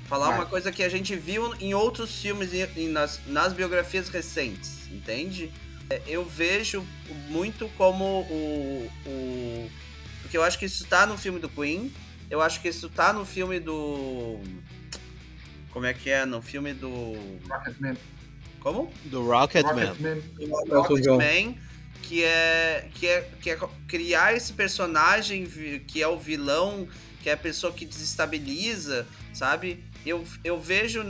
Falar 0.06 0.28
Vai. 0.28 0.38
uma 0.38 0.46
coisa 0.46 0.72
que 0.72 0.82
a 0.82 0.88
gente 0.88 1.14
viu 1.14 1.54
em 1.60 1.74
outros 1.74 2.20
filmes 2.20 2.50
e 2.52 2.88
nas, 2.88 3.20
nas 3.26 3.52
biografias 3.52 4.08
recentes, 4.08 4.90
entende? 4.90 5.52
É, 5.90 6.00
eu 6.06 6.24
vejo 6.24 6.84
muito 7.28 7.68
como 7.76 8.22
o, 8.22 8.90
o. 9.06 9.70
Porque 10.22 10.36
eu 10.36 10.42
acho 10.42 10.58
que 10.58 10.64
isso 10.64 10.86
tá 10.86 11.06
no 11.06 11.16
filme 11.16 11.38
do 11.38 11.48
Queen. 11.48 11.92
Eu 12.30 12.40
acho 12.40 12.60
que 12.60 12.68
isso 12.68 12.88
tá 12.88 13.12
no 13.12 13.24
filme 13.24 13.60
do. 13.60 14.40
Como 15.70 15.86
é 15.86 15.92
que 15.92 16.10
é? 16.10 16.24
No 16.24 16.40
filme 16.40 16.72
do. 16.72 17.14
Rocketman. 17.48 17.96
Como? 18.60 18.92
Do 19.04 19.22
Rocketman. 19.26 19.86
Rocketman. 19.86 20.22
Rocketman 20.70 21.67
que 22.02 22.24
é, 22.24 22.88
que 22.94 23.06
é, 23.06 23.30
que 23.40 23.50
é 23.50 23.58
criar 23.86 24.34
esse 24.34 24.52
personagem 24.52 25.46
que 25.86 26.02
é 26.02 26.08
o 26.08 26.18
vilão, 26.18 26.88
que 27.22 27.28
é 27.28 27.32
a 27.32 27.36
pessoa 27.36 27.72
que 27.72 27.84
desestabiliza, 27.84 29.06
sabe? 29.32 29.84
Eu, 30.06 30.24
eu 30.42 30.60
vejo 30.60 31.02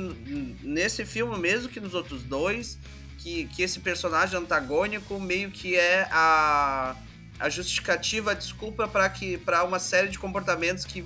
nesse 0.62 1.04
filme, 1.04 1.38
mesmo 1.38 1.68
que 1.68 1.80
nos 1.80 1.94
outros 1.94 2.22
dois, 2.22 2.78
que, 3.18 3.44
que 3.46 3.62
esse 3.62 3.80
personagem 3.80 4.38
antagônico 4.38 5.20
meio 5.20 5.50
que 5.50 5.76
é 5.76 6.08
a, 6.10 6.96
a 7.38 7.48
justificativa, 7.48 8.32
a 8.32 8.34
desculpa 8.34 8.88
para 8.88 9.64
uma 9.64 9.78
série 9.78 10.08
de 10.08 10.18
comportamentos 10.18 10.84
que 10.84 11.04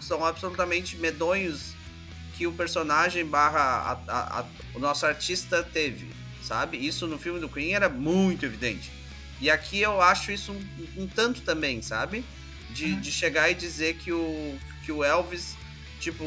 são 0.00 0.24
absolutamente 0.24 0.96
medonhos 0.96 1.74
que 2.36 2.46
o 2.46 2.52
personagem 2.52 3.24
barra 3.24 3.60
a, 3.60 4.12
a, 4.12 4.40
a, 4.40 4.44
o 4.74 4.78
nosso 4.78 5.06
artista 5.06 5.62
teve, 5.62 6.10
sabe? 6.42 6.76
Isso 6.76 7.06
no 7.06 7.18
filme 7.18 7.40
do 7.40 7.48
Queen 7.48 7.74
era 7.74 7.88
muito 7.88 8.44
evidente. 8.44 8.90
E 9.40 9.50
aqui 9.50 9.80
eu 9.80 10.00
acho 10.00 10.32
isso 10.32 10.52
um, 10.52 11.02
um 11.02 11.06
tanto 11.06 11.42
também, 11.42 11.82
sabe? 11.82 12.24
De, 12.70 12.94
de 12.96 13.12
chegar 13.12 13.50
e 13.50 13.54
dizer 13.54 13.96
que 13.96 14.12
o, 14.12 14.56
que 14.84 14.90
o 14.92 15.04
Elvis, 15.04 15.56
tipo, 16.00 16.24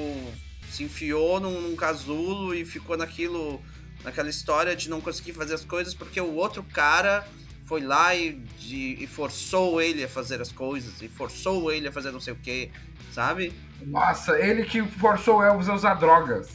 se 0.70 0.84
enfiou 0.84 1.40
num, 1.40 1.62
num 1.62 1.76
casulo 1.76 2.54
e 2.54 2.64
ficou 2.66 2.96
naquilo, 2.98 3.62
naquela 4.04 4.30
história 4.30 4.76
de 4.76 4.90
não 4.90 5.02
conseguir 5.02 5.34
fazer 5.34 5.56
as 5.56 5.66
coisas 5.66 5.94
porque 5.94 6.20
o 6.22 6.36
outro 6.36 6.64
cara 6.64 7.28
foi 7.66 7.82
lá 7.82 8.16
e, 8.16 8.34
de- 8.60 8.98
e 9.04 9.08
forçou 9.08 9.82
ele 9.82 10.04
a 10.04 10.08
fazer 10.08 10.42
as 10.42 10.52
coisas, 10.54 11.02
e 11.02 11.10
forçou 11.10 11.70
ele 11.72 11.88
a 11.90 11.92
fazer 11.92 12.12
não 12.12 12.20
sei 12.22 12.32
o 12.34 12.38
que, 12.38 12.72
sabe? 13.14 13.52
Nossa, 13.82 14.40
ele 14.40 14.64
que 14.64 14.82
forçou 14.84 15.40
o 15.40 15.44
Elvis 15.44 15.68
a 15.68 15.74
usar 15.76 15.96
drogas. 15.96 16.48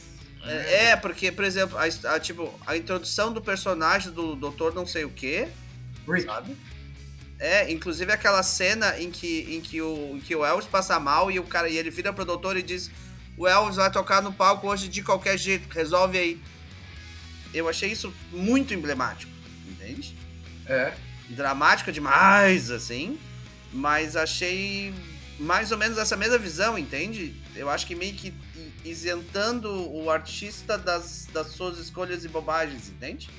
É, 0.43 0.85
é, 0.87 0.95
porque, 0.95 1.31
por 1.31 1.45
exemplo, 1.45 1.77
a, 1.77 1.83
a, 2.15 2.19
tipo, 2.19 2.51
a 2.65 2.75
introdução 2.75 3.31
do 3.31 3.41
personagem 3.41 4.11
do 4.11 4.35
doutor 4.35 4.73
não 4.73 4.85
sei 4.87 5.05
o 5.05 5.09
que, 5.09 5.47
Rick. 6.07 6.25
sabe? 6.25 6.57
É, 7.39 7.71
inclusive 7.71 8.11
aquela 8.11 8.41
cena 8.41 8.97
em 8.99 9.11
que, 9.11 9.55
em 9.55 9.59
que, 9.59 9.81
o, 9.81 10.15
em 10.15 10.19
que 10.19 10.35
o 10.35 10.45
Elvis 10.45 10.65
passa 10.65 10.99
mal 10.99 11.29
e 11.29 11.39
o 11.39 11.43
cara 11.43 11.67
e 11.67 11.77
ele 11.77 11.89
vira 11.89 12.13
pro 12.13 12.23
doutor 12.23 12.55
e 12.55 12.63
diz: 12.63 12.89
O 13.37 13.47
Elvis 13.47 13.75
vai 13.75 13.91
tocar 13.91 14.21
no 14.21 14.31
palco 14.31 14.67
hoje 14.67 14.87
de 14.87 15.01
qualquer 15.01 15.37
jeito, 15.37 15.67
resolve 15.73 16.17
aí. 16.17 16.41
Eu 17.53 17.67
achei 17.67 17.91
isso 17.91 18.13
muito 18.31 18.73
emblemático, 18.73 19.31
entende? 19.67 20.15
É. 20.65 20.93
Dramático 21.29 21.91
demais, 21.91 22.71
assim, 22.71 23.19
mas 23.71 24.15
achei 24.15 24.93
mais 25.39 25.71
ou 25.71 25.77
menos 25.77 25.97
essa 25.97 26.15
mesma 26.15 26.37
visão, 26.37 26.77
entende? 26.77 27.35
Eu 27.55 27.69
acho 27.69 27.85
que 27.85 27.95
meio 27.95 28.13
que 28.13 28.33
isentando 28.85 29.69
o 29.91 30.09
artista 30.09 30.77
das, 30.77 31.27
das 31.33 31.47
suas 31.47 31.77
escolhas 31.77 32.23
e 32.25 32.27
bobagens, 32.27 32.89
entende? 32.89 33.29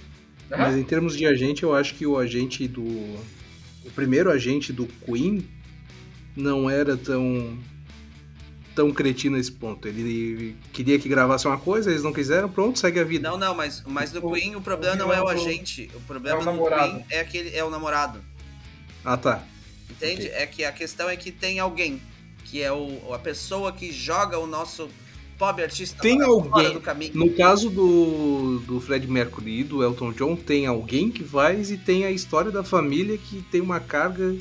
Mas 0.50 0.76
em 0.76 0.82
termos 0.84 1.16
de 1.16 1.26
agente, 1.26 1.62
eu 1.62 1.74
acho 1.74 1.94
que 1.94 2.06
o 2.06 2.16
agente 2.18 2.66
do. 2.68 2.82
O 2.82 3.90
primeiro 3.94 4.30
agente 4.30 4.72
do 4.72 4.86
Queen 4.86 5.46
não 6.36 6.68
era 6.70 6.96
tão. 6.96 7.58
tão 8.74 8.92
cretino 8.92 9.36
nesse 9.36 9.52
ponto. 9.52 9.86
Ele 9.86 10.56
queria 10.72 10.98
que 10.98 11.08
gravasse 11.08 11.46
uma 11.46 11.58
coisa, 11.58 11.90
eles 11.90 12.02
não 12.02 12.12
quiseram, 12.12 12.48
pronto, 12.48 12.78
segue 12.78 12.98
a 13.00 13.04
vida. 13.04 13.28
Não, 13.28 13.38
não, 13.38 13.54
mas, 13.54 13.82
mas 13.86 14.12
no 14.12 14.26
O- 14.26 14.32
Queen 14.32 14.56
o 14.56 14.60
problema 14.60 14.94
o 14.94 14.98
não 14.98 15.12
é 15.12 15.20
o 15.20 15.24
do- 15.24 15.30
agente. 15.30 15.90
O 15.94 16.00
problema 16.00 16.38
é 16.38 16.40
o 16.40 16.44
no 16.44 16.52
namorado. 16.52 16.92
Queen 16.94 17.04
é 17.10 17.20
aquele 17.20 17.56
é 17.56 17.64
o 17.64 17.70
namorado. 17.70 18.20
Ah, 19.04 19.16
tá. 19.16 19.44
Entende? 19.90 20.26
Ok. 20.26 20.32
É 20.34 20.46
que 20.46 20.64
a 20.64 20.72
questão 20.72 21.08
é 21.08 21.16
que 21.16 21.30
tem 21.30 21.58
alguém 21.60 22.00
que 22.44 22.60
é 22.62 22.72
o, 22.72 23.12
a 23.14 23.18
pessoa 23.18 23.70
que 23.72 23.92
joga 23.92 24.38
o 24.38 24.46
nosso 24.46 24.88
pobre 25.38 25.64
artista 25.64 26.00
Tem 26.00 26.20
alguém- 26.22 26.50
fora 26.50 26.70
do 26.70 26.80
caminho. 26.80 27.12
No 27.14 27.30
caso 27.30 27.70
do, 27.70 28.60
do 28.66 28.80
Fred 28.80 29.06
Mercury 29.06 29.60
e 29.60 29.64
do 29.64 29.82
Elton 29.82 30.12
John, 30.12 30.36
tem 30.36 30.66
alguém 30.66 31.10
que 31.10 31.24
faz 31.24 31.70
e 31.70 31.76
tem 31.76 32.04
a 32.04 32.10
história 32.10 32.50
da 32.50 32.62
família 32.64 33.18
que 33.18 33.42
tem 33.50 33.60
uma 33.60 33.80
carga 33.80 34.34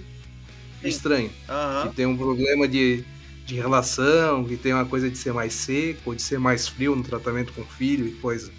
estranha. 0.83 1.29
Aham. 1.49 1.89
Que 1.89 1.95
tem 1.95 2.05
um 2.05 2.17
problema 2.17 2.67
de, 2.67 3.03
de 3.45 3.55
relação, 3.55 4.43
que 4.43 4.57
tem 4.57 4.73
uma 4.73 4.85
coisa 4.85 5.09
de 5.09 5.17
ser 5.17 5.33
mais 5.33 5.53
seco, 5.53 6.01
ou 6.07 6.15
de 6.15 6.21
ser 6.21 6.39
mais 6.39 6.67
frio 6.67 6.95
no 6.95 7.03
tratamento 7.03 7.53
com 7.53 7.61
o 7.61 7.65
filho 7.65 8.07
e 8.07 8.11
coisa. 8.13 8.51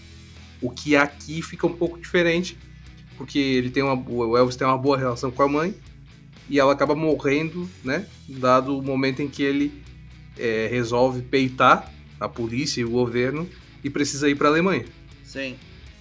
O 0.61 0.71
que 0.71 0.97
aqui 0.97 1.43
fica 1.43 1.67
um 1.67 1.73
pouco 1.73 1.99
diferente, 1.99 2.57
porque 3.17 3.39
ele 3.39 3.71
tem 3.71 3.83
uma 3.83 3.97
boa, 3.97 4.27
o 4.27 4.37
Elvis 4.37 4.57
tem 4.57 4.67
uma 4.67 4.79
boa 4.79 4.97
relação 4.97 5.31
com 5.31 5.43
a 5.43 5.49
mãe 5.49 5.75
e 6.49 6.59
ela 6.59 6.73
acaba 6.73 6.95
morrendo, 6.95 7.69
né? 7.85 8.07
Dado 8.29 8.79
o 8.79 8.83
momento 8.83 9.21
em 9.23 9.29
que 9.29 9.43
ele 9.43 9.83
é, 10.39 10.69
resolve 10.71 11.23
peitar 11.23 11.93
a 12.25 12.29
polícia 12.29 12.81
e 12.81 12.85
o 12.85 12.91
governo 12.91 13.49
e 13.83 13.91
precisa 13.91 14.29
ir 14.29 14.35
para 14.35 14.49
a 14.49 14.51
Alemanha. 14.51 14.85
Sim. 15.25 15.59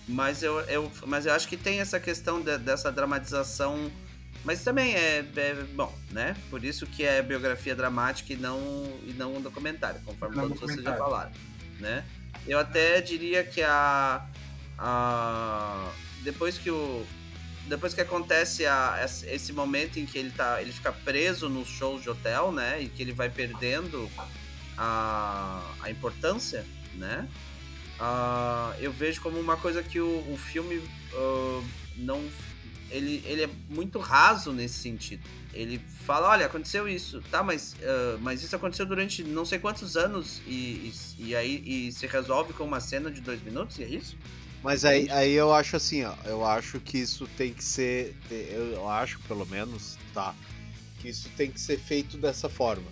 Mas 0.08 0.44
eu, 0.44 0.60
eu, 0.62 0.92
mas 1.08 1.26
eu 1.26 1.34
acho 1.34 1.48
que 1.48 1.56
tem 1.58 1.80
essa 1.80 2.00
questão 2.00 2.42
de- 2.42 2.58
dessa 2.58 2.92
dramatização. 2.92 3.92
Mas 4.44 4.62
também 4.64 4.94
é, 4.94 5.26
é 5.36 5.54
bom, 5.74 5.98
né? 6.12 6.36
Por 6.50 6.66
isso 6.66 6.86
que 6.86 7.04
é 7.06 7.22
biografia 7.22 7.74
dramática 7.74 8.34
e 8.34 8.36
não, 8.36 8.60
e 9.08 9.14
não 9.14 9.36
um 9.38 9.42
documentário, 9.42 10.02
conforme 10.04 10.36
Não 10.36 10.44
todos 10.50 10.60
vocês 10.60 10.84
já 10.84 10.92
documentário. 10.92 11.04
falaram, 11.04 11.32
né? 11.80 12.04
Eu 12.46 12.60
até 12.60 13.00
diria 13.00 13.42
que 13.46 13.62
a, 13.62 14.26
a 14.78 15.90
depois 16.24 16.58
que 16.58 16.70
o 16.70 17.06
depois 17.70 17.94
que 17.94 18.02
acontece 18.02 18.66
a, 18.66 19.00
esse- 19.06 19.26
esse 19.28 19.54
momento 19.54 19.98
em 19.98 20.06
que 20.06 20.18
ele 20.18 20.32
tá 20.32 20.62
ele 20.62 20.74
fica 20.74 20.92
preso 20.92 21.48
nos 21.48 21.70
shows 21.70 22.02
de 22.04 22.10
hotel, 22.10 22.52
né? 22.52 22.82
E 22.82 22.90
que 22.90 23.02
ele 23.02 23.14
vai 23.14 23.30
perdendo 23.30 24.10
a, 24.78 25.62
a 25.82 25.92
importância, 25.92 26.66
né? 26.96 27.28
Ah, 28.00 28.76
eu 28.80 28.92
vejo 28.92 29.22
como 29.22 29.40
uma 29.40 29.56
coisa 29.58 29.84
que 29.84 30.00
o, 30.00 30.32
o 30.32 30.38
filme 30.38 30.82
ah, 31.14 31.64
não. 31.98 32.24
Ele, 32.90 33.24
ele 33.26 33.44
é 33.44 33.50
muito 33.70 33.98
raso 33.98 34.52
nesse 34.52 34.76
sentido. 34.76 35.24
Ele 35.52 35.80
fala, 36.06 36.30
olha, 36.30 36.46
aconteceu 36.46 36.88
isso, 36.88 37.22
tá, 37.32 37.42
mas, 37.44 37.76
ah, 37.82 38.18
mas 38.22 38.44
isso 38.44 38.56
aconteceu 38.56 38.86
durante 38.86 39.24
não 39.24 39.46
sei 39.46 39.60
quantos 39.60 39.96
anos 39.96 40.42
e, 40.46 40.92
e, 41.20 41.30
e 41.30 41.36
aí 41.36 41.64
e 41.66 41.92
se 41.92 42.06
resolve 42.08 42.54
com 42.54 42.64
uma 42.64 42.80
cena 42.80 43.10
de 43.10 43.22
dois 43.22 43.42
minutos, 43.42 43.80
e 43.80 43.84
é 43.84 43.88
isso? 43.88 44.18
Mas 44.64 44.86
aí, 44.86 45.10
aí 45.12 45.34
eu 45.34 45.54
acho 45.54 45.76
assim, 45.76 46.06
ó. 46.06 46.16
Eu 46.24 46.46
acho 46.46 46.80
que 46.80 46.98
isso 46.98 47.28
tem 47.36 47.54
que 47.54 47.64
ser. 47.64 48.16
Eu 48.32 48.90
acho, 48.90 49.20
pelo 49.22 49.46
menos, 49.46 49.98
tá? 50.14 50.34
Que 51.00 51.10
isso 51.10 51.30
tem 51.36 51.52
que 51.52 51.60
ser 51.60 51.78
feito 51.78 52.18
dessa 52.18 52.48
forma. 52.48 52.90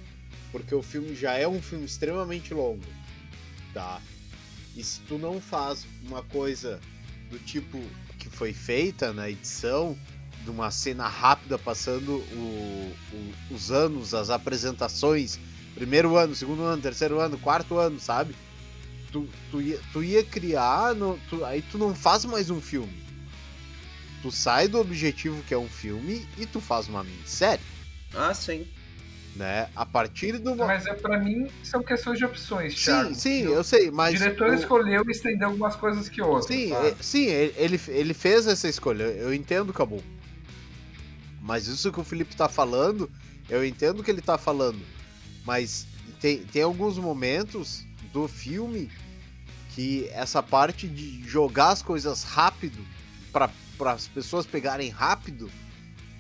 Porque 0.52 0.74
o 0.76 0.82
filme 0.82 1.16
já 1.16 1.34
é 1.34 1.48
um 1.48 1.62
filme 1.62 1.86
extremamente 1.86 2.54
longo. 2.54 2.84
Tá? 3.74 4.02
E 4.76 4.84
se 4.84 5.00
tu 5.02 5.18
não 5.18 5.40
faz 5.42 5.86
uma 6.06 6.22
coisa 6.24 6.80
do 7.30 7.40
tipo 7.40 7.82
que 8.18 8.30
foi 8.30 8.54
feita 8.54 9.12
na 9.14 9.30
edição, 9.30 9.98
de 10.44 10.50
uma 10.50 10.72
cena 10.72 11.08
rápida 11.08 11.58
passando 11.58 12.14
o- 12.18 12.96
o- 13.14 13.34
os 13.54 13.72
anos, 13.72 14.14
as 14.14 14.30
apresentações, 14.30 15.40
primeiro 15.76 16.16
ano, 16.18 16.36
segundo 16.36 16.64
ano, 16.64 16.82
terceiro 16.82 17.20
ano, 17.20 17.38
quarto 17.38 17.78
ano, 17.78 18.00
sabe? 18.00 18.36
tu, 19.12 19.28
tu, 19.52 19.62
ia, 19.62 19.78
tu 19.92 20.02
ia 20.02 20.24
criar, 20.24 20.96
no- 20.96 21.20
tu- 21.30 21.44
aí 21.44 21.62
tu 21.62 21.78
não 21.78 21.94
faz 21.94 22.24
mais 22.24 22.50
um 22.50 22.62
filme. 22.62 23.04
Tu 24.22 24.32
sai 24.32 24.70
do 24.70 24.80
objetivo 24.80 25.44
que 25.44 25.54
é 25.54 25.58
um 25.58 25.68
filme 25.68 26.26
e 26.38 26.46
tu 26.46 26.62
faz 26.62 26.88
uma 26.88 27.04
minissérie, 27.04 27.60
Ah, 28.14 28.34
sim. 28.34 28.66
Né? 29.36 29.70
A 29.76 29.86
partir 29.86 30.38
do 30.38 30.56
Mas 30.56 30.86
é, 30.86 30.94
pra 30.94 31.18
mim 31.20 31.48
são 31.64 31.82
questões 31.82 32.18
de 32.20 32.26
opções, 32.26 32.76
Thiago. 32.76 33.10
Sim, 33.10 33.16
sim, 33.16 33.42
eu 33.44 33.64
sei, 33.64 33.90
O 33.90 33.94
mas 33.94 34.18
diretor 34.20 34.50
o- 34.50 34.54
escolheu 34.54 35.04
estender 35.10 35.44
algumas 35.48 35.76
coisas 35.76 36.10
que 36.10 36.22
outras. 36.22 36.46
Sim, 36.48 36.70
sabe? 36.70 36.88
é- 36.88 36.96
sim, 37.02 37.26
ele, 37.26 37.80
ele- 37.88 38.14
fez 38.14 38.46
essa 38.48 38.68
escolha, 38.68 39.04
eu 39.04 39.34
entendo, 39.34 39.72
Cabo. 39.74 40.04
Mas 41.42 41.68
isso 41.68 41.92
que 41.92 42.00
o 42.00 42.04
Felipe 42.04 42.36
tá 42.36 42.48
falando, 42.48 43.10
eu 43.50 43.66
entendo 43.66 44.00
o 44.00 44.04
que 44.04 44.12
ele 44.12 44.22
tá 44.22 44.38
falando. 44.38 44.80
Mas 45.46 45.88
tem, 46.20 46.40
tem 46.40 46.62
alguns 46.62 46.98
momentos 46.98 47.84
do 48.14 48.28
filme 48.28 48.90
que 49.74 50.08
essa 50.12 50.44
parte 50.44 50.88
de 50.88 51.24
jogar 51.28 51.70
as 51.70 51.82
coisas 51.82 52.24
rápido 52.24 52.86
para 53.32 53.50
as 53.94 54.08
pessoas 54.08 54.46
pegarem 54.46 54.90
rápido, 54.90 55.50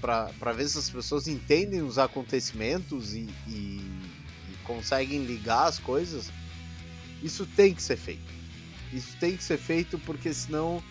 para 0.02 0.52
ver 0.54 0.68
se 0.68 0.78
as 0.80 0.90
pessoas 0.90 1.28
entendem 1.28 1.82
os 1.84 1.98
acontecimentos 2.00 3.14
e, 3.14 3.30
e- 3.48 3.82
e 4.50 4.56
conseguem 4.64 5.24
ligar 5.24 5.68
as 5.68 5.78
coisas, 5.78 6.32
isso 7.22 7.46
tem 7.46 7.74
que 7.74 7.84
ser 7.84 7.98
feito. 7.98 8.32
Isso 8.92 9.16
tem 9.20 9.38
que 9.38 9.44
ser 9.44 9.58
feito 9.58 9.98
porque 10.00 10.34
senão 10.34 10.82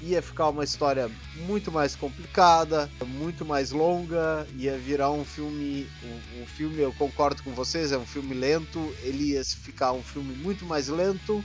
ia 0.00 0.22
ficar 0.22 0.48
uma 0.50 0.62
história 0.62 1.10
muito 1.34 1.72
mais 1.72 1.96
complicada, 1.96 2.90
muito 3.06 3.44
mais 3.44 3.70
longa, 3.72 4.46
ia 4.54 4.76
virar 4.78 5.10
um 5.10 5.24
filme, 5.24 5.88
um, 6.02 6.42
um 6.42 6.46
filme, 6.46 6.80
eu 6.80 6.92
concordo 6.92 7.42
com 7.42 7.52
vocês, 7.52 7.92
é 7.92 7.98
um 7.98 8.06
filme 8.06 8.34
lento, 8.34 8.94
ele 9.02 9.32
ia 9.32 9.44
ficar 9.44 9.92
um 9.92 10.02
filme 10.02 10.34
muito 10.36 10.64
mais 10.66 10.88
lento, 10.88 11.42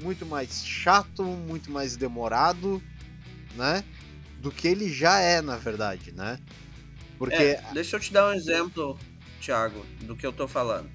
muito 0.00 0.26
mais 0.26 0.64
chato, 0.64 1.22
muito 1.22 1.70
mais 1.70 1.96
demorado, 1.96 2.82
né? 3.54 3.84
Do 4.42 4.50
que 4.50 4.66
ele 4.68 4.92
já 4.92 5.18
é, 5.20 5.40
na 5.40 5.56
verdade, 5.56 6.12
né? 6.12 6.38
Porque 7.16 7.34
É, 7.34 7.62
deixa 7.72 7.96
eu 7.96 8.00
te 8.00 8.12
dar 8.12 8.28
um 8.28 8.32
exemplo, 8.34 8.98
Thiago, 9.40 9.86
do 10.00 10.16
que 10.16 10.26
eu 10.26 10.32
tô 10.32 10.48
falando. 10.48 10.90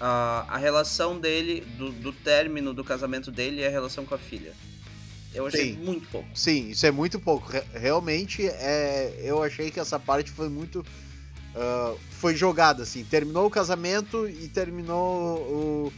A 0.00 0.56
relação 0.58 1.18
dele, 1.18 1.60
do, 1.76 1.90
do 1.90 2.12
término 2.12 2.72
do 2.72 2.84
casamento 2.84 3.32
dele 3.32 3.60
e 3.62 3.66
a 3.66 3.70
relação 3.70 4.06
com 4.06 4.14
a 4.14 4.18
filha. 4.18 4.52
Eu 5.34 5.46
achei 5.46 5.72
Sim. 5.74 5.78
muito 5.80 6.08
pouco. 6.08 6.28
Sim, 6.34 6.70
isso 6.70 6.86
é 6.86 6.90
muito 6.92 7.18
pouco. 7.18 7.50
Re- 7.50 7.64
Realmente, 7.74 8.46
é, 8.46 9.12
eu 9.20 9.42
achei 9.42 9.70
que 9.72 9.80
essa 9.80 9.98
parte 9.98 10.30
foi 10.30 10.48
muito. 10.48 10.86
ah, 11.56 11.94
foi 12.12 12.36
jogada, 12.36 12.84
assim. 12.84 13.04
Terminou 13.04 13.46
o 13.46 13.50
casamento 13.50 14.28
e 14.28 14.48
terminou 14.48 15.38
o. 15.38 15.92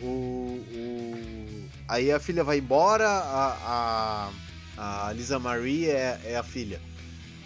O. 0.00 0.06
o- 0.06 1.68
aí 1.88 2.10
a 2.12 2.20
filha 2.20 2.42
vai 2.44 2.58
embora, 2.58 3.08
a, 3.08 3.58
a, 3.66 4.30
a 4.80 5.12
Lisa 5.12 5.38
Marie 5.38 5.90
é, 5.90 6.18
é 6.24 6.36
a 6.36 6.42
filha. 6.42 6.80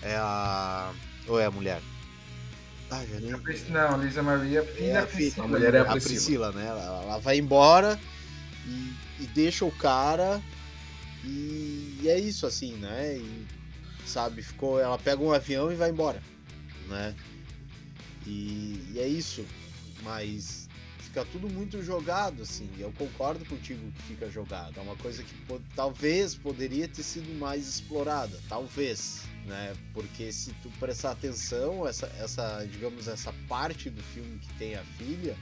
É 0.03 0.17
a. 0.17 0.93
Ou 1.27 1.41
é 1.41 1.47
a 1.47 1.51
mulher? 1.51 1.81
Ah, 2.91 3.05
já 3.05 3.19
nem. 3.21 3.33
A 3.33 3.39
Não, 3.71 3.99
Lisa 4.03 4.23
filha 4.65 4.93
É 4.93 4.97
a 4.97 5.01
da 5.01 5.07
filha. 5.07 5.43
A 5.43 5.49
mulher 5.49 5.75
é 5.75 5.79
a 5.81 5.83
a 5.83 5.87
Priscila. 5.87 6.53
Priscila, 6.53 6.53
né? 6.53 6.67
Ela, 6.67 7.03
ela 7.03 7.19
vai 7.19 7.39
embora 7.39 7.99
e, 8.67 8.95
e 9.23 9.27
deixa 9.35 9.65
o 9.65 9.73
cara 9.73 10.41
E, 11.25 11.99
e 12.03 12.09
é 12.09 12.19
isso, 12.19 12.47
assim, 12.47 12.75
né? 12.77 13.17
E, 13.17 13.47
sabe, 14.07 14.43
ficou. 14.43 14.79
Ela 14.81 14.99
pega 14.99 15.23
um 15.23 15.33
avião 15.33 15.73
e 15.73 15.75
vai 15.75 15.91
embora, 15.91 16.23
né? 16.89 17.15
E, 18.27 18.93
e 18.95 18.99
é 19.01 19.09
isso. 19.09 19.45
Mas 20.03 20.64
fica 21.15 21.25
tudo 21.27 21.49
muito 21.49 21.81
jogado, 21.81 22.43
assim. 22.43 22.69
Eu 22.77 22.93
concordo 22.93 23.45
contigo 23.45 23.81
que 23.93 24.03
fica 24.03 24.29
jogado. 24.29 24.77
É 24.77 24.81
uma 24.81 24.97
coisa 24.97 25.23
que 25.23 25.33
talvez 25.77 26.35
poderia 26.35 26.89
ter 26.89 27.05
sido 27.05 27.33
mais 27.39 27.69
explorada. 27.69 28.37
Talvez. 28.49 29.23
Né? 29.47 29.75
Porque 29.93 30.33
se 30.33 30.53
tu 30.55 30.69
prestar 30.81 31.13
atenção, 31.13 31.87
essa, 31.87 32.07
essa, 32.19 32.65
digamos, 32.65 33.07
essa 33.07 33.33
parte 33.49 33.89
do 33.89 34.03
filme 34.03 34.39
que 34.41 34.53
tem 34.55 34.75
a 34.75 34.83
filha, 34.99 35.37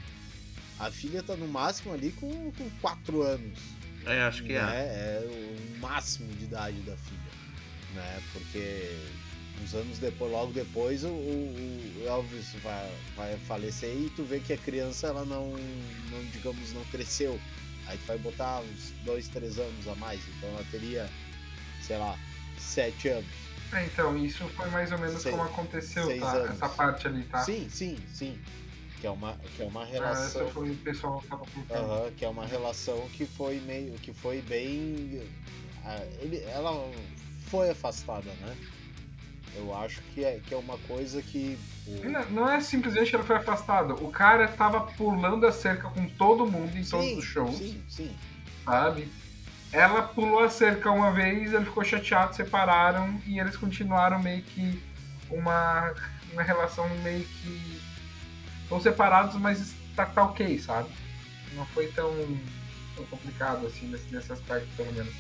a 0.79 0.91
filha 0.91 1.23
tá 1.23 1.35
no 1.37 1.49
máximo 1.49 1.95
ali 1.95 2.12
com, 2.12 2.53
com 2.53 2.70
4 2.81 3.23
anos 3.23 3.59
É, 4.05 4.23
acho 4.23 4.43
que 4.43 4.53
é. 4.53 4.62
né? 4.62 4.77
É 4.77 5.25
o 5.25 5.79
máximo 5.79 6.31
de 6.35 6.45
idade 6.45 6.81
da 6.81 6.97
filha, 6.97 7.20
né? 7.95 8.23
Porque 8.33 8.99
uns 9.61 9.74
anos 9.74 9.98
depois, 9.98 10.30
logo 10.32 10.53
depois, 10.53 11.05
o, 11.05 11.09
o- 11.09 11.92
Elvis 12.07 12.53
vai, 12.62 12.90
vai 13.16 13.36
falecer 13.38 13.94
e 13.94 14.11
tu 14.11 14.24
vê 14.24 14.40
que 14.40 14.53
a 14.53 14.57
criança 14.59 15.07
ela 15.09 15.24
não, 15.24 15.46
não, 16.11 16.24
digamos, 16.32 16.72
não 16.72 16.84
cresceu. 16.86 17.38
Aí 17.86 17.96
tu 17.98 18.05
vai 18.07 18.18
botar 18.18 18.61
uns 18.61 18.92
dois, 19.05 19.28
três 19.28 19.59
anos 19.59 19.86
a 19.88 19.94
mais, 19.96 20.20
então 20.28 20.48
ela 20.50 20.64
teria, 20.70 21.09
sei 21.86 21.96
lá, 21.98 22.18
sete 22.59 23.09
anos. 23.09 23.30
É, 23.72 23.84
então, 23.86 24.16
isso 24.16 24.46
foi 24.50 24.68
mais 24.70 24.92
ou 24.92 24.98
menos 24.98 25.22
Seis- 25.22 25.34
como 25.34 25.46
aconteceu, 25.46 26.07
tá? 26.20 26.32
anos. 26.32 26.50
Essa 26.50 26.68
parte 26.68 27.07
ali, 27.07 27.24
tá? 27.24 27.38
Sim, 27.38 27.68
sim, 27.70 27.98
sim. 28.12 28.38
Que 29.00 29.07
é 29.07 29.11
uma, 29.11 29.34
que 29.57 29.62
é 29.62 29.66
uma 29.66 29.82
Ah, 29.82 29.86
relação. 29.86 30.42
essa 30.42 30.53
foi 30.53 30.70
o 30.70 30.76
pessoal 30.76 31.20
que 31.20 31.28
tava. 31.28 31.44
Aham, 31.70 32.11
que 32.16 32.24
é 32.24 32.28
uma 32.28 32.46
relação 32.46 33.09
que 33.11 33.26
foi 33.26 33.59
meio. 33.61 33.94
que 33.94 34.12
foi 34.12 34.42
bem. 34.42 35.22
ah, 35.84 36.05
ele, 36.20 36.38
ela 36.44 36.70
foi 37.46 37.70
afastada, 37.70 38.30
né? 38.40 38.57
Eu 39.55 39.74
acho 39.76 40.00
que 40.14 40.24
é, 40.24 40.40
que 40.46 40.55
é 40.55 40.57
uma 40.57 40.78
coisa 40.78 41.20
que. 41.22 41.59
o- 41.86 42.09
Não, 42.09 42.30
não 42.30 42.50
é 42.50 42.61
simplesmente 42.61 43.11
que 43.11 43.16
ela 43.16 43.24
foi 43.24 43.36
afastada. 43.36 43.94
O 43.94 44.11
cara 44.11 44.48
tava 44.48 44.80
pulando 44.80 45.46
a 45.46 45.53
cerca 45.53 45.88
com 45.90 46.07
todo 46.09 46.46
mundo 46.50 46.76
em 46.76 46.84
todos 46.84 47.07
sim, 47.07 47.18
os 47.18 47.24
shows, 47.24 47.57
Sim, 47.59 47.82
sim. 47.88 48.16
sabe? 48.64 49.09
Ela 49.72 50.03
pulou 50.03 50.40
a 50.44 50.50
cerca 50.50 50.90
uma 50.90 51.11
vez, 51.11 51.53
ele 51.53 51.64
ficou 51.64 51.82
chateado, 51.84 52.34
separaram 52.34 53.20
e 53.26 53.38
eles 53.38 53.57
continuaram 53.57 54.22
meio 54.22 54.42
que 54.42 54.82
uma, 55.30 55.94
uma 56.32 56.42
relação 56.42 56.88
meio 57.03 57.24
que. 57.24 57.80
Estão 58.62 58.80
separados, 58.80 59.34
mas 59.36 59.74
tá, 59.94 60.07
tá 60.07 60.22
ok, 60.24 60.59
sabe? 60.59 60.88
Não 61.55 61.66
foi 61.66 61.88
tão, 61.88 62.11
tão 62.96 63.05
complicado 63.07 63.66
assim 63.66 63.86
nesse, 63.88 64.11
nesse 64.14 64.32
aspecto, 64.32 64.66
pelo 64.76 64.92
menos. 64.92 65.12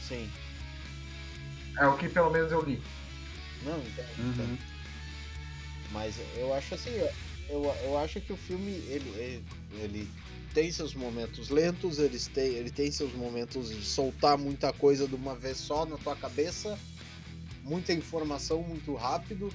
Sim. 0.00 0.30
É 1.76 1.86
o 1.86 1.96
que 1.96 2.08
pelo 2.08 2.30
menos 2.30 2.52
eu 2.52 2.62
li. 2.62 2.80
Não, 3.62 3.78
então. 3.80 4.04
Uhum. 4.18 4.30
então. 4.32 4.58
Mas 5.92 6.16
eu 6.36 6.52
acho 6.52 6.74
assim, 6.74 6.90
eu, 7.48 7.76
eu 7.82 7.98
acho 7.98 8.20
que 8.20 8.32
o 8.32 8.36
filme 8.36 8.70
ele, 8.70 9.10
ele, 9.18 9.44
ele 9.82 10.08
tem 10.54 10.70
seus 10.70 10.94
momentos 10.94 11.48
lentos, 11.48 11.98
eles 11.98 12.26
têm, 12.28 12.54
ele 12.54 12.70
tem 12.70 12.90
seus 12.90 13.12
momentos 13.12 13.70
de 13.70 13.84
soltar 13.84 14.38
muita 14.38 14.72
coisa 14.72 15.06
de 15.06 15.14
uma 15.14 15.34
vez 15.34 15.56
só 15.58 15.84
na 15.84 15.96
tua 15.98 16.14
cabeça, 16.16 16.78
muita 17.64 17.92
informação 17.92 18.62
muito 18.62 18.94
rápido, 18.94 19.52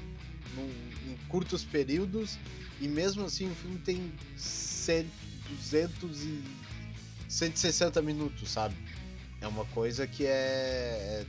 num- 0.55 1.11
em 1.11 1.17
curtos 1.29 1.63
períodos, 1.63 2.37
e 2.79 2.87
mesmo 2.87 3.23
assim 3.25 3.49
o 3.49 3.55
filme 3.55 3.79
tem 3.79 4.11
100, 4.37 5.09
200 5.49 6.23
e 6.23 6.43
160 7.29 8.01
minutos, 8.01 8.51
sabe? 8.51 8.75
É 9.41 9.47
uma 9.47 9.65
coisa 9.65 10.07
que 10.07 10.25
é. 10.25 10.29
É, 10.29 11.25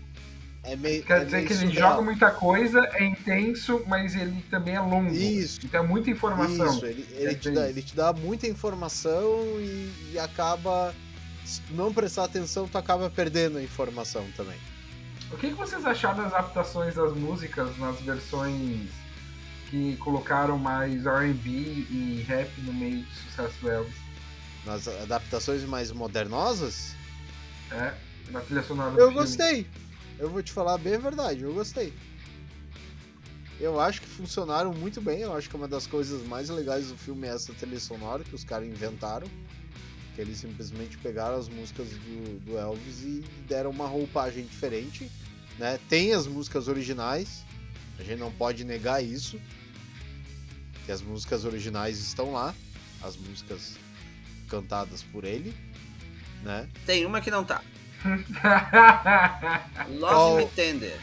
é 0.66 0.76
meio. 0.76 1.02
Quer 1.04 1.22
é 1.22 1.24
dizer 1.24 1.36
meio 1.36 1.48
que 1.48 1.52
ele 1.54 1.66
surreal. 1.66 1.90
joga 1.90 2.02
muita 2.02 2.30
coisa, 2.30 2.80
é 2.94 3.04
intenso, 3.04 3.82
mas 3.86 4.14
ele 4.14 4.42
também 4.50 4.74
é 4.74 4.80
longo. 4.80 5.14
Isso. 5.14 5.60
Então 5.64 5.84
é 5.84 5.86
muita 5.86 6.10
informação. 6.10 6.74
Isso, 6.74 6.86
ele, 6.86 7.06
ele, 7.14 7.34
te 7.36 7.50
dá, 7.50 7.68
ele 7.68 7.82
te 7.82 7.96
dá 7.96 8.12
muita 8.12 8.46
informação 8.46 9.44
e, 9.58 10.12
e 10.12 10.18
acaba. 10.18 10.94
Se 11.44 11.60
tu 11.60 11.74
não 11.74 11.92
prestar 11.94 12.24
atenção, 12.24 12.66
tu 12.66 12.76
acaba 12.76 13.08
perdendo 13.08 13.58
a 13.58 13.62
informação 13.62 14.26
também. 14.36 14.58
O 15.30 15.36
que, 15.36 15.48
que 15.48 15.54
vocês 15.54 15.84
acharam 15.84 16.24
das 16.24 16.32
adaptações 16.32 16.94
das 16.94 17.12
músicas 17.14 17.76
nas 17.78 18.00
versões 18.00 18.88
que 19.70 19.96
colocaram 19.96 20.58
mais 20.58 21.04
RB 21.04 21.48
e 21.48 22.24
rap 22.26 22.50
no 22.62 22.72
meio 22.72 23.02
de 23.02 23.14
sucesso 23.14 23.54
do 23.60 23.70
Elvis? 23.70 23.94
Nas 24.64 24.88
adaptações 24.88 25.64
mais 25.64 25.92
modernosas, 25.92 26.94
É, 27.70 27.94
na 28.30 28.40
trilha 28.40 28.62
sonora 28.62 28.90
do 28.92 29.00
eu 29.00 29.08
filme. 29.08 29.66
Eu 30.18 30.30
vou 30.30 30.42
te 30.42 30.52
falar 30.52 30.78
bem 30.78 30.94
a 30.94 30.98
verdade, 30.98 31.42
eu 31.42 31.52
gostei. 31.52 31.92
Eu 33.58 33.80
acho 33.80 34.02
que 34.02 34.06
funcionaram 34.06 34.72
muito 34.72 35.00
bem. 35.00 35.20
Eu 35.20 35.34
acho 35.34 35.48
que 35.48 35.56
uma 35.56 35.68
das 35.68 35.86
coisas 35.86 36.26
mais 36.26 36.48
legais 36.48 36.88
do 36.88 36.96
filme 36.96 37.26
é 37.26 37.30
essa 37.30 37.52
trilha 37.54 37.80
sonora 37.80 38.22
que 38.22 38.34
os 38.34 38.44
caras 38.44 38.68
inventaram. 38.68 39.26
Que 40.14 40.20
eles 40.20 40.38
simplesmente 40.38 40.96
pegaram 40.98 41.36
as 41.36 41.48
músicas 41.48 41.88
do, 41.88 42.40
do 42.40 42.58
Elvis 42.58 43.02
e 43.02 43.24
deram 43.46 43.70
uma 43.70 43.86
roupagem 43.86 44.44
diferente. 44.44 45.10
Né? 45.58 45.78
Tem 45.88 46.12
as 46.12 46.26
músicas 46.26 46.68
originais, 46.68 47.44
a 47.98 48.02
gente 48.02 48.18
não 48.18 48.30
pode 48.30 48.64
negar 48.64 49.02
isso. 49.02 49.40
Que 50.84 50.92
as 50.92 51.02
músicas 51.02 51.44
originais 51.44 51.98
estão 51.98 52.32
lá, 52.32 52.54
as 53.02 53.16
músicas 53.16 53.76
cantadas 54.48 55.02
por 55.02 55.24
ele, 55.24 55.52
né? 56.44 56.68
Tem 56.84 57.04
uma 57.04 57.20
que 57.20 57.30
não 57.30 57.42
tá. 57.42 57.60
Love 59.88 60.14
Qual? 60.14 60.36
Me 60.36 60.46
Tender. 60.46 60.96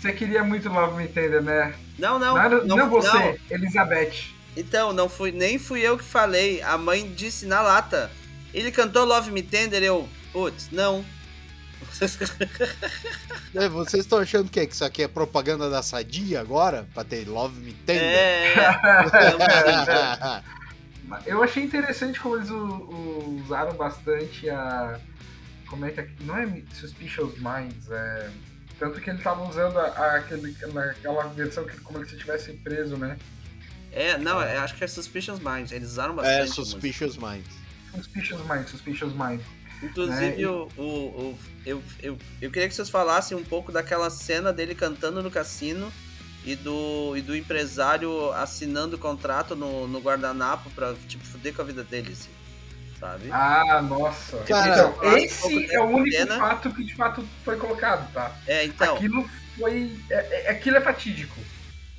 Você 0.00 0.12
queria 0.12 0.42
muito 0.44 0.68
Love 0.68 0.96
Me 0.96 1.08
Tender, 1.08 1.42
né? 1.42 1.74
Não, 1.98 2.18
não. 2.18 2.34
Não, 2.34 2.42
era- 2.42 2.64
não, 2.64 2.90
você, 2.90 3.08
não. 3.08 3.36
Elizabeth. 3.50 4.32
Então, 4.56 4.92
não 4.92 5.08
fui, 5.08 5.32
nem 5.32 5.58
fui 5.58 5.80
eu 5.80 5.96
que 5.98 6.04
falei. 6.04 6.62
A 6.62 6.76
mãe 6.78 7.12
disse 7.14 7.46
na 7.46 7.60
lata. 7.62 8.10
Ele 8.52 8.70
cantou 8.70 9.04
Love 9.04 9.30
Me 9.30 9.42
Tender, 9.42 9.82
eu. 9.82 10.08
Putz, 10.32 10.68
não. 10.70 11.04
É, 13.54 13.68
Vocês 13.68 14.02
estão 14.04 14.18
achando 14.18 14.50
que, 14.50 14.58
é 14.58 14.66
que 14.66 14.74
isso 14.74 14.84
aqui 14.84 15.02
é 15.04 15.08
propaganda 15.08 15.70
da 15.70 15.80
Sadia 15.80 16.40
agora? 16.40 16.88
Pra 16.92 17.04
ter 17.04 17.24
Love 17.28 17.60
Me 17.60 17.72
Tender? 17.72 18.02
É. 18.02 18.52
Eu 21.26 21.42
achei 21.42 21.62
interessante 21.62 22.18
como 22.18 22.36
eles 22.36 22.48
usaram 22.50 23.74
bastante 23.74 24.48
a. 24.50 24.98
Como 25.68 25.84
é 25.86 25.90
que 25.90 26.00
é? 26.00 26.08
Não 26.20 26.36
é 26.36 26.62
Suspicious 26.72 27.34
Minds, 27.38 27.90
é. 27.90 28.30
Tanto 28.78 29.00
que 29.00 29.08
ele 29.08 29.22
tava 29.22 29.48
usando 29.48 29.78
a, 29.78 29.84
a- 29.86 30.16
aquele, 30.16 30.56
naquela 30.72 31.24
versão 31.28 31.64
que 31.64 31.78
como 31.80 31.98
ele 31.98 32.08
se 32.08 32.16
tivesse 32.16 32.52
preso, 32.54 32.96
né? 32.96 33.16
É, 33.92 34.18
não, 34.18 34.40
eu 34.42 34.60
acho 34.60 34.74
que 34.74 34.82
é 34.82 34.86
Suspicious 34.88 35.38
Mind. 35.38 35.70
Eles 35.70 35.90
usaram 35.90 36.12
é, 36.14 36.16
bastante. 36.16 36.58
música. 36.58 36.64
Suspicious 36.64 37.16
Minds. 37.16 37.46
Suspicious 37.94 38.40
Minds, 38.46 38.70
Suspicious 38.70 39.12
Minds. 39.14 39.44
Inclusive, 39.82 40.42
É, 40.42 40.48
o, 40.48 40.68
o, 40.76 40.82
o- 40.82 41.38
eu, 41.64 41.82
eu, 42.02 42.18
eu 42.40 42.50
queria 42.50 42.68
que 42.68 42.74
vocês 42.74 42.90
falassem 42.90 43.36
um 43.36 43.44
pouco 43.44 43.70
daquela 43.70 44.10
cena 44.10 44.52
dele 44.52 44.74
cantando 44.74 45.22
no 45.22 45.30
cassino 45.30 45.92
e 46.44 46.56
do, 46.56 47.16
e 47.16 47.22
do 47.22 47.36
empresário 47.36 48.32
assinando 48.32 48.96
o 48.96 48.98
contrato 48.98 49.54
no, 49.54 49.86
no 49.86 50.00
guardanapo 50.00 50.68
pra, 50.70 50.94
tipo, 51.06 51.24
fuder 51.24 51.54
com 51.54 51.62
a 51.62 51.64
vida 51.64 51.84
dele, 51.84 52.12
assim, 52.12 52.28
sabe? 52.98 53.28
Ah, 53.30 53.82
nossa. 53.82 54.38
Cara, 54.44 54.68
então, 54.68 55.16
esse 55.16 55.40
pouco 55.40 55.72
é 55.72 55.80
o 55.80 55.84
único 55.86 56.16
cena. 56.16 56.38
fato 56.38 56.70
que 56.72 56.84
de 56.84 56.94
fato 56.94 57.26
foi 57.44 57.56
colocado, 57.56 58.12
tá? 58.12 58.32
É, 58.46 58.64
então, 58.64 58.96
Aquilo 58.96 59.28
foi. 59.58 59.96
É, 60.10 60.14
é- 60.46 60.50
aquilo 60.50 60.76
é 60.76 60.80
fatídico. 60.80 61.38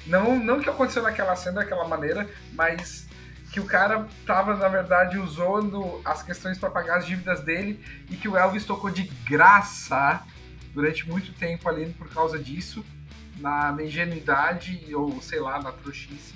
Não, 0.06 0.38
não 0.38 0.60
que 0.60 0.70
aconteceu 0.70 1.02
naquela 1.02 1.36
cena 1.36 1.62
daquela 1.62 1.88
maneira, 1.88 2.30
mas 2.54 3.08
que 3.52 3.60
o 3.60 3.66
cara 3.66 4.06
tava, 4.26 4.56
na 4.56 4.68
verdade, 4.68 5.18
usando 5.18 6.02
as 6.04 6.22
questões 6.22 6.58
para 6.58 6.70
pagar 6.70 6.98
as 6.98 7.06
dívidas 7.06 7.41
dele 7.41 7.84
e 8.10 8.16
que 8.16 8.28
o 8.28 8.36
Elvis 8.38 8.66
tocou 8.66 8.89
de 8.89 9.04
graça 9.28 10.22
durante 10.74 11.08
muito 11.08 11.32
tempo 11.34 11.68
ali 11.70 11.88
por 11.98 12.10
causa 12.10 12.38
disso, 12.38 12.86
na, 13.38 13.72
na 13.72 13.84
ingenuidade 13.84 14.93
ou 14.93 15.22
sei 15.22 15.39
lá, 15.39 15.62
na 15.62 15.72
trouxice. 15.72 16.36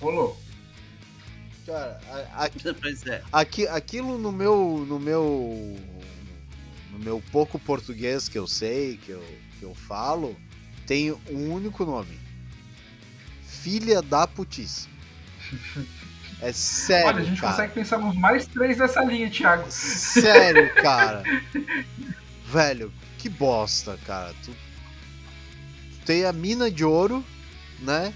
Rolou. 0.00 0.40
Cara, 1.66 2.00
a- 2.34 2.44
a- 2.44 2.50
pois 2.80 3.04
é. 3.06 3.22
aqui, 3.32 3.66
aquilo 3.66 4.16
no 4.18 4.30
meu, 4.30 4.84
no 4.88 4.98
meu, 5.00 5.76
no 6.92 6.98
meu 6.98 7.22
pouco 7.32 7.58
português 7.58 8.28
que 8.28 8.38
eu 8.38 8.46
sei, 8.46 8.96
que 8.98 9.10
eu, 9.10 9.24
que 9.58 9.64
eu 9.64 9.74
falo, 9.74 10.36
tem 10.86 11.10
um 11.28 11.52
único 11.52 11.84
nome. 11.84 12.18
Filha 13.44 14.00
da 14.00 14.26
putice. 14.28 14.88
É 16.40 16.52
sério, 16.52 17.06
Olha, 17.08 17.20
a 17.20 17.24
gente 17.24 17.40
cara. 17.40 17.52
consegue 17.54 17.72
pensar 17.74 17.98
nos 17.98 18.14
mais 18.14 18.46
três 18.46 18.76
dessa 18.78 19.02
linha, 19.02 19.28
Thiago. 19.30 19.64
Sério, 19.70 20.72
cara. 20.80 21.22
Velho, 22.46 22.92
que 23.18 23.28
bosta, 23.28 23.98
cara. 24.06 24.32
Tu, 24.44 24.50
tu 24.52 26.04
tem 26.04 26.24
a 26.24 26.32
mina 26.32 26.70
de 26.70 26.84
ouro, 26.84 27.24
né? 27.80 28.12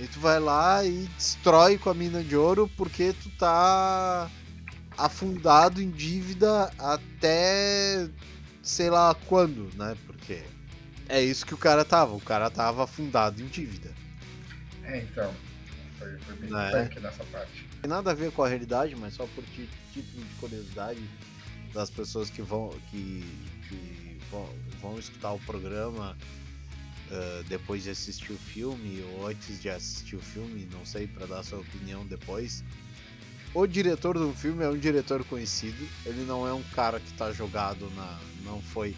E 0.00 0.06
tu 0.06 0.18
vai 0.18 0.40
lá 0.40 0.82
e 0.82 1.06
destrói 1.18 1.76
com 1.76 1.90
a 1.90 1.94
mina 1.94 2.24
de 2.24 2.34
ouro 2.34 2.66
porque 2.74 3.12
tu 3.12 3.28
tá 3.36 4.30
afundado 4.96 5.82
em 5.82 5.90
dívida 5.90 6.72
até 6.78 8.08
sei 8.62 8.88
lá 8.88 9.14
quando, 9.26 9.68
né? 9.76 9.94
Porque 10.06 10.42
é 11.06 11.22
isso 11.22 11.44
que 11.44 11.52
o 11.52 11.58
cara 11.58 11.84
tava. 11.84 12.14
O 12.14 12.20
cara 12.20 12.48
tava 12.48 12.84
afundado 12.84 13.42
em 13.42 13.46
dívida. 13.46 13.92
É, 14.84 15.02
então. 15.02 15.34
Foi, 15.98 16.18
foi 16.20 16.34
bem 16.36 16.48
Não 16.50 16.60
é? 16.60 16.88
nessa 17.00 17.24
parte. 17.24 17.68
Tem 17.82 17.90
nada 17.90 18.10
a 18.10 18.14
ver 18.14 18.32
com 18.32 18.42
a 18.42 18.48
realidade, 18.48 18.96
mas 18.96 19.12
só 19.12 19.26
por 19.26 19.44
título 19.44 20.24
de 20.24 20.34
curiosidade 20.36 21.02
das 21.74 21.90
pessoas 21.90 22.30
que 22.30 22.40
vão 22.40 22.70
que, 22.90 23.22
que 23.68 24.18
vão, 24.30 24.48
vão 24.80 24.98
escutar 24.98 25.32
o 25.32 25.38
programa 25.40 26.16
ah, 27.10 27.42
depois 27.48 27.82
de 27.82 27.90
assistir 27.90 28.32
o 28.32 28.38
filme 28.38 29.02
ou 29.12 29.26
antes 29.26 29.60
de 29.60 29.68
assistir 29.68 30.16
o 30.16 30.20
filme, 30.20 30.68
não 30.72 30.84
sei, 30.86 31.06
para 31.06 31.26
dar 31.26 31.42
sua 31.42 31.58
opinião 31.58 32.06
depois. 32.06 32.62
O 33.52 33.66
diretor 33.66 34.16
do 34.16 34.32
filme 34.32 34.62
é 34.62 34.68
um 34.68 34.78
diretor 34.78 35.24
conhecido, 35.24 35.88
ele 36.06 36.24
não 36.24 36.46
é 36.46 36.52
um 36.52 36.62
cara 36.74 37.00
que 37.00 37.12
tá 37.14 37.32
jogado 37.32 37.90
na. 37.96 38.18
não 38.44 38.62
foi. 38.62 38.94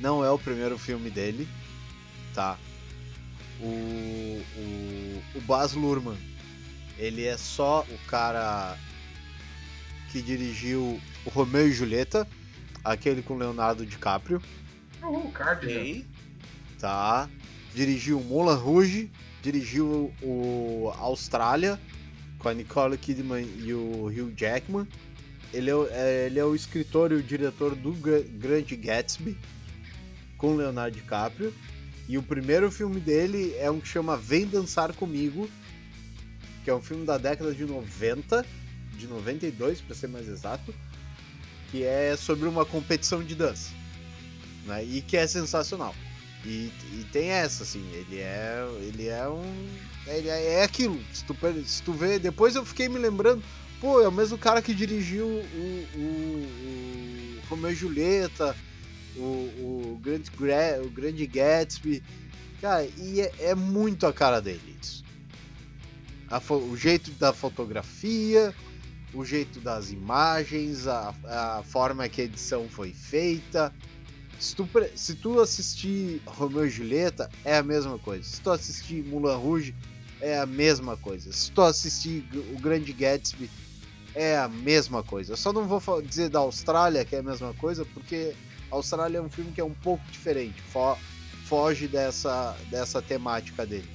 Não 0.00 0.24
é 0.24 0.30
o 0.30 0.38
primeiro 0.38 0.78
filme 0.78 1.10
dele, 1.10 1.46
tá? 2.34 2.56
O, 3.60 3.66
o, 3.66 5.22
o 5.34 5.40
Baz 5.42 5.74
Luhrmann, 5.74 6.16
ele 6.96 7.24
é 7.24 7.36
só 7.36 7.84
o 7.90 7.98
cara 8.06 8.78
que 10.10 10.22
dirigiu 10.22 10.98
o 11.26 11.30
Romeu 11.30 11.68
e 11.68 11.72
Julieta, 11.72 12.26
aquele 12.82 13.20
com 13.20 13.36
Leonardo 13.36 13.84
DiCaprio, 13.84 14.40
Uhul, 15.02 15.30
Cardigan. 15.32 16.04
Tá? 16.78 17.28
Dirigiu 17.74 18.20
Moulin 18.20 18.56
Rouge, 18.56 19.10
dirigiu 19.42 20.12
o 20.22 20.92
Austrália 20.98 21.78
com 22.38 22.48
a 22.48 22.54
Nicole 22.54 22.96
Kidman 22.96 23.46
e 23.58 23.72
o 23.72 24.06
Hugh 24.06 24.32
Jackman. 24.36 24.86
Ele 25.52 25.70
é, 25.70 25.74
é- 25.90 26.26
ele 26.26 26.38
é 26.38 26.44
o 26.44 26.54
escritor 26.54 27.10
e 27.12 27.16
o 27.16 27.22
diretor 27.22 27.74
do 27.74 27.92
Gra- 27.92 28.22
Grande 28.22 28.76
Gatsby 28.76 29.36
com 30.36 30.54
Leonardo 30.54 30.96
DiCaprio. 30.96 31.52
E 32.08 32.16
o 32.16 32.22
primeiro 32.22 32.70
filme 32.70 33.00
dele 33.00 33.54
é 33.58 33.70
um 33.70 33.80
que 33.80 33.88
chama 33.88 34.16
Vem 34.16 34.46
Dançar 34.46 34.92
Comigo, 34.94 35.48
que 36.64 36.70
é 36.70 36.74
um 36.74 36.80
filme 36.80 37.04
da 37.04 37.18
década 37.18 37.52
de 37.54 37.64
90, 37.64 38.44
de 38.96 39.06
92 39.06 39.80
para 39.80 39.94
ser 39.94 40.08
mais 40.08 40.26
exato, 40.28 40.74
que 41.70 41.82
é 41.84 42.16
sobre 42.16 42.48
uma 42.48 42.64
competição 42.64 43.22
de 43.22 43.34
dança, 43.34 43.70
né? 44.66 44.82
E 44.84 45.02
que 45.02 45.16
é 45.16 45.26
sensacional. 45.26 45.94
E, 46.48 46.72
e 46.94 47.04
tem 47.12 47.28
essa, 47.28 47.62
assim, 47.62 47.86
ele 47.92 48.20
é. 48.20 48.66
Ele 48.80 49.06
é 49.06 49.28
um. 49.28 49.68
Ele 50.06 50.30
é, 50.30 50.54
é 50.54 50.62
aquilo. 50.62 50.98
Se 51.12 51.22
tu, 51.24 51.36
se 51.66 51.82
tu 51.82 51.92
vê. 51.92 52.18
Depois 52.18 52.54
eu 52.54 52.64
fiquei 52.64 52.88
me 52.88 52.98
lembrando, 52.98 53.44
pô, 53.78 54.00
é 54.00 54.08
o 54.08 54.12
mesmo 54.12 54.38
cara 54.38 54.62
que 54.62 54.72
dirigiu 54.72 55.26
o, 55.26 55.86
o, 55.94 56.00
o 56.00 57.40
Romeo 57.50 57.70
e 57.70 57.74
Julieta, 57.74 58.56
o, 59.14 59.20
o, 59.20 60.00
Grande, 60.02 60.30
Gra- 60.30 60.80
o 60.82 60.88
Grande 60.88 61.26
Gatsby. 61.26 62.02
Cara, 62.62 62.88
e 62.96 63.20
é, 63.20 63.32
é 63.40 63.54
muito 63.54 64.06
a 64.06 64.12
cara 64.12 64.40
dele 64.40 64.74
isso. 64.80 65.04
A 66.30 66.40
o 66.54 66.76
jeito 66.76 67.10
da 67.12 67.32
fotografia, 67.34 68.54
o 69.12 69.22
jeito 69.22 69.60
das 69.60 69.90
imagens, 69.90 70.86
a, 70.86 71.14
a 71.24 71.62
forma 71.62 72.08
que 72.08 72.22
a 72.22 72.24
edição 72.24 72.68
foi 72.70 72.92
feita. 72.92 73.72
Se 74.38 74.54
tu, 74.54 74.68
se 74.94 75.14
tu 75.16 75.40
assistir 75.40 76.22
Romeo 76.26 76.66
e 76.66 76.70
Julieta, 76.70 77.28
é 77.44 77.56
a 77.56 77.62
mesma 77.62 77.98
coisa. 77.98 78.22
Se 78.22 78.40
tu 78.40 78.50
assistir 78.50 79.04
Moulin 79.04 79.34
Rouge, 79.36 79.74
é 80.20 80.38
a 80.38 80.46
mesma 80.46 80.96
coisa. 80.96 81.32
Se 81.32 81.50
tu 81.50 81.60
assistir 81.62 82.24
O 82.54 82.60
Grande 82.60 82.92
Gatsby, 82.92 83.50
é 84.14 84.36
a 84.38 84.48
mesma 84.48 85.02
coisa. 85.02 85.32
Eu 85.32 85.36
só 85.36 85.52
não 85.52 85.66
vou 85.66 86.02
dizer 86.02 86.28
da 86.28 86.38
Austrália 86.38 87.04
que 87.04 87.16
é 87.16 87.18
a 87.18 87.22
mesma 87.22 87.52
coisa, 87.54 87.84
porque 87.86 88.32
a 88.70 88.76
Austrália 88.76 89.18
é 89.18 89.20
um 89.20 89.28
filme 89.28 89.50
que 89.52 89.60
é 89.60 89.64
um 89.64 89.74
pouco 89.74 90.04
diferente. 90.10 90.60
fo- 90.62 90.96
foge 91.44 91.88
dessa, 91.88 92.54
dessa 92.70 93.00
temática 93.02 93.64
dele. 93.66 93.88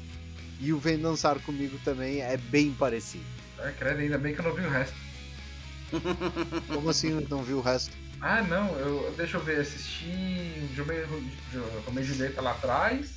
E 0.60 0.74
o 0.74 0.78
Vem 0.80 0.98
Dançar 0.98 1.40
Comigo 1.40 1.78
também 1.86 2.22
é 2.22 2.36
bem 2.36 2.72
parecido. 2.74 3.24
É, 3.60 3.72
credo, 3.72 4.00
ainda 4.00 4.18
bem 4.18 4.34
que 4.34 4.40
eu 4.42 4.46
não 4.46 4.54
vi 4.56 4.62
o 4.66 4.70
resto. 4.70 4.96
Como 6.74 6.90
assim 6.90 7.12
não 7.30 7.44
vi 7.44 7.54
o 7.54 7.62
resto? 7.62 7.92
Ah, 8.26 8.42
não, 8.42 8.74
eu, 8.80 9.14
deixa 9.18 9.36
eu 9.36 9.44
ver, 9.44 9.60
assisti 9.60 10.70
Romeo 10.78 11.06
Romeo 11.86 12.02
e 12.02 12.08
Julieta 12.08 12.42
lá 12.42 12.52
atrás, 12.52 13.16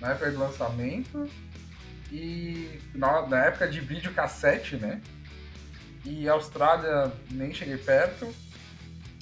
na 0.00 0.12
época 0.12 0.30
do 0.30 0.38
lançamento, 0.38 1.28
e 2.10 2.80
na, 2.94 3.26
na 3.26 3.44
época 3.44 3.68
de 3.68 3.80
videocassete, 3.80 4.76
né? 4.76 5.02
E 6.06 6.26
Austrália 6.26 7.12
nem 7.30 7.52
cheguei 7.52 7.76
perto, 7.76 8.34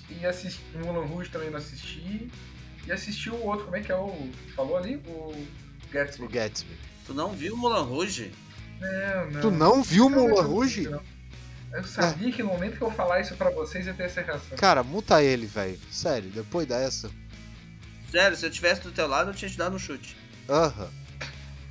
e 0.08 0.24
assisti 0.24 0.62
Mulan 0.76 1.04
Rouge 1.04 1.30
também 1.30 1.50
não 1.50 1.58
assisti, 1.58 2.30
e 2.86 2.92
assisti 2.92 3.28
o 3.28 3.44
outro, 3.44 3.64
como 3.64 3.76
é 3.76 3.80
que 3.80 3.90
é 3.90 3.96
o. 3.96 4.30
Falou 4.54 4.76
ali? 4.76 5.02
O 5.04 5.34
Gatsby. 5.90 6.24
O 6.26 6.28
Gatsby. 6.28 6.78
Tu 7.04 7.12
não 7.12 7.32
viu 7.32 7.56
Mulan 7.56 7.82
Rouge? 7.82 8.30
Não, 8.80 9.30
não. 9.32 9.40
Tu 9.40 9.50
não 9.50 9.82
viu 9.82 10.08
não, 10.08 10.32
Rouge? 10.44 10.88
não. 10.88 11.02
Eu 11.72 11.84
sabia 11.84 12.30
que 12.32 12.42
no 12.42 12.48
momento 12.50 12.76
que 12.76 12.82
eu 12.82 12.90
falar 12.90 13.20
isso 13.20 13.34
pra 13.34 13.50
vocês 13.50 13.86
ia 13.86 13.94
ter 13.94 14.04
essa 14.04 14.20
reação. 14.20 14.56
Cara, 14.58 14.82
muta 14.82 15.22
ele, 15.22 15.46
velho. 15.46 15.78
Sério, 15.90 16.28
depois 16.30 16.66
dessa. 16.66 17.10
Sério, 18.10 18.36
se 18.36 18.44
eu 18.44 18.50
tivesse 18.50 18.82
do 18.82 18.92
teu 18.92 19.06
lado, 19.06 19.30
eu 19.30 19.34
tinha 19.34 19.50
te 19.50 19.56
dado 19.56 19.74
um 19.76 19.78
chute. 19.78 20.16
Aham. 20.48 20.90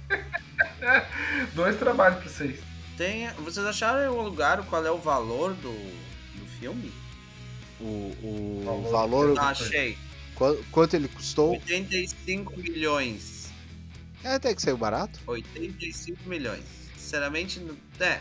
Dois 1.53 1.77
trabalhos 1.77 2.19
pra 2.19 2.29
vocês. 2.29 2.59
Tem. 2.97 3.29
Vocês 3.33 3.65
acharam 3.65 4.17
o 4.17 4.21
lugar, 4.21 4.63
qual 4.65 4.85
é 4.85 4.91
o 4.91 4.97
valor 4.97 5.53
do, 5.55 5.71
do 5.71 6.45
filme? 6.59 6.91
O, 7.79 7.83
o 8.23 8.61
Valor. 8.65 8.91
valor. 8.91 9.39
Ah, 9.39 9.49
Achei. 9.49 9.97
Qua- 10.35 10.55
Quanto 10.71 10.95
ele 10.95 11.07
custou? 11.07 11.51
85 11.51 12.57
milhões. 12.57 13.49
É 14.23 14.33
até 14.35 14.53
que 14.53 14.61
saiu 14.61 14.77
barato. 14.77 15.19
85 15.25 16.27
milhões. 16.29 16.63
Sinceramente, 16.95 17.59
não- 17.59 17.75
é. 18.05 18.19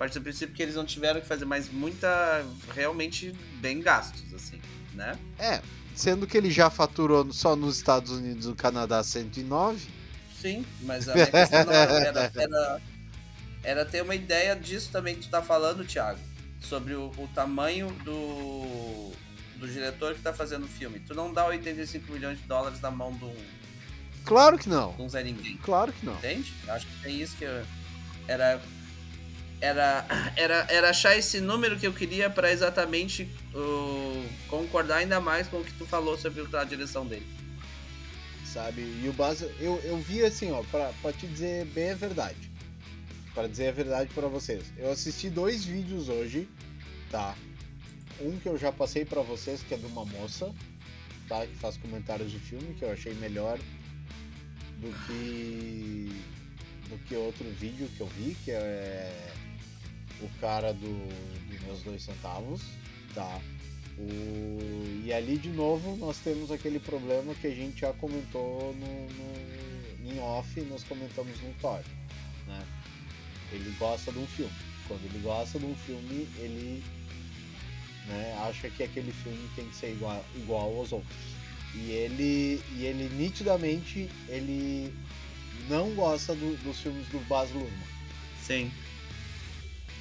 Parte 0.00 0.18
do 0.18 0.22
princípio 0.22 0.54
que 0.54 0.62
eles 0.62 0.76
não 0.76 0.86
tiveram 0.86 1.20
que 1.20 1.26
fazer 1.26 1.44
mais 1.44 1.70
muita. 1.70 2.42
Realmente 2.74 3.34
bem 3.60 3.82
gastos, 3.82 4.32
assim, 4.32 4.58
né? 4.94 5.18
É. 5.38 5.60
Sendo 5.94 6.26
que 6.26 6.38
ele 6.38 6.50
já 6.50 6.70
faturou 6.70 7.30
só 7.34 7.54
nos 7.54 7.76
Estados 7.76 8.10
Unidos 8.10 8.46
e 8.46 8.48
no 8.48 8.56
Canadá 8.56 9.04
109. 9.04 9.86
Sim, 10.40 10.64
mas 10.80 11.06
a 11.06 11.12
minha 11.12 11.26
questão 11.26 11.66
não 11.66 11.72
era, 11.74 11.92
era, 11.92 12.82
era, 13.62 13.84
ter 13.84 14.02
uma 14.02 14.14
ideia 14.14 14.56
disso 14.56 14.90
também 14.90 15.16
que 15.16 15.24
tu 15.24 15.28
tá 15.28 15.42
falando, 15.42 15.84
Thiago. 15.84 16.18
Sobre 16.62 16.94
o, 16.94 17.10
o 17.18 17.28
tamanho 17.34 17.90
do, 18.02 19.12
do 19.58 19.68
diretor 19.68 20.14
que 20.14 20.22
tá 20.22 20.32
fazendo 20.32 20.64
o 20.64 20.68
filme. 20.68 20.98
Tu 21.00 21.12
não 21.12 21.30
dá 21.30 21.44
85 21.44 22.10
milhões 22.10 22.38
de 22.38 22.44
dólares 22.44 22.80
na 22.80 22.90
mão 22.90 23.12
de 23.12 23.26
um, 23.26 23.36
Claro 24.24 24.56
que 24.56 24.66
não. 24.66 24.94
de 24.94 25.02
um 25.02 25.08
Zé 25.10 25.22
Ninguém. 25.22 25.58
Claro 25.58 25.92
que 25.92 26.06
não. 26.06 26.14
Entende? 26.14 26.54
Eu 26.66 26.72
acho 26.72 26.86
que 26.86 27.06
é 27.06 27.10
isso 27.10 27.36
que 27.36 27.44
eu, 27.44 27.62
era. 28.26 28.58
Era, 29.60 30.06
era, 30.36 30.66
era 30.70 30.88
achar 30.88 31.16
esse 31.18 31.38
número 31.38 31.78
que 31.78 31.86
eu 31.86 31.92
queria 31.92 32.30
para 32.30 32.50
exatamente 32.50 33.28
uh, 33.54 34.28
concordar 34.48 34.96
ainda 34.96 35.20
mais 35.20 35.48
com 35.48 35.58
o 35.58 35.64
que 35.64 35.72
tu 35.74 35.84
falou 35.84 36.16
sobre 36.16 36.46
a 36.56 36.64
direção 36.64 37.06
dele. 37.06 37.26
Sabe? 38.46 38.80
E 38.80 39.08
o 39.08 39.12
base. 39.12 39.44
Eu, 39.60 39.78
eu 39.84 39.98
vi 39.98 40.24
assim, 40.24 40.50
ó, 40.50 40.62
pra, 40.70 40.92
pra 41.02 41.12
te 41.12 41.26
dizer 41.26 41.66
bem 41.66 41.90
a 41.90 41.94
verdade. 41.94 42.50
Pra 43.34 43.46
dizer 43.46 43.68
a 43.68 43.72
verdade 43.72 44.10
pra 44.14 44.28
vocês. 44.28 44.64
Eu 44.78 44.90
assisti 44.90 45.28
dois 45.28 45.64
vídeos 45.64 46.08
hoje, 46.08 46.48
tá? 47.10 47.36
Um 48.20 48.38
que 48.38 48.48
eu 48.48 48.58
já 48.58 48.72
passei 48.72 49.04
pra 49.04 49.20
vocês, 49.20 49.62
que 49.62 49.74
é 49.74 49.76
de 49.76 49.86
uma 49.86 50.04
moça, 50.04 50.52
tá? 51.28 51.46
Que 51.46 51.54
faz 51.56 51.76
comentários 51.76 52.30
de 52.30 52.38
filme, 52.38 52.74
que 52.74 52.84
eu 52.84 52.90
achei 52.90 53.14
melhor 53.14 53.58
do 54.78 54.90
que. 55.06 56.10
do 56.88 56.98
que 57.06 57.14
outro 57.14 57.44
vídeo 57.50 57.88
que 57.96 58.00
eu 58.00 58.08
vi, 58.08 58.36
que 58.42 58.50
é 58.50 59.32
o 60.22 60.28
cara 60.40 60.72
do, 60.72 60.80
do 60.80 61.66
meus 61.66 61.80
dois 61.82 62.02
centavos, 62.02 62.60
tá? 63.14 63.40
O... 63.98 65.02
E 65.04 65.12
ali 65.12 65.36
de 65.36 65.50
novo 65.50 65.96
nós 65.96 66.18
temos 66.18 66.50
aquele 66.50 66.78
problema 66.78 67.34
que 67.34 67.46
a 67.46 67.54
gente 67.54 67.80
já 67.80 67.92
comentou 67.94 68.74
no, 68.74 68.86
no- 68.86 70.10
em 70.12 70.18
off, 70.20 70.60
nós 70.62 70.82
comentamos 70.84 71.40
no 71.42 71.52
Thor, 71.60 71.80
né? 72.46 72.62
Ele 73.52 73.74
gosta 73.78 74.10
de 74.12 74.18
um 74.18 74.26
filme. 74.26 74.52
Quando 74.88 75.04
ele 75.04 75.18
gosta 75.22 75.58
de 75.58 75.66
um 75.66 75.74
filme, 75.74 76.26
ele 76.38 76.82
né, 78.06 78.36
acha 78.48 78.68
que 78.70 78.82
aquele 78.82 79.12
filme 79.12 79.48
tem 79.54 79.68
que 79.68 79.76
ser 79.76 79.92
igual, 79.92 80.24
igual 80.36 80.76
aos 80.76 80.92
outros. 80.92 81.16
E 81.74 81.90
ele, 81.92 82.60
e 82.76 82.84
ele 82.84 83.08
nitidamente 83.16 84.08
ele 84.28 84.92
não 85.68 85.90
gosta 85.94 86.34
do- 86.34 86.56
dos 86.64 86.80
filmes 86.80 87.06
do 87.08 87.20
Baz 87.28 87.50
Luhrmann 87.52 87.70
Sim. 88.42 88.72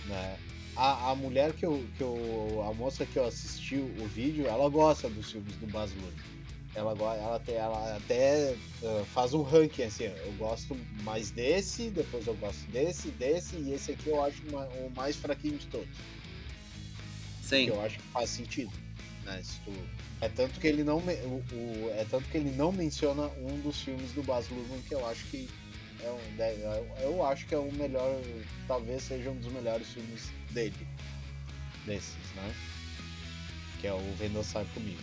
Né? 0.09 0.37
A, 0.75 1.11
a 1.11 1.15
mulher 1.15 1.51
que 1.53 1.65
eu, 1.65 1.83
que 1.97 2.01
eu. 2.03 2.63
A 2.69 2.73
moça 2.73 3.05
que 3.05 3.17
eu 3.17 3.25
assisti 3.25 3.75
o 3.75 4.07
vídeo, 4.07 4.47
ela 4.47 4.69
gosta 4.69 5.09
dos 5.09 5.31
filmes 5.31 5.55
do 5.57 5.67
Baz 5.67 5.91
Luhrmann. 5.93 6.29
Ela, 6.75 6.91
ela 6.91 7.35
até, 7.35 7.53
ela 7.55 7.97
até 7.97 8.55
eh, 8.83 9.03
faz 9.13 9.33
um 9.33 9.41
ranking 9.41 9.83
assim, 9.83 10.03
eu 10.05 10.33
gosto 10.37 10.77
mais 11.03 11.31
desse, 11.31 11.89
depois 11.89 12.25
eu 12.27 12.35
gosto 12.35 12.69
desse, 12.71 13.09
desse, 13.09 13.55
e 13.57 13.73
esse 13.73 13.91
aqui 13.91 14.07
eu 14.09 14.23
acho 14.23 14.41
ma- 14.51 14.67
o 14.67 14.91
mais 14.95 15.15
fraquinho 15.15 15.57
de 15.57 15.65
todos. 15.65 15.89
Sim. 17.41 17.65
Que 17.65 17.71
eu 17.71 17.81
acho 17.81 17.97
que 17.97 18.03
faz 18.13 18.29
sentido. 18.29 18.71
Né? 19.25 19.41
Tu- 19.65 19.73
É 20.21 20.29
tanto 20.29 20.59
que 20.59 20.67
ele 20.67 20.83
não 20.83 20.97
o, 20.99 21.43
o- 21.53 21.91
é 21.97 22.05
tanto 22.09 22.29
que 22.29 22.37
ele 22.37 22.51
não 22.51 22.71
menciona 22.71 23.23
um 23.41 23.59
dos 23.61 23.81
filmes 23.81 24.11
do 24.13 24.21
Baz 24.23 24.47
Luhrmann 24.49 24.81
que 24.87 24.93
eu 24.93 25.05
acho 25.07 25.25
que 25.25 25.49
é 26.03 26.09
um, 26.09 27.01
eu- 27.01 27.25
acho 27.25 27.45
que 27.45 27.53
é 27.53 27.57
o 27.57 27.71
melhor, 27.71 28.19
talvez 28.67 29.03
seja 29.03 29.29
um 29.29 29.35
dos 29.35 29.51
melhores 29.51 29.87
filmes 29.89 30.29
dele, 30.51 30.87
desses, 31.85 32.15
né? 32.35 32.53
Que 33.81 33.87
é 33.87 33.93
o 33.93 34.15
Vem 34.17 34.29
Dançar 34.29 34.65
Comigo, 34.73 35.01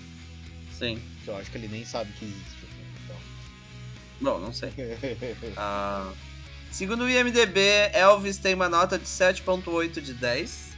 Sim. 0.76 1.00
que 1.24 1.28
eu 1.28 1.36
acho 1.36 1.50
que 1.50 1.58
ele 1.58 1.68
nem 1.68 1.84
sabe 1.84 2.12
que 2.12 2.24
existe. 2.24 2.64
o 2.64 2.66
filme, 2.66 2.84
Então. 3.04 3.16
Bom, 4.20 4.38
não 4.38 4.52
sei. 4.52 4.72
Ah, 5.56 6.12
segundo 6.70 7.04
o 7.04 7.10
IMDB, 7.10 7.60
Elvis 7.92 8.38
tem 8.38 8.54
uma 8.54 8.68
nota 8.68 8.98
de 8.98 9.06
7.8 9.06 10.00
de 10.00 10.12
10, 10.14 10.70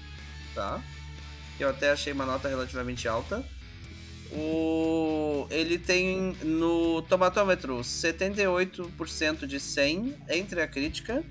tá? 0.55 0.81
Eu 1.59 1.69
até 1.71 1.91
achei 1.91 2.13
uma 2.13 2.25
nota 2.27 2.49
relativamente 2.49 3.09
alta. 3.09 3.45
O... 4.33 5.47
Ele 5.51 5.79
tem 5.79 6.37
no 6.43 7.03
tomatômetro 7.03 7.79
78% 7.79 9.47
de 9.47 9.59
100 9.59 10.15
entre 10.29 10.61
a 10.61 10.67
crítica 10.69 11.25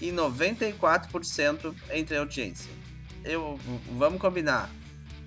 e 0.00 0.10
94% 0.12 1.74
entre 1.92 2.16
a 2.16 2.20
audiência. 2.20 2.70
Eu, 3.24 3.58
vamos 3.96 4.20
combinar 4.20 4.70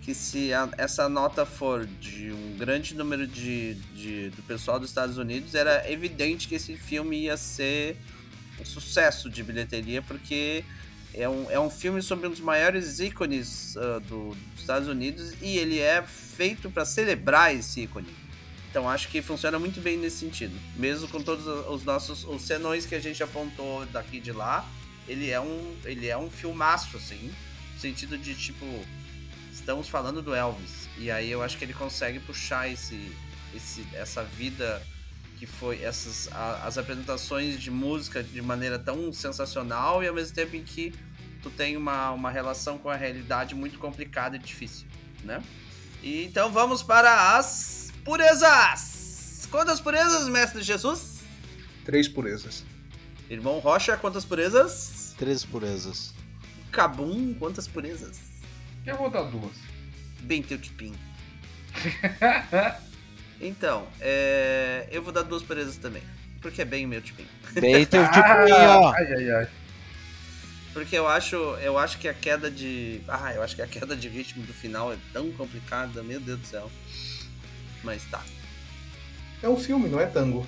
que 0.01 0.13
se 0.13 0.53
a- 0.53 0.69
essa 0.77 1.09
nota 1.09 1.45
for 1.45 1.85
de 1.85 2.31
um 2.31 2.55
grande 2.57 2.95
número 2.95 3.27
de, 3.27 3.73
de- 3.95 4.29
do 4.29 4.41
pessoal 4.43 4.79
dos 4.79 4.89
Estados 4.89 5.17
Unidos, 5.17 5.53
era 5.55 5.89
evidente 5.91 6.47
que 6.47 6.55
esse 6.55 6.77
filme 6.77 7.23
ia 7.23 7.35
ser 7.35 7.97
um 8.61 8.63
sucesso 8.65 9.29
de 9.29 9.43
bilheteria, 9.43 10.01
porque 10.01 10.63
é 11.13 11.27
um, 11.27 11.51
é 11.51 11.59
um 11.59 11.69
filme 11.69 12.01
sobre 12.01 12.27
um 12.27 12.29
dos 12.29 12.39
maiores 12.39 12.99
ícones 12.99 13.75
ah, 13.75 13.99
do- 13.99 14.29
dos 14.53 14.59
Estados 14.61 14.87
Unidos 14.87 15.33
e 15.41 15.57
ele 15.57 15.79
é 15.79 16.03
feito 16.37 16.69
para 16.69 16.85
celebrar 16.85 17.53
esse 17.55 17.81
ícone. 17.81 18.07
Então 18.69 18.87
acho 18.87 19.07
que 19.07 19.21
funciona 19.21 19.57
muito 19.57 19.81
bem 19.81 19.97
nesse 19.97 20.17
sentido. 20.17 20.55
Mesmo 20.75 21.07
com 21.07 21.19
todos 21.21 21.47
os 21.47 21.83
nossos 21.83 22.23
os 22.25 22.43
senões 22.43 22.85
que 22.85 22.93
a 22.93 22.99
gente 22.99 23.23
apontou 23.23 23.85
daqui 23.87 24.19
de 24.19 24.31
lá, 24.31 24.63
ele 25.07 25.31
é 25.31 25.39
um 25.41 25.75
ele 25.83 26.07
é 26.07 26.17
um 26.17 26.29
filmaço 26.29 26.95
assim, 26.97 27.33
no 27.73 27.79
sentido 27.79 28.17
de 28.17 28.35
tipo 28.35 28.65
estamos 29.51 29.89
falando 29.89 30.21
do 30.21 30.35
Elvis. 30.35 30.87
E 30.97 31.09
aí 31.09 31.31
eu 31.31 31.41
acho 31.41 31.57
que 31.57 31.65
ele 31.65 31.73
consegue 31.73 32.19
puxar 32.19 32.71
esse, 32.71 33.11
esse 33.55 33.85
essa 33.93 34.23
vida 34.23 34.81
que 35.39 35.45
foi 35.47 35.81
essas 35.83 36.27
a- 36.31 36.63
as 36.67 36.77
apresentações 36.77 37.59
de 37.59 37.71
música 37.71 38.21
de 38.23 38.41
maneira 38.41 38.77
tão 38.77 39.11
sensacional 39.13 40.03
e 40.03 40.07
ao 40.07 40.13
mesmo 40.13 40.35
tempo 40.35 40.55
em 40.55 40.63
que 40.63 40.93
tu 41.41 41.49
tem 41.49 41.77
uma, 41.77 42.11
uma 42.11 42.29
relação 42.31 42.77
com 42.77 42.89
a 42.89 42.95
realidade 42.95 43.55
muito 43.55 43.77
complicada 43.79 44.35
e 44.35 44.39
difícil, 44.39 44.85
né? 45.23 45.41
E 46.01 46.23
então 46.25 46.51
vamos 46.51 46.83
para 46.83 47.37
as 47.37 47.91
purezas. 48.03 49.47
Quantas 49.51 49.79
purezas, 49.79 50.27
mestre 50.27 50.61
Jesus? 50.61 51.19
Três 51.85 52.07
purezas. 52.07 52.63
Irmão 53.29 53.59
Rocha, 53.59 53.97
quantas 53.97 54.23
purezas? 54.25 55.13
Três 55.17 55.43
purezas. 55.43 56.13
Cabum, 56.71 57.33
quantas 57.33 57.67
purezas? 57.67 58.19
Eu 58.85 58.95
vou 58.97 59.09
dar 59.09 59.23
duas. 59.23 59.53
Bem 60.21 60.41
teu 60.41 60.57
tipim. 60.57 60.93
Então, 63.39 63.87
é, 64.01 64.87
eu 64.91 65.03
vou 65.03 65.13
dar 65.13 65.21
duas 65.21 65.43
purezas 65.43 65.77
também. 65.77 66.01
Porque 66.41 66.63
é 66.63 66.65
bem 66.65 66.85
o 66.85 66.87
meu 66.89 66.99
tipim. 67.03 67.27
Bem 67.53 67.85
teu 67.85 68.01
Ah, 68.09 68.09
tipinho, 68.09 68.55
ó. 68.57 68.93
ai, 68.93 69.13
ai, 69.13 69.29
ai. 69.31 69.47
Porque 70.77 70.95
eu 70.95 71.07
acho, 71.07 71.35
eu 71.35 71.75
acho 71.75 71.97
que 71.97 72.07
a 72.07 72.13
queda 72.13 72.51
de. 72.51 73.01
Ah, 73.07 73.33
eu 73.33 73.41
acho 73.41 73.55
que 73.55 73.63
a 73.63 73.67
queda 73.67 73.95
de 73.95 74.07
ritmo 74.07 74.45
do 74.45 74.53
final 74.53 74.93
é 74.93 74.97
tão 75.11 75.31
complicada, 75.31 76.03
meu 76.03 76.19
Deus 76.19 76.39
do 76.39 76.45
céu. 76.45 76.71
Mas 77.83 78.05
tá. 78.05 78.23
É 79.41 79.49
um 79.49 79.57
filme, 79.57 79.89
não 79.89 79.99
é 79.99 80.05
tango. 80.05 80.45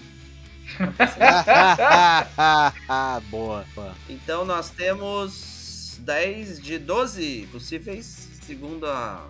boa, 3.32 3.66
boa. 3.74 3.96
Então 4.08 4.46
nós 4.46 4.70
temos 4.70 5.98
10 6.02 6.62
de 6.62 6.78
12 6.78 7.50
possíveis, 7.52 8.30
segundo 8.44 8.86
a 8.86 9.28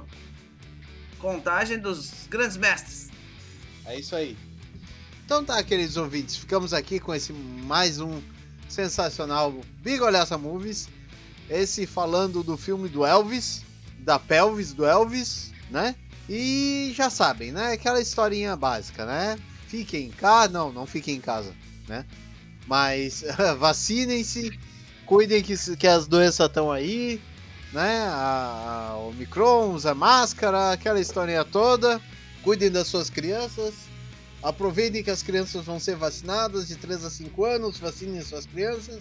contagem 1.18 1.80
dos 1.80 2.28
grandes 2.30 2.58
mestres. 2.58 3.10
É 3.86 3.98
isso 3.98 4.18
aí. 4.18 4.38
Então 5.24 5.46
tá, 5.46 5.64
queridos 5.64 5.96
ouvintes, 5.96 6.36
ficamos 6.36 6.74
aqui 6.74 7.00
com 7.00 7.16
esse 7.16 7.32
mais 7.32 8.02
um 8.02 8.22
sensacional 8.70 9.54
Big 9.82 10.02
Olhaça 10.02 10.38
Movies. 10.38 10.88
Esse 11.50 11.86
falando 11.86 12.44
do 12.44 12.56
filme 12.56 12.88
do 12.88 13.06
Elvis, 13.06 13.64
da 14.00 14.20
pelvis 14.20 14.72
do 14.72 14.86
Elvis, 14.86 15.52
né? 15.70 15.96
E 16.30 16.94
já 16.96 17.10
sabem, 17.10 17.52
né? 17.52 17.74
Aquela 17.74 18.00
historinha 18.00 18.56
básica, 18.56 19.06
né? 19.06 19.38
Fiquem 19.68 20.08
em 20.08 20.12
casa, 20.12 20.54
não, 20.54 20.72
não 20.72 20.86
fiquem 20.86 21.16
em 21.16 21.22
casa, 21.22 21.54
né? 21.88 22.06
Mas 22.68 23.24
vacinem-se, 23.58 24.58
cuidem 25.08 25.42
que, 25.42 25.56
que 25.76 25.88
as 25.88 26.08
doenças 26.08 26.48
estão 26.48 26.72
aí, 26.72 27.20
né? 27.74 28.04
A, 28.08 28.92
a 28.92 28.98
Omicron, 28.98 29.74
usa 29.74 29.96
máscara, 29.96 30.72
aquela 30.72 31.00
historinha 31.00 31.44
toda. 31.44 32.00
Cuidem 32.44 32.72
das 32.72 32.88
suas 32.88 33.10
crianças. 33.10 33.89
Aproveitem 34.42 35.04
que 35.04 35.12
as 35.12 35.22
crianças 35.22 35.66
vão 35.66 35.80
ser 35.80 35.96
vacinadas 35.96 36.68
de 36.68 36.76
3 36.78 37.04
a 37.06 37.10
5 37.10 37.46
anos, 37.46 37.78
vacinem 37.78 38.22
suas 38.22 38.46
crianças. 38.46 39.00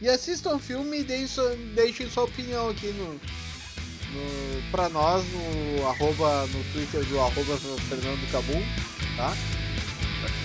E 0.00 0.08
assistam 0.08 0.54
o 0.56 0.58
filme 0.58 1.00
e 1.00 1.04
deem 1.04 1.26
sua- 1.26 1.54
deixem 1.74 2.08
sua 2.08 2.24
opinião 2.24 2.68
aqui 2.70 2.88
no, 2.88 3.12
no, 3.14 4.70
pra 4.70 4.88
nós 4.88 5.24
no, 5.32 5.86
arroba, 5.86 6.46
no 6.46 6.64
Twitter 6.72 7.04
do 7.04 7.18
arroba 7.20 7.56
Fernando 7.88 8.30
Cabum, 8.30 8.62
tá? 9.16 9.32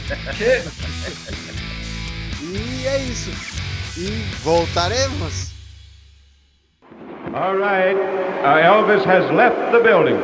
E 2.43 2.87
é 2.87 3.03
isso. 3.03 3.29
E 3.97 4.07
voltaremos. 4.43 5.51
All 7.33 7.55
right. 7.55 7.95
Uh, 8.43 8.57
Elvis 8.57 9.05
has 9.05 9.29
left 9.31 9.55
the 9.71 9.79
building. 9.79 10.17